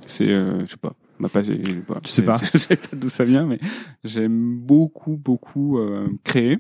[0.07, 2.37] C'est, euh, je sais pas, ma pas- Tu sais pas.
[2.53, 3.59] Je sais pas d'où ça vient, mais
[4.05, 6.59] j'aime beaucoup, beaucoup euh, créer.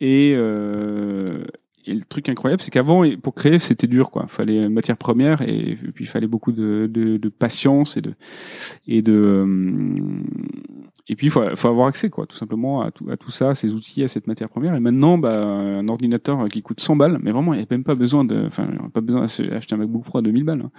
[0.00, 1.44] Et, euh,
[1.86, 4.26] et le truc incroyable, c'est qu'avant, pour créer, c'était dur, quoi.
[4.28, 8.14] Fallait matière première et, puis il fallait beaucoup de, de, de patience et de
[8.86, 9.98] et de euh,
[11.08, 13.54] et puis il faut, faut avoir accès, quoi, tout simplement à tout, à tout ça,
[13.54, 14.74] ces outils, à cette matière première.
[14.74, 17.84] Et maintenant, bah, un ordinateur qui coûte 100 balles, mais vraiment, il n'y a même
[17.84, 20.60] pas besoin de, enfin, pas besoin d'acheter un MacBook Pro à 2000 balles.
[20.60, 20.70] hein.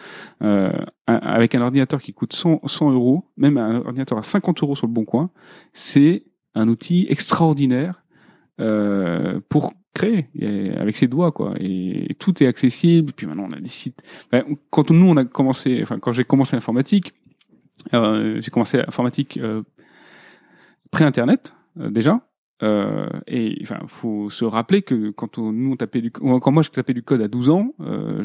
[0.44, 0.72] Euh,
[1.08, 4.86] avec un ordinateur qui coûte 100, 100 euros, même un ordinateur à 50 euros sur
[4.86, 5.32] le bon coin,
[5.74, 8.04] c'est un outil extraordinaire
[8.60, 11.54] euh, pour créer et avec ses doigts quoi.
[11.60, 13.14] Et, tout est accessible.
[13.14, 14.02] Puis maintenant on a des sites.
[14.32, 17.14] Enfin, quand nous on a commencé enfin quand j'ai commencé l'informatique
[17.94, 19.64] euh, j'ai commencé l'informatique euh,
[20.92, 22.22] pré internet déjà
[22.62, 26.62] euh, et enfin faut se rappeler que quand on- nous on tapait du quand moi
[26.62, 28.24] je tapais du code à 12 ans euh,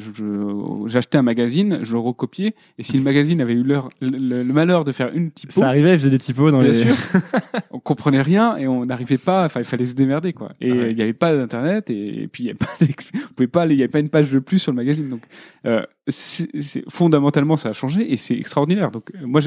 [0.86, 4.84] j'achetais un magazine je le recopiais et si le magazine avait eu l'heure- le, malheur
[4.84, 6.74] de faire une typo Ça arrivait, il faisait des typos dans Bien les.
[6.74, 6.94] sûr.
[7.70, 9.44] on comprenait rien et on n'arrivait pas.
[9.44, 10.52] Enfin, il fallait se démerder quoi.
[10.60, 10.94] Et il Ouais.
[10.94, 13.74] n'y avait pas d'internet et, puis il y avait pas, on pouvait pas aller.
[13.74, 15.08] Il y avait pas une page de plus sur le magazine.
[15.08, 15.22] Donc,
[15.66, 18.90] euh, c'est, c'est- fondamentalement, ça a changé et c'est extraordinaire.
[18.90, 19.40] Donc, moi,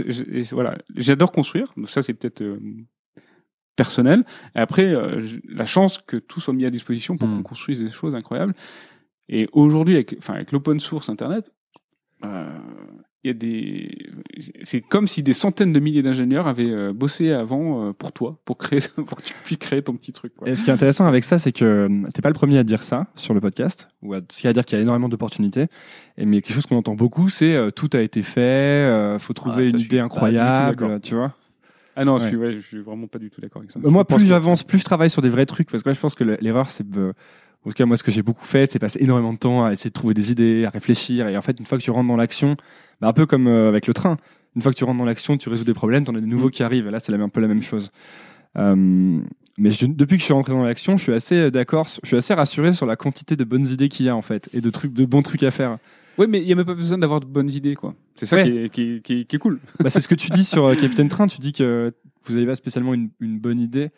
[0.51, 1.73] voilà, j'adore construire.
[1.77, 2.59] Donc ça, c'est peut-être euh,
[3.77, 4.25] personnel.
[4.55, 7.37] Et après, euh, la chance que tout soit mis à disposition pour Mm.
[7.37, 8.53] qu'on construise des choses incroyables.
[9.29, 11.51] Et aujourd'hui, avec, enfin, avec l'open source Internet,
[12.25, 12.57] euh,
[13.23, 14.09] il y a des,
[14.61, 18.39] c'est comme si des centaines de milliers d'ingénieurs avaient euh, bossé avant euh, pour toi,
[18.45, 20.33] pour créer, pour que tu puisses créer ton petit truc.
[20.35, 20.47] Quoi.
[20.47, 22.83] Et ce qui est intéressant avec ça, c'est que t'es pas le premier à dire
[22.83, 25.67] ça sur le podcast, ou à, ce qui à dire qu'il y a énormément d'opportunités.
[26.17, 29.33] Et mais quelque chose qu'on entend beaucoup, c'est euh, tout a été fait, euh, faut
[29.33, 31.33] trouver Ah, ça, une idée incroyable, tu vois.
[31.99, 32.19] Ah non, Ouais.
[32.21, 33.79] je, suis, ouais, je suis vraiment pas du tout d'accord avec ça.
[33.79, 35.95] Bah, moi, plus que- j'avance, plus je travaille sur des vrais trucs, parce que ouais,
[35.95, 37.11] je pense que le- l'erreur, c'est euh,
[37.65, 39.71] en tout cas moi, ce que j'ai beaucoup fait, c'est passer énormément de temps à
[39.73, 42.07] essayer de trouver des idées, à réfléchir, et en fait, une fois que tu rentres
[42.07, 42.51] dans l'action,
[43.01, 44.17] bah, un peu comme euh, avec le train,
[44.55, 46.49] une fois que tu rentres dans l'action, tu résous des problèmes, t'en as des nouveaux
[46.49, 47.91] qui arrivent, et là, c'est un peu la même chose.
[48.57, 49.19] Euh,
[49.57, 52.07] mais je- depuis que je suis rentré dans l'action, je suis assez euh, d'accord, je
[52.07, 54.61] suis assez rassuré sur la quantité de bonnes idées qu'il y a en fait, et
[54.61, 55.77] de trucs, de bons trucs à faire.
[56.17, 57.93] Oui, mais il y a même pas besoin d'avoir de bonnes idées, quoi.
[58.15, 58.43] C'est ça Ouais.
[58.43, 59.59] qui, est, qui, est, qui, est, qui est cool.
[59.79, 61.93] bah, c'est ce que tu dis sur euh, Capitaine Train, tu dis que
[62.25, 63.89] vous n'avez pas spécialement une, une bonne idée.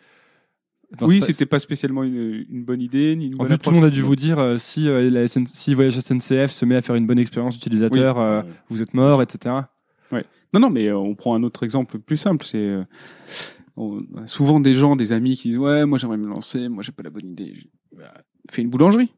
[1.02, 3.76] Oui, c'était pas spécialement une, une bonne idée ni une En bonne plus, tout le
[3.76, 6.74] monde a dû vous dire euh, si, euh, la SN si Voyage SNCF se met
[6.74, 8.22] à faire une bonne expérience utilisateur, Oui.
[8.24, 9.54] euh, vous êtes mort, etc.
[10.52, 12.44] Non, non, mais on prend un autre exemple plus simple.
[12.44, 12.76] C'est
[14.26, 17.04] souvent des gens, des amis qui disent ouais, moi j'aimerais me lancer, moi j'ai pas
[17.04, 17.54] la bonne idée.
[17.96, 18.12] Bah,
[18.50, 19.12] fais une boulangerie.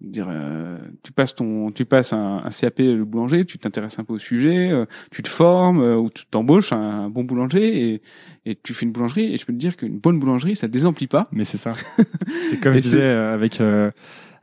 [0.00, 4.04] Dire, euh, tu passes ton, tu passes un, un CAP le boulanger, tu t'intéresses un
[4.04, 7.92] peu au sujet, euh, tu te formes euh, ou tu t'embauches un, un bon boulanger
[7.92, 8.02] et,
[8.46, 9.34] et tu fais une boulangerie.
[9.34, 11.28] Et je peux te dire qu'une bonne boulangerie, ça désemplit pas.
[11.32, 11.70] Mais c'est ça.
[12.48, 13.90] c'est comme Et je disais avec, euh,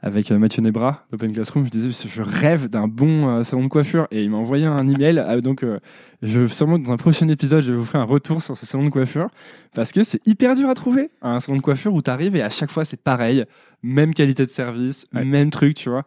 [0.01, 3.67] avec euh, Mathieu Nebra d'Open Classroom, je disais je rêve d'un bon euh, salon de
[3.67, 5.17] coiffure et il m'a envoyé un email.
[5.19, 5.79] euh, donc, euh,
[6.21, 8.85] je sûrement dans un prochain épisode, je vais vous faire un retour sur ce salon
[8.85, 9.29] de coiffure
[9.73, 11.09] parce que c'est hyper dur à trouver.
[11.21, 13.45] Un salon de coiffure où tu arrives et à chaque fois c'est pareil,
[13.81, 15.25] même qualité de service, Ouais.
[15.25, 16.05] même truc, tu vois.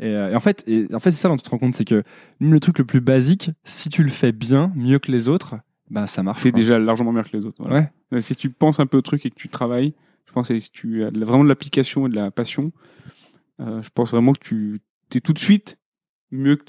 [0.00, 1.84] Et, et en fait, et, en fait c'est ça dont tu te rends compte, c'est
[1.84, 2.02] que
[2.40, 5.56] même le truc le plus basique, si tu le fais bien, mieux que les autres,
[5.90, 6.42] ben ça marche.
[6.42, 7.56] C'est déjà largement mieux que les autres.
[7.58, 7.90] voilà.
[8.12, 8.20] Ouais.
[8.20, 9.92] Si tu penses un peu au truc et que tu travailles,
[10.26, 12.72] je pense que si tu as vraiment de l'application et de la passion,
[13.60, 14.80] euh, je pense vraiment que tu
[15.14, 15.78] es tout de suite
[16.30, 16.64] mieux que,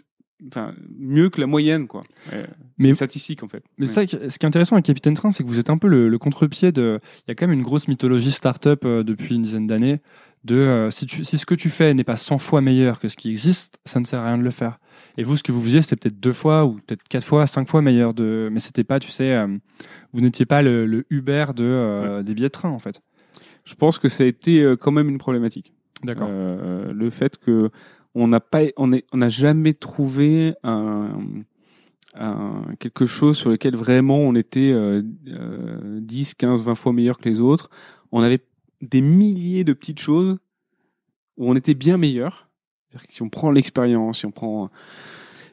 [0.47, 2.03] enfin, mieux que la moyenne, quoi.
[2.31, 2.45] Ouais,
[2.77, 3.63] Mais- statistique, en fait.
[3.77, 4.07] Mais Ouais.
[4.07, 6.07] ça, ce qui est intéressant avec Capitaine Train, c'est que vous êtes un peu le,
[6.09, 6.99] le contre-pied de.
[7.19, 10.01] Il y a quand même une grosse mythologie start-up euh, depuis une dizaine d'années.
[10.43, 13.07] De euh, si, tu, si ce que tu fais n'est pas 100 fois meilleur que
[13.07, 14.77] ce qui existe, ça ne sert à rien de le faire.
[15.17, 17.67] Et vous, ce que vous faisiez, c'était peut-être deux fois ou peut-être quatre fois, cinq
[17.67, 18.13] fois meilleur.
[18.13, 18.47] De...
[18.51, 19.47] Mais c'était pas, tu sais, euh,
[20.13, 23.01] vous n'étiez pas le, le Uber de, euh, des billets de train, en fait.
[23.63, 25.73] Je pense que ça a été euh, quand même une problématique.
[26.03, 26.27] D'accord.
[26.29, 27.69] Euh, le fait que
[28.13, 31.09] on n'a pas, on est, on n'a jamais trouvé un,
[32.15, 37.17] un- quelque chose sur lequel vraiment on était euh, euh, 10, 15, 20 fois meilleur
[37.17, 37.69] que les autres.
[38.11, 38.39] On avait
[38.81, 40.37] des milliers de petites choses
[41.37, 42.47] où on était bien meilleur.
[42.87, 44.69] C'est-à-dire que si on prend l'expérience, si on prend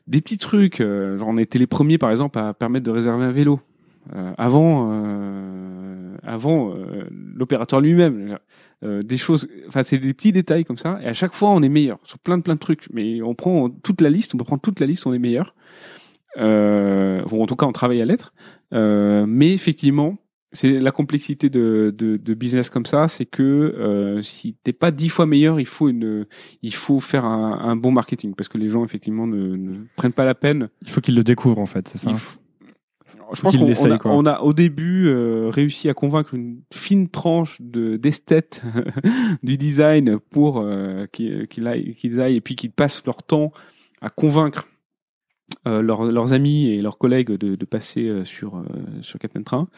[0.06, 3.24] des petits trucs, euh, genre on était les premiers par exemple à permettre de réserver
[3.24, 3.60] un vélo.
[4.14, 8.38] Euh, avant, euh, avant euh, l'opérateur lui-même,
[8.82, 9.48] euh, des choses.
[9.68, 10.98] Enfin, c'est des petits détails comme ça.
[11.02, 12.86] Et à chaque fois, on est meilleur sur plein de plein de trucs.
[12.92, 15.54] Mais on prend toute la liste, on peut prendre toute la liste, on est meilleur.
[16.38, 18.32] Euh, bon, en tout cas, on travaille à l'être.
[18.72, 20.16] Euh, mais effectivement,
[20.52, 24.90] c'est la complexité de, de, de business comme ça, c'est que euh, si t'es pas
[24.90, 26.26] dix fois meilleur, il faut une,
[26.62, 30.12] il faut faire un, un bon marketing parce que les gens effectivement ne, ne prennent
[30.12, 30.68] pas la peine.
[30.82, 32.10] Il faut qu'ils le découvrent en fait, c'est ça?
[32.10, 32.38] Il faut-
[33.34, 37.60] je pense qu'on a, on a au début euh, réussi à convaincre une fine tranche
[37.60, 38.62] de d'esthètes
[39.42, 43.52] du design pour euh, qu'ils aillent, qu'ils aillent et puis qu'ils passent leur temps
[44.00, 44.66] à convaincre
[45.68, 48.64] euh, leurs, leurs amis et leurs collègues de, de passer euh, sur euh,
[49.02, 49.68] sur Captain Train.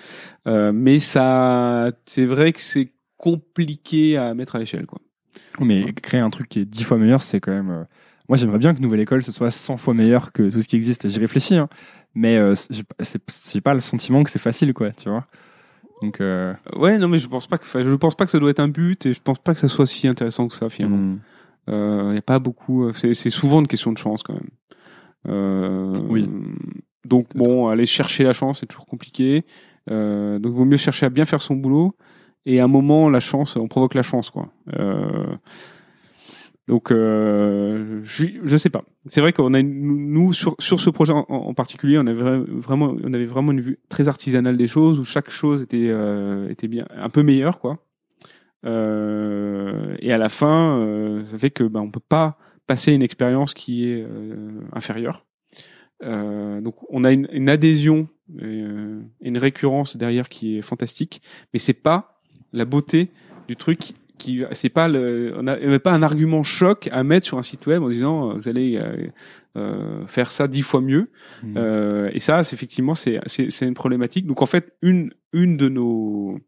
[0.47, 5.01] Euh, mais ça, c'est vrai que c'est compliqué à mettre à l'échelle, quoi.
[5.61, 7.71] Mais créer un truc qui est dix fois meilleur, c'est quand même.
[7.71, 7.85] euh,
[8.29, 10.77] Moi, j'aimerais bien que Nouvelle École ce soit 100 fois meilleur que tout ce qui
[10.77, 11.09] existe.
[11.09, 11.69] J'y réfléchis, hein.
[12.15, 14.91] Mais euh, j'ai pas- le sentiment que c'est facile, quoi.
[14.93, 15.27] Tu vois.
[16.03, 16.21] Donc.
[16.21, 18.61] euh, Ouais, non, mais je pense pas que, je pense pas que ça doit être
[18.61, 20.97] un but et je pense pas que ça soit si intéressant que ça finalement.
[20.99, 21.19] hmm.
[22.11, 22.93] Il y a pas beaucoup.
[22.95, 24.51] C'est c'est souvent une question de chance quand même.
[25.29, 26.29] Euh, Oui.
[27.07, 29.45] Donc bon, aller chercher la chance, c'est toujours compliqué.
[29.91, 31.95] Euh, donc il vaut mieux chercher à bien faire son boulot.
[32.47, 34.49] Et à un moment, la chance, on provoque la chance, quoi.
[34.79, 35.35] Euh,
[36.67, 38.85] donc, euh, je, je sais pas.
[39.07, 42.97] C'est vrai qu'on a nous sur sur ce projet en, particulier, on avait vra- vraiment
[43.05, 46.69] on avait vraiment une vue très artisanale des choses où chaque chose était euh, était
[46.69, 47.79] bien un peu meilleure, quoi.
[48.65, 53.03] Euh, et à la fin, euh, ça fait que ben on peut pas passer une
[53.03, 55.27] expérience qui est euh, inférieure.
[56.03, 58.09] Euh, donc on a une, une adhésion
[58.41, 58.65] et
[59.21, 61.21] une récurrence derrière qui est fantastique,
[61.53, 62.23] mais c'est pas
[62.55, 63.11] la beauté
[63.49, 67.39] du truc qui c'est pas le on a, pas un argument choc à mettre sur
[67.39, 69.09] un site web en disant euh, vous allez euh,
[69.57, 71.11] euh, faire ça dix fois mieux
[71.45, 71.55] Hmm.
[71.57, 74.27] euh, et ça, c'est effectivement, c'est c'est c'est une problématique.
[74.27, 76.39] Donc en fait, une une de nos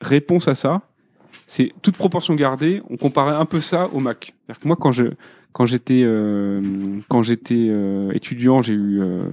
[0.00, 0.82] réponses à ça,
[1.46, 2.82] c'est toute proportion gardée.
[2.90, 4.34] On comparait un peu ça au Mac.
[4.46, 5.04] C'est-à-dire que moi, quand je
[5.52, 6.60] quand j'étais euh,
[7.08, 9.30] quand j'étais euh, étudiant, j'ai eu euh,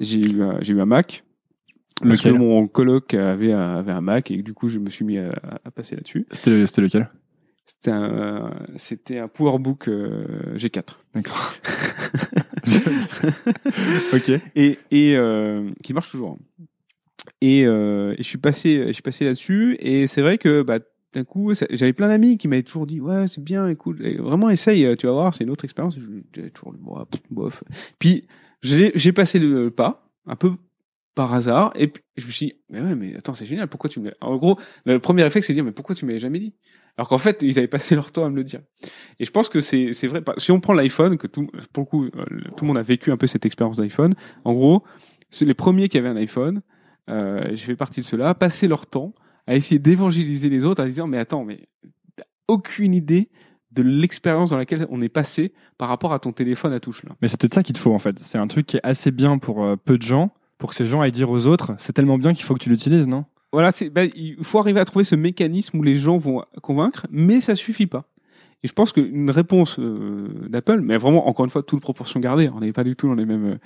[0.00, 1.24] j'ai eu j'ai eu un Mac.
[2.02, 4.90] Parce que Lequel mon coloc avait un, avait un Mac et du coup je me
[4.90, 5.32] suis mis à,
[5.64, 6.26] à passer là-dessus.
[6.30, 7.08] C'était c'était lequel?
[7.64, 10.84] C'était un c'était un PowerBook euh, G4.
[11.14, 11.54] D'accord.
[14.12, 14.30] ok.
[14.54, 16.38] et, et euh, qui marche toujours.
[17.40, 19.76] Et, euh, et je suis passé, je suis passé là-dessus.
[19.80, 20.78] Et c'est vrai que bah,
[21.12, 24.50] d'un coup, ça- j'avais plein d'amis qui m'avaient toujours dit ouais c'est bien, écoute, vraiment
[24.50, 25.96] essaye, tu vas voir, c'est une autre expérience.
[26.34, 27.64] J'avais toujours le bof, bof.
[27.98, 28.26] Puis
[28.62, 30.52] j'ai j'ai passé le pas un peu
[31.16, 33.88] par hasard et puis je me suis dit mais ouais mais attends c'est génial pourquoi
[33.88, 36.38] tu me en gros le premier réflexe c'est de dire mais pourquoi tu m'avais jamais
[36.38, 36.54] dit?
[36.98, 38.60] Alors qu'en fait ils avaient passé leur temps à me le dire.
[39.18, 41.88] Et je pense que c'est c'est vrai si on prend l'iPhone que tout pour le
[41.88, 44.14] coup euh, tout le monde a vécu un peu cette expérience d'iPhone
[44.44, 44.84] en gros
[45.30, 46.60] c'est les premiers qui avaient un iPhone
[47.08, 49.14] euh, j'ai fait partie de ceux-là passer leur temps
[49.46, 51.66] à essayer d'évangéliser les autres en disant mais attends mais
[52.46, 53.30] aucune idée
[53.72, 57.16] de l'expérience dans laquelle on est passé par rapport à ton téléphone à touche là.
[57.20, 58.16] Mais c'est peut-être ça qu'il te faut en fait.
[58.22, 60.86] C'est un truc qui est assez bien pour euh, peu de gens, pour que ces
[60.86, 63.24] gens aillent dire aux autres, c'est tellement bien qu'il faut que tu l'utilises, non?
[63.52, 67.40] Voilà, ben, il faut arriver à trouver ce mécanisme où les gens vont convaincre, mais
[67.40, 68.04] ça suffit pas.
[68.62, 72.48] Et je pense qu'une réponse euh, d'Apple, mais vraiment encore une fois toute proportion gardée,
[72.54, 73.56] on n'est pas du tout dans les mêmes euh,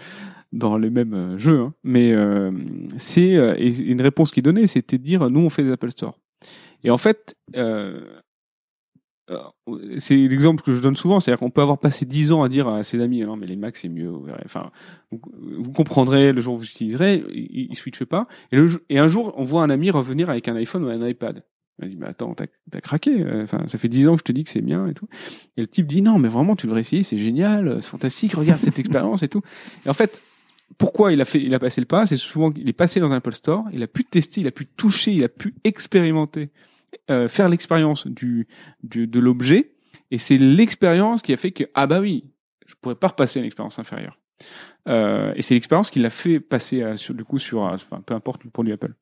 [0.52, 2.50] dans les mêmes euh, jeux, hein, mais euh,
[2.96, 6.18] c'est euh, une réponse qui donnée, c'était de dire nous on fait des Apple Store.
[6.82, 8.00] Et en fait, euh,
[9.98, 12.68] c'est l'exemple que je donne souvent, c'est-à-dire qu'on peut avoir passé dix ans à dire
[12.68, 14.12] à ses amis non mais les Macs c'est mieux.
[14.44, 14.70] Enfin,
[15.10, 18.26] vous, comprendrez le jour où vous utiliserez, ils, ils switchent pas.
[18.52, 21.44] Et, le, un jour, on voit un ami revenir avec un iPhone ou un iPad.
[21.82, 23.22] Il dit, mais attends, t'as as craqué.
[23.22, 25.08] euh, Enfin, ça fait dix ans que je te dis que c'est bien et tout.
[25.56, 28.60] Et le type dit, non, mais vraiment, tu devrais essayer, c'est génial, c'est fantastique, regarde
[28.60, 29.40] cette expérience et tout.
[29.86, 30.22] Et en fait,
[30.78, 33.12] pourquoi il a fait, il a passé le pas, c'est souvent qu'il est passé dans
[33.12, 36.50] un Apple Store, il a pu tester, il a pu toucher, il a pu expérimenter,
[37.10, 38.46] euh, faire l'expérience du,
[38.82, 39.72] du, de l'objet.
[40.10, 42.24] Et c'est l'expérience qui a fait que, ah bah oui,
[42.66, 44.18] je pourrais pas repasser à une expérience inférieure.
[44.88, 48.00] Euh, et c'est l'expérience qui l'a fait passer à, sur, du coup sur, à- enfin,
[48.04, 48.94] peu importe le produit Apple.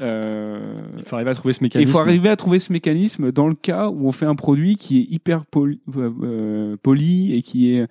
[0.00, 1.92] Euh, Il faut arriver à trouver ce et il mécanisme.
[1.92, 4.98] faut arriver à trouver ce mécanisme dans le cas où on fait un produit qui
[5.00, 7.86] est hyper poli, euh, euh, poli et qui est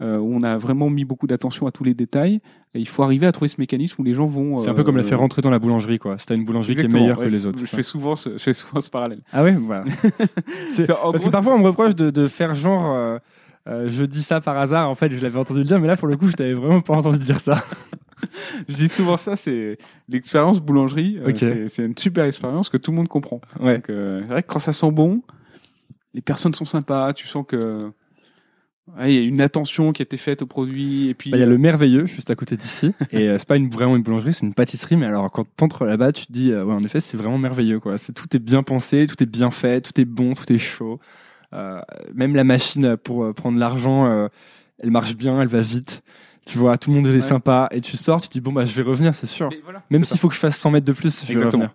[0.00, 2.40] euh, où on a vraiment mis beaucoup d'attention à tous les détails.
[2.74, 4.58] Et il faut arriver à trouver ce mécanisme où les gens vont.
[4.58, 6.16] C'est un peu comme la euh, faire rentrer dans la boulangerie, quoi.
[6.24, 7.58] T'as une boulangerie qui est meilleure ouais, que les autres.
[7.58, 9.20] Je, c'est fais souvent ce, je fais souvent ce parallèle.
[9.32, 9.84] Ah ouais, voilà.
[10.70, 12.94] C'est- C'est- Parce gros, que parfois on me reproche de, de faire genre,
[13.68, 14.88] euh, je dis ça par hasard.
[14.88, 16.80] En fait, je l'avais entendu le dire, mais là pour le coup, je t'avais vraiment
[16.80, 17.62] pas entendu dire ça.
[18.68, 19.78] je dis souvent ça, c'est
[20.08, 21.18] l'expérience boulangerie.
[21.20, 23.40] euh, c'est- C'est une super expérience que tout le monde comprend.
[23.60, 23.76] Ouais.
[23.76, 25.22] Donc, euh, c'est vrai que quand ça sent bon,
[26.14, 27.12] les personnes sont sympas.
[27.12, 27.90] Tu sens que
[29.06, 31.08] il y a une attention qui a été faite au produit.
[31.08, 33.46] Et puis Bah, Il y a le merveilleux juste à côté d'ici et euh, c'est
[33.48, 34.96] pas une, vraiment une boulangerie, c'est une pâtisserie.
[34.96, 37.80] Mais alors quand t'entres là-bas, tu te dis euh, ouais en effet c'est vraiment merveilleux
[37.80, 37.98] quoi.
[37.98, 41.00] C'est tout est bien pensé, tout est bien fait, tout est bon, tout est chaud.
[41.52, 41.80] Euh,
[42.14, 44.28] même la machine pour euh, prendre l'argent, euh,
[44.78, 46.02] elle marche bien, elle va vite.
[46.46, 47.20] Tu vois, tout le monde est Ouais.
[47.20, 49.50] sympa et tu sors, tu te dis bon bah je vais revenir, c'est sûr.
[49.64, 51.70] Voilà, Même s'il faut que je fasse 100 mètres de plus, je vais revenir.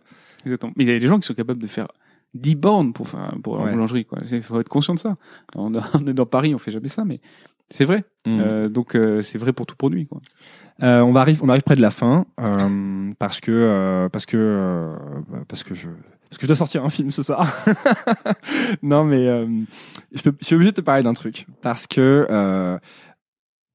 [0.46, 0.74] Exactement.
[0.76, 1.88] Mais il y a des gens qui sont capables de faire
[2.36, 3.66] 10 bornes pour faire pour Ouais.
[3.66, 4.06] la boulangerie.
[4.06, 4.20] Quoi.
[4.32, 5.16] Il faut être conscient de ça.
[5.56, 7.20] On, on est dans Paris, on fait jamais ça, mais
[7.70, 8.04] c'est vrai.
[8.26, 8.40] Mm.
[8.40, 10.06] Euh, donc euh, c'est vrai pour tout produit.
[10.06, 10.22] Quoi.
[10.84, 14.94] Euh, on va arrive, on arrive près de la fin euh, parce que parce que
[15.48, 15.90] parce que je
[16.30, 17.52] parce que je dois sortir un film ce soir.
[18.84, 19.26] non mais
[20.14, 22.28] je, peux, je suis obligé de te parler d'un truc parce que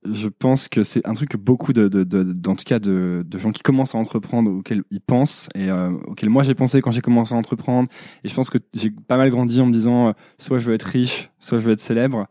[0.05, 3.25] je pense que c'est un truc que beaucoup de, de, de, d'en tout cas de,
[3.35, 6.91] gens qui commencent à entreprendre auxquels ils pensent et euh, auxquels moi j'ai pensé quand
[6.91, 7.89] j'ai commencé à entreprendre
[8.25, 10.75] et je pense que j'ai pas mal grandi en me disant euh, soit je veux
[10.75, 12.29] être riche soit je veux être célèbre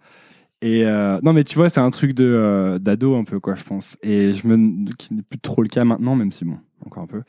[0.61, 3.63] et euh, non, mais tu vois, c'est un truc de d'ado un peu quoi, je
[3.63, 3.97] pense.
[4.01, 7.07] Et je me qui n'est plus trop le cas maintenant, même si bon, encore un
[7.07, 7.23] peu.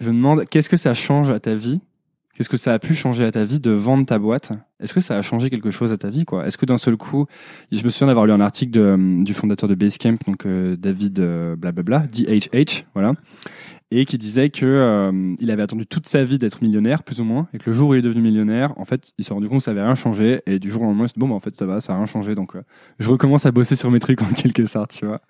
[0.00, 1.80] Je me demande qu'est-ce que ça change à ta vie?
[2.34, 4.52] Qu'est-ce que ça a pu changer à ta vie de vendre ta boîte?
[4.84, 6.46] Est-ce que ça a changé quelque chose à ta vie quoi?
[6.46, 7.24] Est-ce que d'un seul coup,
[7.72, 11.56] je me souviens d'avoir lu un article du fondateur de Basecamp, donc euh, David euh,
[11.56, 13.14] blablabla, DHH, voilà,
[13.90, 17.24] et qui disait que euh, il avait attendu toute sa vie d'être millionnaire, plus ou
[17.24, 19.48] moins, et que le jour où il est devenu millionnaire, en fait, il s'est rendu
[19.48, 21.28] compte que ça avait rien changé, et du jour au lendemain, il s'est dit bon,
[21.28, 22.52] bah, en fait, ça va, ça a rien changé, donc
[22.98, 25.22] je recommence à bosser sur mes trucs en quelque sorte, tu vois?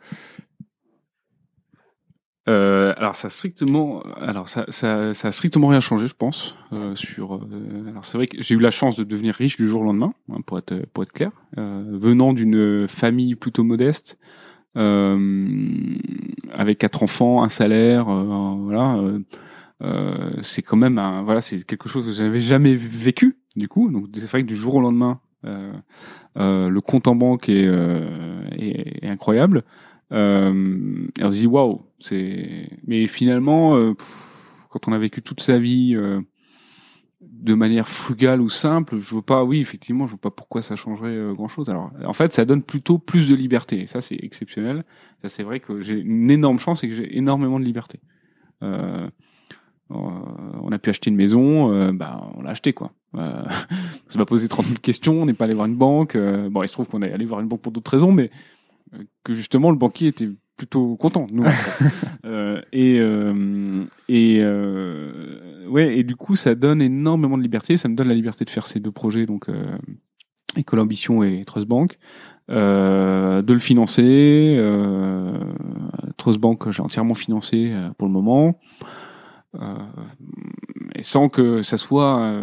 [2.46, 6.54] Euh, alors ça a strictement, alors ça, ça, ça a strictement rien changé, je pense.
[6.74, 7.40] Euh, sur, euh,
[7.88, 10.12] alors c'est vrai que j'ai eu la chance de devenir riche du jour au lendemain,
[10.30, 11.30] hein, pour être pour être clair.
[11.56, 14.18] Euh, venant d'une famille plutôt modeste,
[14.76, 15.96] euh,
[16.52, 18.98] avec quatre enfants, un salaire, euh, voilà.
[20.42, 23.90] c'est quand même un, voilà, c'est quelque chose que j'avais jamais vécu du coup.
[23.90, 25.18] Donc c'est vrai que du jour au lendemain,
[26.36, 29.64] le compte en banque est, est, est incroyable.
[30.14, 32.68] Euh, et on se dit waouh, c'est.
[32.86, 33.94] Mais finalement, euh,
[34.70, 36.20] quand on a vécu toute sa vie euh,
[37.20, 39.44] de manière frugale ou simple, je vois pas.
[39.44, 41.68] Oui, effectivement, je vois pas pourquoi ça changerait grand chose.
[41.68, 43.80] Alors, en fait, ça donne plutôt plus de liberté.
[43.82, 44.84] Et ça, c'est exceptionnel.
[45.22, 48.00] Ça, c'est vrai que j'ai une énorme chance et que j'ai énormément de liberté.
[48.62, 49.08] Euh,
[49.90, 49.94] euh,
[50.62, 52.92] on a pu acheter une maison, euh, bah, on l'a acheté quoi.
[53.16, 53.44] Euh,
[54.08, 56.16] ça m'a posé 30 000 questions, on n'est pas allé voir une banque.
[56.16, 58.24] euh, bon, il se trouve qu'on est allé voir une banque pour d'autres raisons, mais
[58.24, 58.53] euh,
[59.22, 61.26] que justement le banquier était plutôt content.
[61.30, 61.44] Nous,
[62.26, 63.76] euh, et euh,
[64.08, 67.76] et euh, ouais, et du coup, ça donne énormément de liberté.
[67.76, 69.46] Ça me donne la liberté de faire ces deux projets, donc
[70.56, 71.98] École Ambition et Trust Bank,
[72.48, 74.58] de le financer.
[76.16, 78.58] Trust Bank, j'ai entièrement financé pour le moment.
[80.96, 82.40] Et sans que ça soit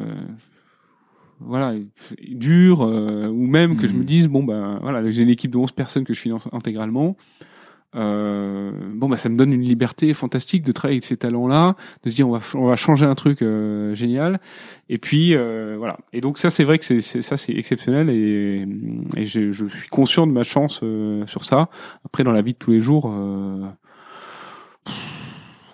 [1.45, 1.73] voilà
[2.21, 5.57] dur euh, ou même que je me dise bon ben voilà j'ai une équipe de
[5.57, 7.17] 11 personnes que je finance intégralement
[7.93, 11.75] euh, bon bah ça me donne une liberté fantastique de travailler avec ces talents là
[12.05, 14.39] de se dire on va on va changer un truc euh, génial.
[14.87, 15.97] Et puis euh, voilà.
[16.13, 18.65] Et donc ça c'est vrai que c'est c'est- ça c'est exceptionnel et,
[19.17, 21.67] et je, je suis conscient de ma chance euh, sur ça.
[22.05, 23.65] Après dans la vie de tous les jours euh,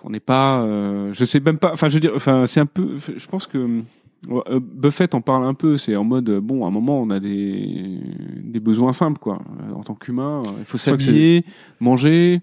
[0.02, 2.66] on n'est pas euh, je sais même pas enfin je veux dire enfin c'est un
[2.66, 3.82] peu je pense que
[4.30, 7.10] euh, Buffett en parle un peu c'est en mode euh, bon à un moment on
[7.10, 8.00] a des
[8.42, 9.40] des besoins simples quoi.
[9.60, 11.44] Euh, en tant qu'humain euh, il faut que s'habiller
[11.80, 12.40] manger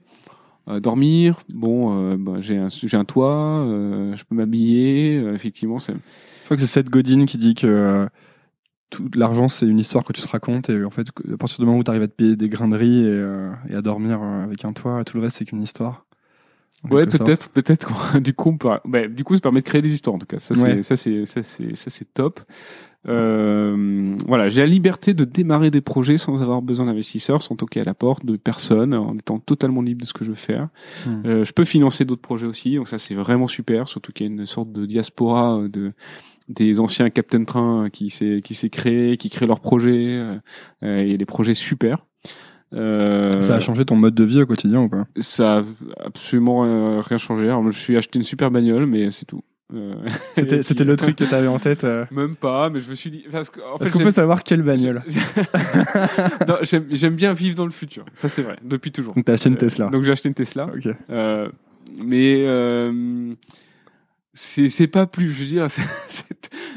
[0.70, 1.42] euh, dormir.
[1.54, 5.94] Bon euh, bah, j'ai un j'ai un toit euh, je peux m'habiller euh, effectivement c'est
[5.94, 8.08] Je crois que c'est Seth Godin qui dit que euh,
[8.90, 11.66] tout l'argent c'est une histoire que tu te racontes et en fait à partir du
[11.66, 13.82] moment où tu arrives à te payer des grains de riz et, euh, et à
[13.82, 16.05] dormir euh, avec un toit, tout le reste c'est qu'une histoire.
[16.92, 18.20] Ouais, peut-être, peut-être.
[18.20, 20.16] du coup, on peut- bah, du coup, ça permet de créer des histoires.
[20.16, 20.84] En tout cas, ça, c'est, Ouais.
[20.84, 22.42] ça, c'est, ça, c'est, ça, c'est top.
[23.08, 27.82] Euh, voilà, j'ai la liberté de démarrer des projets sans avoir besoin d'investisseurs, sans toquer
[27.82, 30.70] à la porte de personne, en étant totalement libre de ce que je veux faire.
[31.06, 31.22] Hmm.
[31.26, 33.88] Euh, je peux financer d'autres projets aussi, donc ça, c'est vraiment super.
[33.88, 35.94] Surtout qu'il y a une sorte de diaspora euh, de
[36.48, 40.08] des anciens Captain Train qui s'est qui s'est créé, qui créent leurs projets.
[40.14, 40.36] euh,
[40.84, 42.06] euh, a des projets super.
[42.74, 45.64] Euh, Ça a changé ton mode de vie au quotidien ou pas ça a
[46.06, 47.46] absolument euh, rien changé.
[47.46, 49.42] Alors, je suis acheté une super bagnole, mais c'est tout.
[49.74, 49.94] Euh,
[50.36, 51.84] C'était le truc que tu avais en tête.
[51.84, 52.06] euh.
[52.12, 53.26] Même pas, mais je me suis dit.
[53.32, 53.52] Parce
[53.82, 55.04] Est-ce qu'on peut savoir quelle bagnole
[56.64, 58.04] j'aime bien vivre dans le futur.
[58.14, 59.14] Ça, c'est vrai, depuis toujours.
[59.14, 59.88] Donc t'as acheté une Tesla.
[59.90, 60.68] donc, j'ai acheté une Tesla.
[60.76, 60.94] Ok.
[62.04, 62.46] Mais
[64.36, 65.32] c'est c'est pas plus.
[65.32, 66.26] Je veux dire, c'est- c'est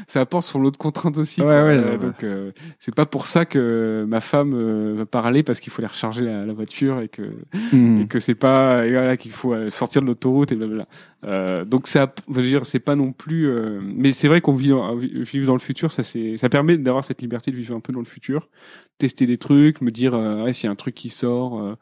[0.07, 1.39] ça apporte son lot de contraintes aussi.
[1.41, 1.63] Ouais, quoi.
[1.65, 1.97] ouais, Euh, ouais.
[1.99, 5.81] donc euh, c'est pas pour ça que ma femme euh, va parler parce qu'il faut
[5.83, 7.21] aller recharger la, la voiture et que
[7.71, 8.01] Hmm.
[8.01, 10.87] et que c'est pas et voilà qu'il faut euh, sortir de l'autoroute et blablabla.
[11.25, 13.47] Euh, donc ça, je veux dire, c'est pas non plus.
[13.47, 16.77] euh, mais c'est vrai qu'on vit, dans- vivre dans le futur, ça c'est, ça permet
[16.77, 18.49] d'avoir cette liberté de vivre un peu dans le futur,
[18.97, 21.75] tester des trucs, me dire ouais, s'il y a un truc qui sort euh,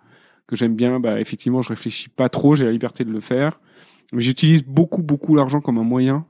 [0.47, 3.59] que j'aime bien, bah effectivement, je réfléchis pas trop, j'ai la liberté de le faire.
[4.13, 6.25] J'utilise beaucoup beaucoup l'argent comme un moyen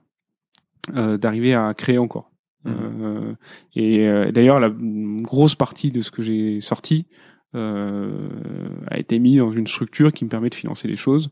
[0.95, 2.32] euh, d'arriver à créer encore.
[2.65, 2.73] Mhm.
[3.01, 3.34] Euh,
[3.75, 7.07] et euh, d'ailleurs, la une grosse partie de ce que j'ai sorti
[7.55, 8.30] euh,
[8.88, 11.30] a été mis dans une structure qui me permet de financer les choses.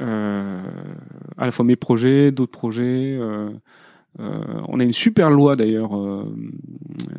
[0.00, 0.62] Euh,
[1.36, 3.16] à la fois mes projets, d'autres projets.
[3.20, 3.50] euh,
[4.20, 6.34] euh, on a une super loi d'ailleurs euh,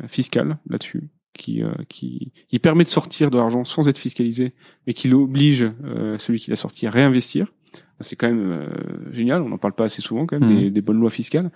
[0.08, 4.54] fiscale là-dessus qui, euh, qui qui permet de sortir de l'argent sans être fiscalisé,
[4.86, 7.52] mais qui l'oblige euh, celui qui l'a sorti à réinvestir.
[8.00, 8.66] C'est quand même euh,
[9.12, 9.42] génial.
[9.42, 10.56] On n'en parle pas assez souvent quand même Mhm.
[10.60, 11.50] des, des bonnes lois fiscales.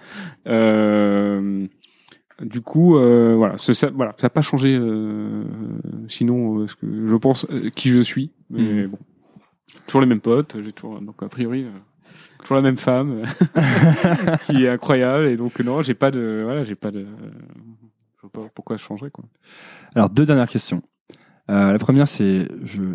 [0.47, 1.67] Euh,
[2.43, 4.77] du coup, euh, voilà, ça, ça- voilà, ça n'a pas changé.
[4.79, 5.45] euh,
[6.09, 8.31] sinon, euh, ce que je pense, euh, qui je suis.
[8.51, 8.87] Mais Mhm.
[8.89, 8.99] bon,
[9.87, 10.57] toujours les mêmes potes.
[10.63, 11.67] J'ai toujours, donc a priori,
[12.41, 13.23] toujours la même femme
[14.47, 15.27] qui est incroyable.
[15.29, 17.07] Et donc non, j'ai pas de, voilà, j'ai pas de.
[18.17, 19.25] Je vois pas pourquoi je changerais quoi.
[19.95, 20.83] Alors, deux dernières questions.
[21.51, 22.49] Euh, la première, c'est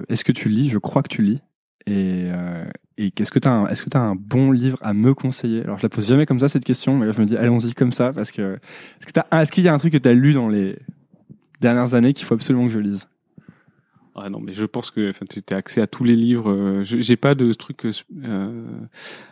[0.09, 0.70] est-ce que tu lis?
[0.70, 1.41] Je crois que tu lis.
[1.89, 2.65] Et, euh,
[2.97, 3.67] et est-ce que tu as, un...
[3.67, 5.63] est-ce que as un bon livre à me conseiller?
[5.63, 7.91] Alors, je la pose jamais comme ça, cette question, mais je me dis, allons-y comme
[7.91, 9.25] ça, parce que est-ce, que t'as...
[9.41, 10.77] est-ce qu'il y a un truc que tu as lu dans les
[11.61, 13.07] dernières années qu'il faut absolument que je lise?
[14.24, 16.51] Ah non, mais je pense que enfin, tu as accès à tous les livres.
[16.51, 17.86] euh, j'ai pas de truc.
[17.86, 17.91] euh,
[18.26, 18.63] euh,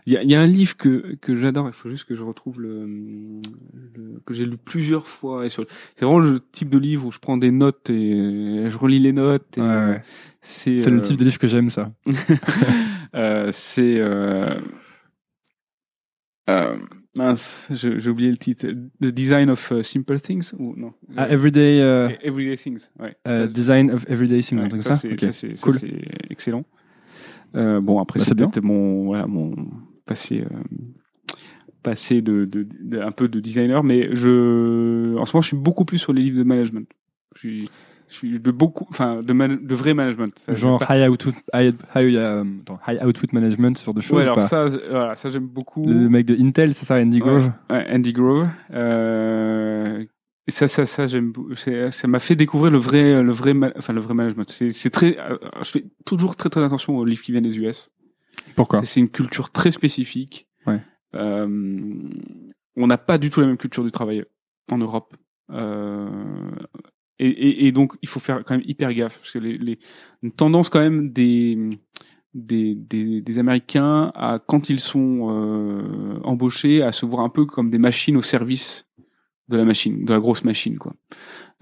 [0.06, 1.68] Il y, a, y a un livre que que j'adore.
[1.68, 2.86] Il faut juste que je retrouve le,
[3.96, 5.46] le- que j'ai lu plusieurs fois.
[5.46, 5.66] Et sur,
[5.96, 9.12] c'est vraiment le type de livre où je prends des notes et je relis les
[9.14, 9.58] notes.
[9.58, 10.04] Et, Ouais, ouais.
[10.42, 11.92] C'est C'est le euh, type de livre que j'aime, ça.
[13.16, 14.60] euh, c'est euh,
[16.50, 16.78] euh,
[17.18, 18.68] mince, j'ai oublié le titre.
[19.02, 20.94] The Design of uh, Simple Things ou non?
[21.16, 22.90] Ah, Everyday Euh, euh, Everyday Things.
[23.00, 23.16] Ouais.
[23.28, 25.20] euh, Design of Everyday Things, Ouais, ça, c'est Ok.
[25.22, 25.78] ça, c'est- ça, Cool.
[26.30, 26.64] excellent.
[27.56, 29.56] Euh, bon, après, Bah, c'est peut-être mon, voilà, mon
[30.06, 31.36] passé, euh,
[31.84, 35.58] passé de, de, de- un peu de designer, mais je, en ce moment, je suis
[35.58, 36.88] beaucoup plus sur les livres de management.
[37.36, 37.70] Je suis,
[38.10, 40.34] je suis de beaucoup, enfin, de, man- de vrai management.
[40.48, 44.12] Genre pas- high output, high, high, euh, attends, high output management, ce genre de choses.
[44.18, 45.86] Ouais, ou alors pas ça, voilà, ça j'aime beaucoup.
[45.88, 48.48] le mec de Intel, c'est ça, Andy Grove Ouais, Andy Grove.
[48.72, 50.06] Euh,
[50.50, 51.34] ça, ça, ça, j'aime.
[51.92, 54.50] Ça m'a fait découvrir le vrai, le vrai, enfin le vrai management.
[54.50, 55.18] C'est, c'est très.
[55.20, 57.90] euh, Je fais toujours très très attention aux livres qui viennent des US.
[58.56, 60.48] Pourquoi C'est une culture très spécifique.
[60.66, 60.80] Ouais.
[61.16, 61.48] Euh,
[62.78, 64.24] on n'a pas du tout la même culture du travail
[64.72, 65.14] en Europe.
[65.52, 66.08] Euh,
[67.20, 69.80] et, donc, il faut faire quand même hyper gaffe parce que les, les
[70.22, 71.58] une tendance quand même des
[72.34, 77.46] des, des, des Américains à quand ils sont euh, embauchés à se voir un peu
[77.46, 78.88] comme des machines au service
[79.48, 80.94] de la machine, de la grosse machine quoi.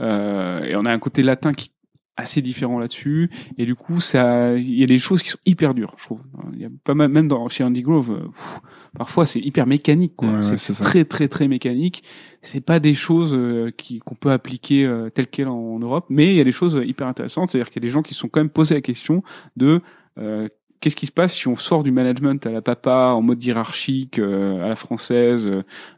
[0.01, 1.71] Euh, et on a un côté latin qui
[2.17, 3.29] assez différent là-dessus.
[3.57, 6.21] Et du coup ça il y a des choses qui sont hyper dures je trouve.
[6.53, 8.59] Il y a pas mal même dans chez Andy Grove euh, pff,
[8.97, 10.29] parfois c'est hyper mécanique quoi.
[10.29, 12.03] Ouais, c'est très très très mécanique.
[12.41, 16.05] C'est pas des choses euh, qui qu'on peut appliquer euh, telles quelles en, en Europe
[16.09, 17.51] mais il y a des choses hyper intéressantes.
[17.51, 19.23] C'est-à-dire qu'il y a des gens qui se sont quand même posé la question
[19.57, 19.81] de
[20.17, 20.47] euh,
[20.85, 24.19] Qu'est-ce qui se passe si on sort du management à la papa en mode hiérarchique
[24.19, 25.49] euh, à la française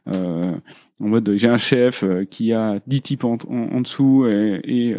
[0.08, 0.56] euh,
[1.00, 3.38] en mode j'ai un chef euh, qui a 10 types en,
[3.82, 4.96] dessous et,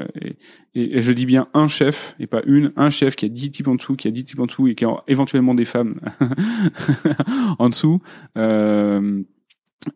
[0.75, 3.75] je dis bien un chef et pas une, un chef qui a 10 types en
[3.75, 6.01] dessous, qui a 10 types en dessous et qui a éventuellement des femmes
[7.59, 8.01] en dessous.
[8.37, 9.23] Euh,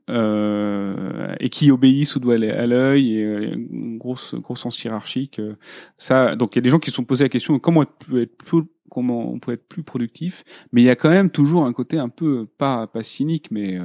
[0.09, 3.55] euh, et qui obéissent ou doit aller à l'œil et euh,
[3.99, 5.57] grosse gros sens hiérarchique euh,
[5.99, 8.05] ça donc il y a des gens qui se sont posés la question comment on
[8.05, 11.31] peut être plus comment on peut être plus productif mais il y a quand même
[11.31, 13.81] toujours un côté un peu pas pas cynique mais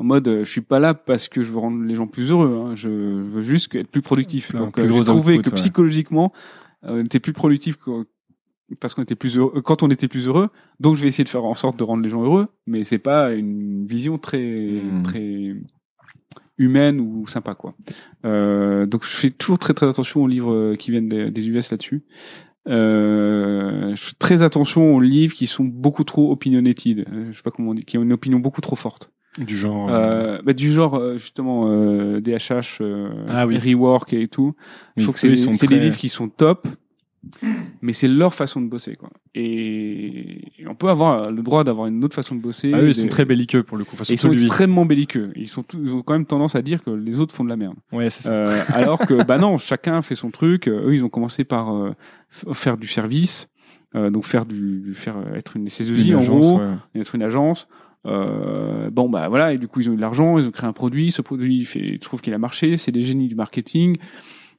[0.00, 2.30] en mode euh, je suis pas là parce que je veux rendre les gens plus
[2.30, 5.50] heureux hein, je veux juste être plus productif donc plus euh, gros j'ai trouvé output,
[5.50, 5.60] que ouais.
[5.60, 6.32] psychologiquement
[6.84, 7.76] euh, on était plus productif
[8.80, 10.48] parce qu'on était plus heureux quand on était plus heureux.
[10.78, 12.98] Donc je vais essayer de faire en sorte de rendre les gens heureux mais c'est
[12.98, 15.02] pas une vision très Hmm.
[15.02, 15.54] très
[16.56, 17.74] humaine ou sympa quoi.
[18.24, 21.70] Euh, donc je fais toujours très très attention aux livres qui viennent des, des US
[21.70, 22.04] là-dessus.
[22.68, 27.50] Euh, je fais très attention aux livres qui sont beaucoup trop opinionated je sais pas
[27.50, 29.88] comment on dit qui ont une opinion beaucoup trop forte Du genre.
[29.90, 33.58] euh, bah, du genre euh, justement euh, DHH euh, Ah oui.
[33.58, 34.54] rework et tout
[34.96, 36.66] je oui, trouve que c'est eux, des, livres qui sont top,
[37.80, 39.10] mais c'est leur façon de bosser, quoi.
[39.34, 42.72] Et, et on peut avoir le droit d'avoir une autre façon de bosser.
[42.74, 43.96] Ah oui, ils sont très belliqueux pour le coup.
[44.08, 45.30] Ils sont extrêmement belliqueux.
[45.36, 47.56] Ils sont, ils ont quand même tendance à dire que les autres font de la
[47.56, 47.76] merde.
[47.92, 48.32] Ouais, c'est ça.
[48.32, 50.66] Euh, alors que, bah non, chacun fait son truc.
[50.66, 51.92] Euh, Eux, ils ont commencé par euh,
[52.52, 53.48] faire du service,
[53.94, 56.74] euh, donc faire du, faire euh, être une SS2I Une en gros, ouais.
[56.96, 57.68] être une agence.
[58.06, 60.68] Euh, bon bah voilà, et du coup ils ont eu de l'argent, ils ont créé
[60.68, 63.96] un produit, ce produit il fait, qu'il a marché, c'est des génies du marketing.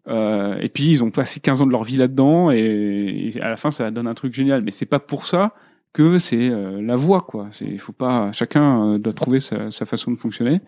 [0.08, 3.58] Euh, et puis ils ont passé 15 ans de leur vie là-dedans et, à la
[3.58, 4.64] fin ça donne un truc génial.
[4.64, 5.54] Mais c'est pas pour ça
[5.94, 7.50] que c'est euh, la voie quoi.
[7.52, 10.62] C'est faut pas chacun euh, doit trouver sa, sa façon de fonctionner.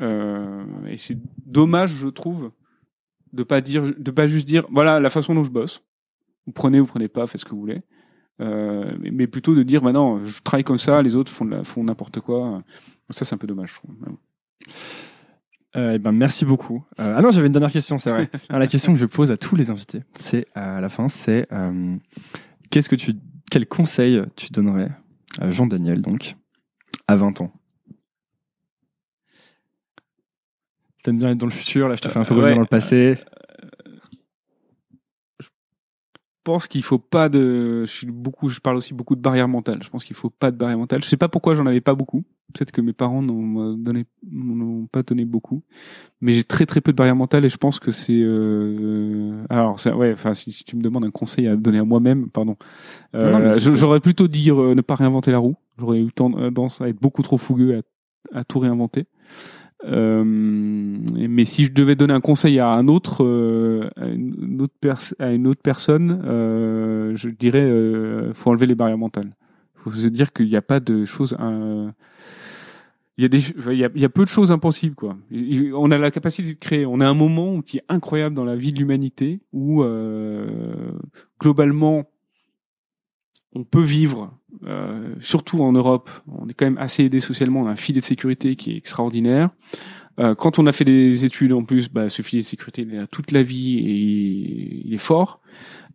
[0.00, 1.16] Et c'est
[1.46, 2.50] dommage je trouve
[3.32, 5.84] de pas dire de pas juste dire voilà la façon dont je bosse.
[6.46, 7.82] Vous prenez ou prenez pas, faites ce que vous voulez.
[8.40, 11.50] Euh, mais, plutôt de dire bah non je travaille comme ça, les autres font de
[11.50, 12.62] la- font n'importe quoi.
[13.10, 13.94] Ça c'est un peu dommage je trouve.
[15.76, 16.84] Euh, eh ben, merci beaucoup.
[17.00, 18.28] Euh, ah non, j'avais une dernière question, c'est vrai.
[18.48, 21.08] Alors, la question que je pose à tous les invités, c'est euh, à la fin,
[21.08, 21.46] c'est
[22.70, 23.14] qu'est-ce que tu,
[23.50, 24.90] quel conseil tu donnerais
[25.40, 26.36] à Jean Daniel donc
[27.08, 27.52] à 20 ans?
[31.02, 32.60] T'aimes bien être dans le futur, là je te fais un peu revenir ouais, dans
[32.60, 33.18] le passé.
[35.40, 35.48] Je
[36.44, 37.84] pense qu'il faut pas de.
[37.84, 38.48] Je suis beaucoup.
[38.48, 39.82] Je parle aussi beaucoup de barrières mentales.
[39.82, 41.02] Je pense qu'il faut pas de barrières mentales.
[41.02, 42.24] Je sais pas pourquoi j'en avais pas beaucoup.
[42.52, 45.62] Peut-être que mes parents n'ont donné, n'ont pas donné beaucoup.
[46.20, 48.20] Mais j'ai très très peu de barrières mentales et je pense que c'est.
[48.20, 49.44] Euh...
[49.48, 50.12] Alors ouais.
[50.12, 52.56] Enfin, si, si tu me demandes un conseil à donner à moi-même, pardon.
[53.14, 55.56] Euh, j'aurais plutôt dit euh, ne pas réinventer la roue.
[55.78, 57.82] J'aurais eu tendance à être beaucoup trop fougueux
[58.34, 59.06] à, à tout réinventer.
[59.84, 65.60] Euh, mais si je devais donner un conseil à un autre, euh, à, une autre
[65.62, 69.34] personne, euh, je dirais, euh, faut enlever les barrières mentales.
[69.74, 71.36] Faut se dire qu'il n'y a pas de choses.
[73.18, 75.16] il y a peu de choses impossibles quoi.
[75.74, 76.86] On a la capacité de créer.
[76.86, 79.84] On a un moment qui est incroyable dans la vie de l'humanité où
[81.40, 82.04] globalement
[83.54, 84.32] on peut vivre,
[84.64, 88.00] euh, surtout en Europe, on est quand même assez aidé socialement, on a un filet
[88.00, 89.50] de sécurité qui est extraordinaire.
[90.20, 92.94] Euh, quand on a fait des études en plus, bah, ce filet de sécurité il
[92.94, 95.40] est là toute la vie et il est fort.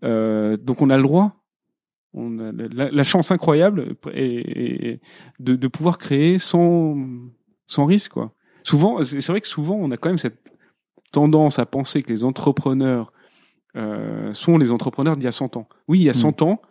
[0.04, 1.44] Euh, donc on a le droit,
[2.14, 5.02] on a la, la chance incroyable et, et
[5.40, 6.98] de, de pouvoir créer sans,
[7.68, 8.14] sans risque.
[8.14, 8.34] Quoi.
[8.64, 10.54] Souvent, c'est vrai que souvent on a quand même cette
[11.12, 13.14] tendance à penser que les entrepreneurs
[13.76, 15.68] euh, sont les entrepreneurs d'il y a 100 ans.
[15.88, 16.62] Oui, il y a 100 ans.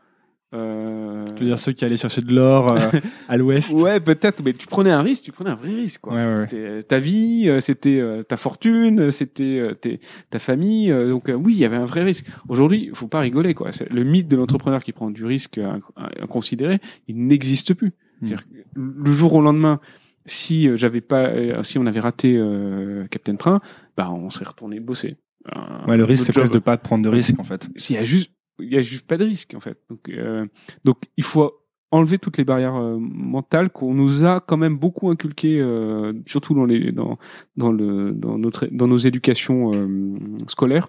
[0.54, 2.78] Euh, Tu veux dire ceux qui allaient chercher de l'or euh,
[3.28, 6.00] à l'ouest Ouais, peut-être, mais tu prenais un risque, tu prenais un vrai risque.
[6.02, 6.14] Quoi.
[6.14, 6.46] Ouais, ouais, ouais.
[6.48, 10.00] C'était euh, ta vie, euh, c'était euh, ta fortune, c'était euh, tes-
[10.30, 10.90] ta famille.
[10.92, 12.26] euh, donc euh, oui, il y avait un vrai risque.
[12.48, 13.54] Aujourd'hui, il faut pas rigoler.
[13.54, 13.70] quoi.
[13.90, 15.80] Le mythe de l'entrepreneur qui prend du risque inc-
[16.20, 16.78] inconsidéré,
[17.08, 17.92] il n'existe plus.
[18.22, 18.34] Que
[18.74, 19.78] Le jour au lendemain,
[20.24, 21.30] si j'avais pas,
[21.64, 23.60] si on avait raté euh, Captain Train,
[23.96, 25.16] bah on serait retourné bosser.
[25.52, 27.68] Un- Ouais, le risque c'est presque de pas prendre de risque en fait.
[27.76, 29.78] S'il y a juste, il y a juste pas de risque en fait.
[29.90, 30.46] Donc, euh,
[30.84, 31.52] donc il faut
[31.92, 36.54] enlever toutes les barrières euh, mentales qu'on nous a quand même beaucoup inculquées, euh, surtout
[36.54, 37.18] dans les dans
[37.56, 40.16] dans le dans notre dans nos éducations euh,
[40.48, 40.88] scolaires.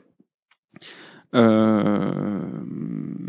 [1.35, 2.41] Euh,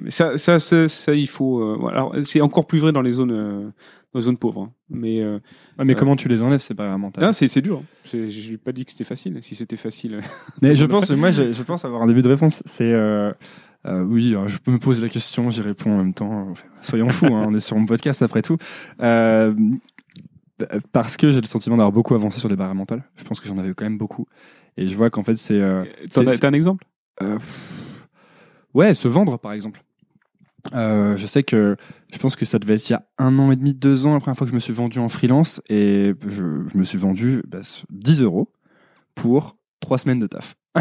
[0.09, 1.61] ça, ça, ça, ça, il faut.
[1.63, 1.87] euh.
[1.89, 3.65] Alors, c'est encore plus vrai dans les zones, euh,
[4.13, 4.63] dans les zones pauvres.
[4.63, 4.73] hein.
[4.89, 5.39] Mais euh,
[5.79, 7.25] Ouais, mais comment tu les enlèves c'est pas mental.
[7.25, 7.79] ah, c'est c'est dur.
[7.83, 7.87] hein.
[8.05, 9.39] C'est- J'ai pas dit que c'était facile.
[9.43, 10.21] Si c'était facile.
[10.63, 12.63] Mais je pense, moi, je, je pense avoir un début de réponse.
[12.67, 12.93] C'est
[13.89, 16.53] euh, oui, euh, je me poser la question, j'y réponds en même temps.
[16.83, 18.57] Soyons fous, hein, on est sur mon podcast après tout.
[19.03, 19.55] Euh,
[20.93, 23.05] parce que j'ai le sentiment d'avoir beaucoup avancé sur les barrières mentales.
[23.17, 24.27] Je pense que j'en avais quand même beaucoup.
[24.77, 25.61] Et je vois qu'en fait, c'est.
[25.61, 26.85] euh, T'as un exemple?
[27.23, 28.07] Euh, pff,
[28.75, 29.83] ouais, se vendre par exemple.
[30.75, 31.77] Euh, je sais que
[32.13, 34.15] je pense que ça devait être il y a un an et demi, deux ans
[34.15, 36.99] la première fois que je me suis vendu en freelance et je, je me suis
[36.99, 37.61] vendu bah,
[37.91, 38.53] 10 euros
[39.15, 40.57] pour trois semaines de taf.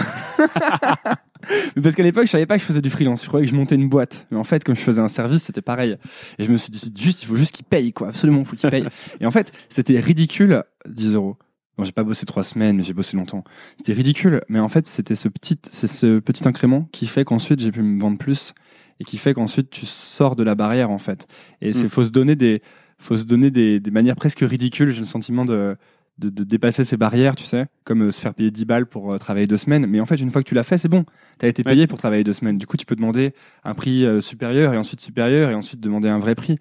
[1.75, 3.23] Mais parce qu'à l'époque, je savais pas que je faisais du freelance.
[3.23, 4.27] Je croyais que je montais une boîte.
[4.31, 5.97] Mais en fait, comme je faisais un service, c'était pareil.
[6.39, 8.09] Et je me suis dit, juste, il faut juste qu'il paye, quoi.
[8.09, 8.85] Absolument, il faut qu'il paye.
[9.21, 11.37] et en fait, c'était ridicule, 10 euros.
[11.77, 13.43] Bon, j'ai pas bossé trois semaines, mais j'ai bossé longtemps.
[13.77, 14.41] C'était ridicule.
[14.49, 17.81] Mais en fait, c'était ce petit, c'est ce petit incrément qui fait qu'ensuite, j'ai pu
[17.83, 18.53] me vendre plus
[18.99, 21.27] et qui fait qu'ensuite, tu sors de la barrière, en fait.
[21.61, 21.89] Et c'est, Mm.
[21.89, 22.63] faut se donner des,
[22.97, 24.89] faut se donner des, des manières presque ridicules.
[24.89, 25.77] J'ai le sentiment de,
[26.17, 29.13] de, de dépasser ces barrières, tu sais, comme euh, se faire payer 10 balles pour
[29.13, 29.85] euh, travailler deux semaines.
[29.85, 31.05] Mais en fait, une fois que tu l'as fait, c'est bon.
[31.39, 32.57] Tu as été payé pour travailler deux semaines.
[32.57, 33.33] Du coup, tu peux demander
[33.63, 36.57] un prix euh, supérieur et ensuite supérieur et ensuite demander un vrai prix.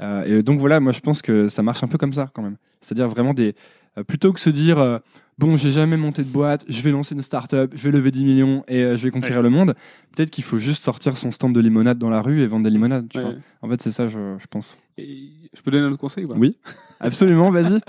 [0.00, 2.42] Euh, et donc voilà, moi je pense que ça marche un peu comme ça quand
[2.42, 2.56] même.
[2.80, 3.54] C'est-à-dire vraiment des
[3.98, 4.98] euh, plutôt que se dire euh,
[5.38, 8.24] bon, j'ai jamais monté de boîte, je vais lancer une start-up, je vais lever 10
[8.24, 9.74] millions et euh, je vais conquérir le monde.
[10.14, 12.70] Peut-être qu'il faut juste sortir son stand de limonade dans la rue et vendre des
[12.70, 13.08] limonades.
[13.08, 13.24] Tu Ouais.
[13.24, 13.34] vois.
[13.62, 14.78] En fait, c'est ça, je, je pense.
[14.98, 16.56] Et Je peux donner un autre conseil Oui,
[17.00, 17.50] absolument.
[17.50, 17.80] Vas-y.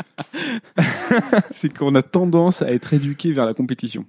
[1.51, 4.05] c'est qu'on a tendance à être éduqué vers la compétition.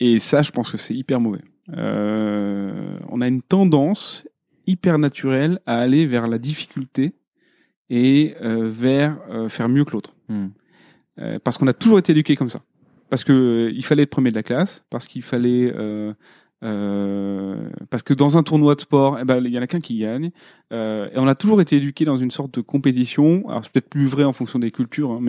[0.00, 1.42] Et ça, je pense que c'est hyper mauvais.
[1.76, 4.26] Euh, on a une tendance
[4.66, 7.12] hyper naturelle à aller vers la difficulté
[7.88, 9.18] et euh, vers
[9.48, 10.14] faire mieux que l'autre.
[10.28, 10.48] Hmm.
[11.18, 12.60] Euh, parce qu'on a toujours été éduqué comme ça.
[13.08, 16.12] Parce que euh, il fallait être premier de la classe, parce qu'il fallait euh,
[16.64, 19.80] Euh, parce que dans un tournoi de sport, eh ben, il y en a qu'un
[19.80, 20.30] qui gagne.
[20.70, 23.46] Et on a toujours été éduqué dans une sorte de compétition.
[23.48, 25.20] Alors c'est peut-être plus vrai en fonction des cultures, hein,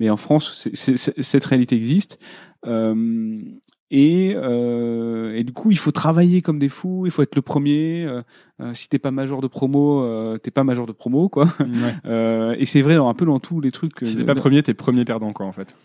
[0.00, 2.18] mais en France, cette réalité existe.
[3.94, 7.02] Et, euh, et du coup, il faut travailler comme des fous.
[7.04, 8.06] Il faut être le premier.
[8.06, 8.22] Euh,
[8.60, 11.46] euh si t'es pas major de promo, euh, t'es pas major de promo, quoi.
[11.60, 12.56] Ouais.
[12.58, 13.92] et c'est vrai un peu dans tous les trucs.
[14.02, 15.76] Si t'es pas premier, t'es premier perdant, quoi, en fait.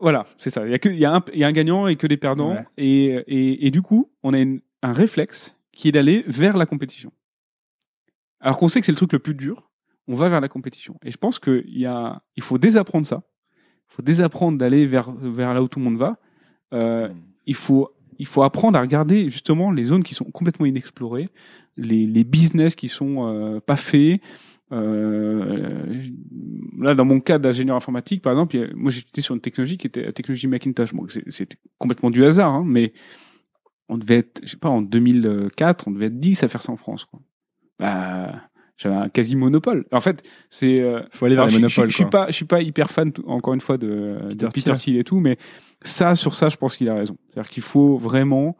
[0.00, 0.66] Voilà, c'est ça.
[0.66, 2.06] Il y a que, il y a un, il y a un gagnant et que
[2.06, 2.54] des perdants.
[2.54, 2.64] Ouais.
[2.78, 6.64] Et, et, et du coup, on a une- un réflexe qui est d'aller vers la
[6.64, 7.12] compétition.
[8.40, 9.70] Alors qu'on sait que c'est le truc le plus dur,
[10.06, 10.96] on va vers la compétition.
[11.04, 13.22] Et je pense qu'il y a, il faut désapprendre ça.
[13.90, 16.18] Il faut désapprendre d'aller vers, vers là où tout le monde va.
[16.74, 17.08] Euh,
[17.46, 21.28] il faut, il faut apprendre à regarder justement les zones qui sont complètement inexplorées,
[21.76, 24.20] les, les business qui sont euh, pas faits.
[24.70, 25.70] Euh,
[26.78, 30.02] là, dans mon cas d'ingénieur informatique, par exemple, moi j'étais sur une technologie qui était
[30.04, 30.92] la technologie Macintosh.
[30.92, 32.92] Bon, c'est- c'était complètement du hasard, hein, mais
[33.88, 36.72] on devait être, je sais pas, en 2004, on devait être 10 à faire ça
[36.72, 37.06] en France.
[37.06, 37.20] Quoi.
[37.78, 38.47] Bah,
[38.78, 39.84] j'avais un quasi monopole.
[39.92, 40.80] En fait, c'est.
[40.80, 43.52] euh, Faut aller vers les monopoles, je suis pas, je suis pas hyper fan, encore
[43.52, 44.96] une fois, de de Peter Peter, Thiel.
[44.96, 45.36] Et tout, mais
[45.82, 47.16] ça, sur ça, je pense qu'il a raison.
[47.30, 48.56] C'est-à-dire qu'il faut vraiment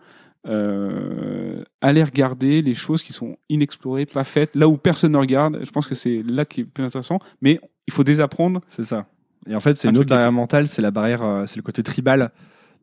[0.53, 5.61] euh, aller regarder les choses qui sont inexplorées, pas faites, là où personne ne regarde.
[5.63, 8.61] Je pense que c'est là qui est plus intéressant, mais il faut désapprendre.
[8.69, 9.07] C'est ça.
[9.49, 11.63] Et en fait, c'est Un une autre barrière mentale, c'est la barrière, euh, c'est le
[11.63, 12.31] côté tribal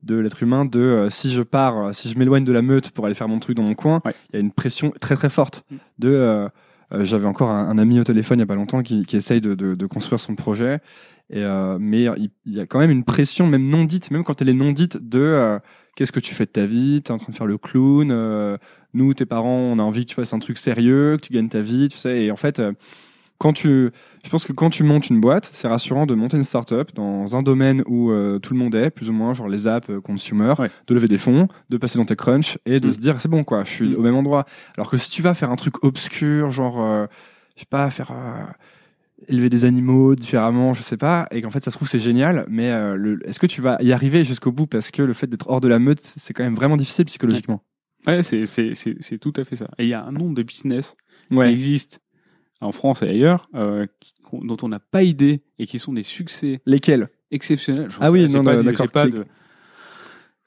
[0.03, 0.65] de l'être humain.
[0.65, 3.27] De euh, si je pars, euh, si je m'éloigne de la meute pour aller faire
[3.27, 4.15] mon truc dans mon coin, il Ouais.
[4.33, 5.63] y a une pression très très forte.
[5.69, 5.75] Mm.
[5.99, 6.49] De,
[6.91, 9.41] j'avais encore un, un ami au téléphone il y a pas longtemps qui, qui essaye
[9.41, 10.79] de, de, de construire son projet.
[11.29, 14.41] Et euh, mais il, y a quand même une pression, même non dite, même quand
[14.41, 15.59] elle est non dite, de euh,
[15.95, 17.01] qu'est-ce que tu fais de ta vie?
[17.01, 18.11] T'es en train de faire le clown.
[18.11, 18.57] euh,
[18.93, 21.49] nous, tes parents, on a envie que tu fasses un truc sérieux, que tu gagnes
[21.49, 22.23] ta vie, tu sais.
[22.23, 22.73] Et en fait, euh,
[23.37, 23.89] quand tu,
[24.23, 27.35] je pense que quand tu montes une boîte, c'est rassurant de monter une startup dans
[27.35, 29.99] un domaine où euh, tout le monde est, plus ou moins, genre les apps euh,
[30.01, 30.69] consumer, Ouais.
[30.87, 32.91] de lever des fonds, de passer dans tes crunchs et de Mm.
[32.93, 33.95] se dire c'est bon quoi, je suis Mm.
[33.95, 34.45] au même endroit.
[34.77, 37.05] Alors que si tu vas faire un truc obscur, genre, euh,
[37.55, 38.43] je sais pas, faire euh,
[39.27, 42.45] élever des animaux différemment, je sais pas, et qu'en fait ça se trouve c'est génial,
[42.49, 42.67] mais
[43.25, 45.67] est-ce que tu vas y arriver jusqu'au bout parce que le fait d'être hors de
[45.67, 47.61] la meute, c'est quand même vraiment difficile psychologiquement?
[48.07, 49.67] Ouais, c'est c'est tout à fait ça.
[49.79, 50.95] Et il y a un nombre de business
[51.29, 51.51] qui Ouais.
[51.51, 51.97] existent
[52.61, 54.13] en France et ailleurs euh, qui-
[54.43, 57.09] dont on n'a pas idée et qui sont des succès Lesquels?
[57.31, 57.89] exceptionnels.
[57.99, 58.87] Ah sais- oui, non, pas non, d'accord,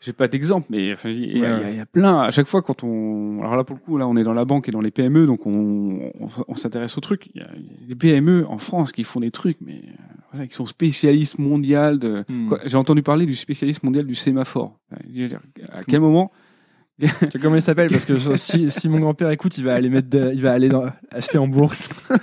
[0.00, 2.20] J'ai pas d'exemple, mais enfin, il y, a- y y plein.
[2.20, 4.44] À chaque fois, quand on, alors là pour le coup, là, on est dans la
[4.44, 7.28] banque et dans les PME, donc on, on, on s'intéresse aux trucs.
[7.34, 9.82] Il y, a, il y a des PME en France qui font des trucs, mais
[9.84, 9.92] euh,
[10.30, 11.98] voilà, qui sont spécialistes mondiales.
[11.98, 12.48] De, Hmm.
[12.64, 14.78] J'ai entendu parler du spécialiste mondial du sémaphore.
[15.04, 15.40] Dire,
[15.72, 16.30] À quel moment
[17.40, 20.42] comment il s'appelle Parce que si, si mon grand-père écoute, il va aller mettre, il
[20.42, 20.70] va aller
[21.10, 21.88] acheter en bourse.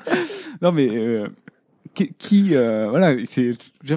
[0.62, 1.28] Non, mais euh,
[2.18, 3.14] qui, euh, voilà,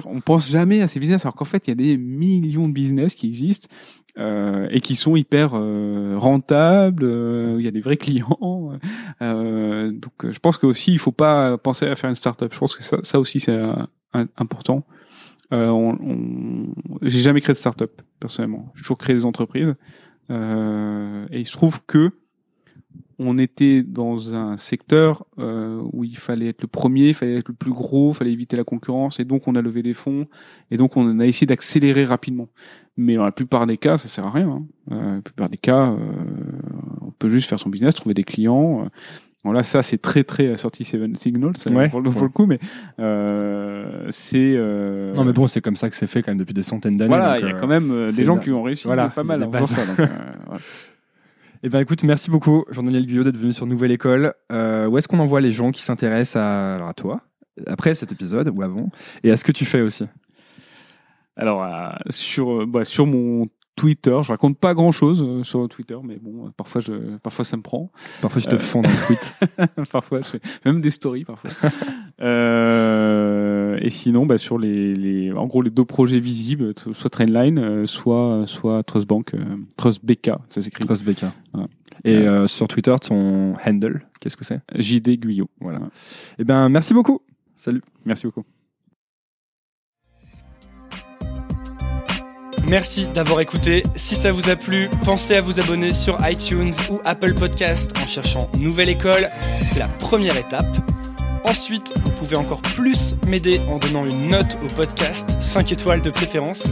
[0.05, 2.73] on pense jamais à ces business, alors qu'en fait, il y a des millions de
[2.73, 3.69] business qui existent
[4.17, 7.05] euh, et qui sont hyper euh, rentables.
[7.05, 8.71] euh, Il y a des vrais clients.
[9.21, 12.51] Euh, donc, je pense que aussi, il faut pas penser à faire une start-up.
[12.53, 13.57] Je pense que ça, ça aussi, c'est
[14.35, 14.85] important.
[15.53, 16.73] Euh, on, on-
[17.03, 18.71] J'ai jamais créé de start-up personnellement.
[18.75, 19.75] J'ai toujours créé des entreprises.
[20.29, 22.11] Euh, et il se trouve que
[23.21, 27.49] on était dans un secteur euh, où il fallait être le premier, il fallait être
[27.49, 30.25] le plus gros, il fallait éviter la concurrence, et donc on a levé des fonds,
[30.71, 32.47] et donc on a essayé d'accélérer rapidement.
[32.95, 34.49] Mais dans la plupart des cas, ça sert à rien.
[34.49, 34.65] Hein.
[34.93, 35.93] Euh, la plupart des cas,
[37.01, 38.89] on peut juste faire son business, trouver des clients.
[39.45, 39.47] Euh.
[39.47, 41.89] Bon là, ça c'est très très sorti Seven Signals ça, Ouais.
[41.89, 42.59] pour, le, pour le coup, mais
[42.99, 46.53] euh, c'est euh, Non, mais bon, c'est comme ça que c'est fait quand même depuis
[46.53, 47.09] des centaines d'années.
[47.15, 49.09] voilà, il y a euh, quand même euh, des gens la- qui ont réussi voilà,
[49.09, 49.65] pas mal faisant bases.
[49.69, 49.85] ça.
[49.85, 50.05] donc, euh,
[50.47, 50.61] voilà.
[51.63, 54.33] Eh ben écoute, merci beaucoup, Jean-Daniel Guyot, d'être venu sur Nouvelle École.
[54.51, 57.21] Euh, où est-ce qu'on envoie les gens qui s'intéressent à, alors à toi,
[57.67, 58.89] après cet épisode ou avant,
[59.23, 60.05] et à ce que tu fais aussi?
[61.35, 63.47] Alors euh, sur euh, bah, sur mon
[63.79, 66.91] Twitter, je raconte pas grand chose sur Twitter, mais bon, euh, parfois je
[67.23, 67.91] parfois ça me prend.
[68.21, 69.33] Parfois, je te Euh, fonds dans le tweet.
[69.91, 71.49] parfois, je fais même des stories parfois.
[72.21, 77.57] euh, et sinon, bah, sur les, les, en gros, les deux projets visibles, soit Trainline,
[77.59, 79.39] euh, soit, soit Trustbank, euh,
[79.77, 80.85] Trust BK, ça s'écrit.
[80.85, 81.25] Trust BK.
[81.53, 81.67] Voilà.
[82.05, 84.59] Et euh, sur Twitter, ton handle, qu'est-ce que c'est?
[84.75, 85.49] JD Guyot.
[85.59, 85.79] Voilà.
[86.37, 87.21] Eh ben, merci beaucoup.
[87.55, 87.81] Salut.
[88.05, 88.43] Merci beaucoup.
[92.69, 93.83] Merci d'avoir écouté.
[93.95, 98.05] Si ça vous a plu, pensez à vous abonner sur iTunes ou Apple Podcast en
[98.05, 99.31] cherchant Nouvelle École.
[99.65, 100.77] C'est la première étape.
[101.45, 106.11] Ensuite, vous pouvez encore plus m'aider en donnant une note au podcast, 5 étoiles de
[106.11, 106.65] préférence.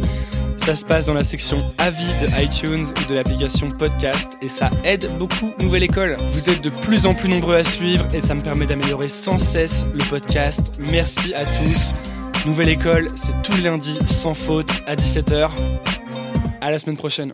[0.58, 4.70] Ça se passe dans la section avis de iTunes ou de l'application podcast et ça
[4.84, 6.16] aide beaucoup Nouvelle École.
[6.32, 9.40] Vous êtes de plus en plus nombreux à suivre et ça me permet d'améliorer sans
[9.40, 10.80] cesse le podcast.
[10.92, 11.94] Merci à tous.
[12.48, 15.50] Nouvelle École, c'est tous les lundis sans faute à 17h.
[16.62, 17.34] À la semaine prochaine.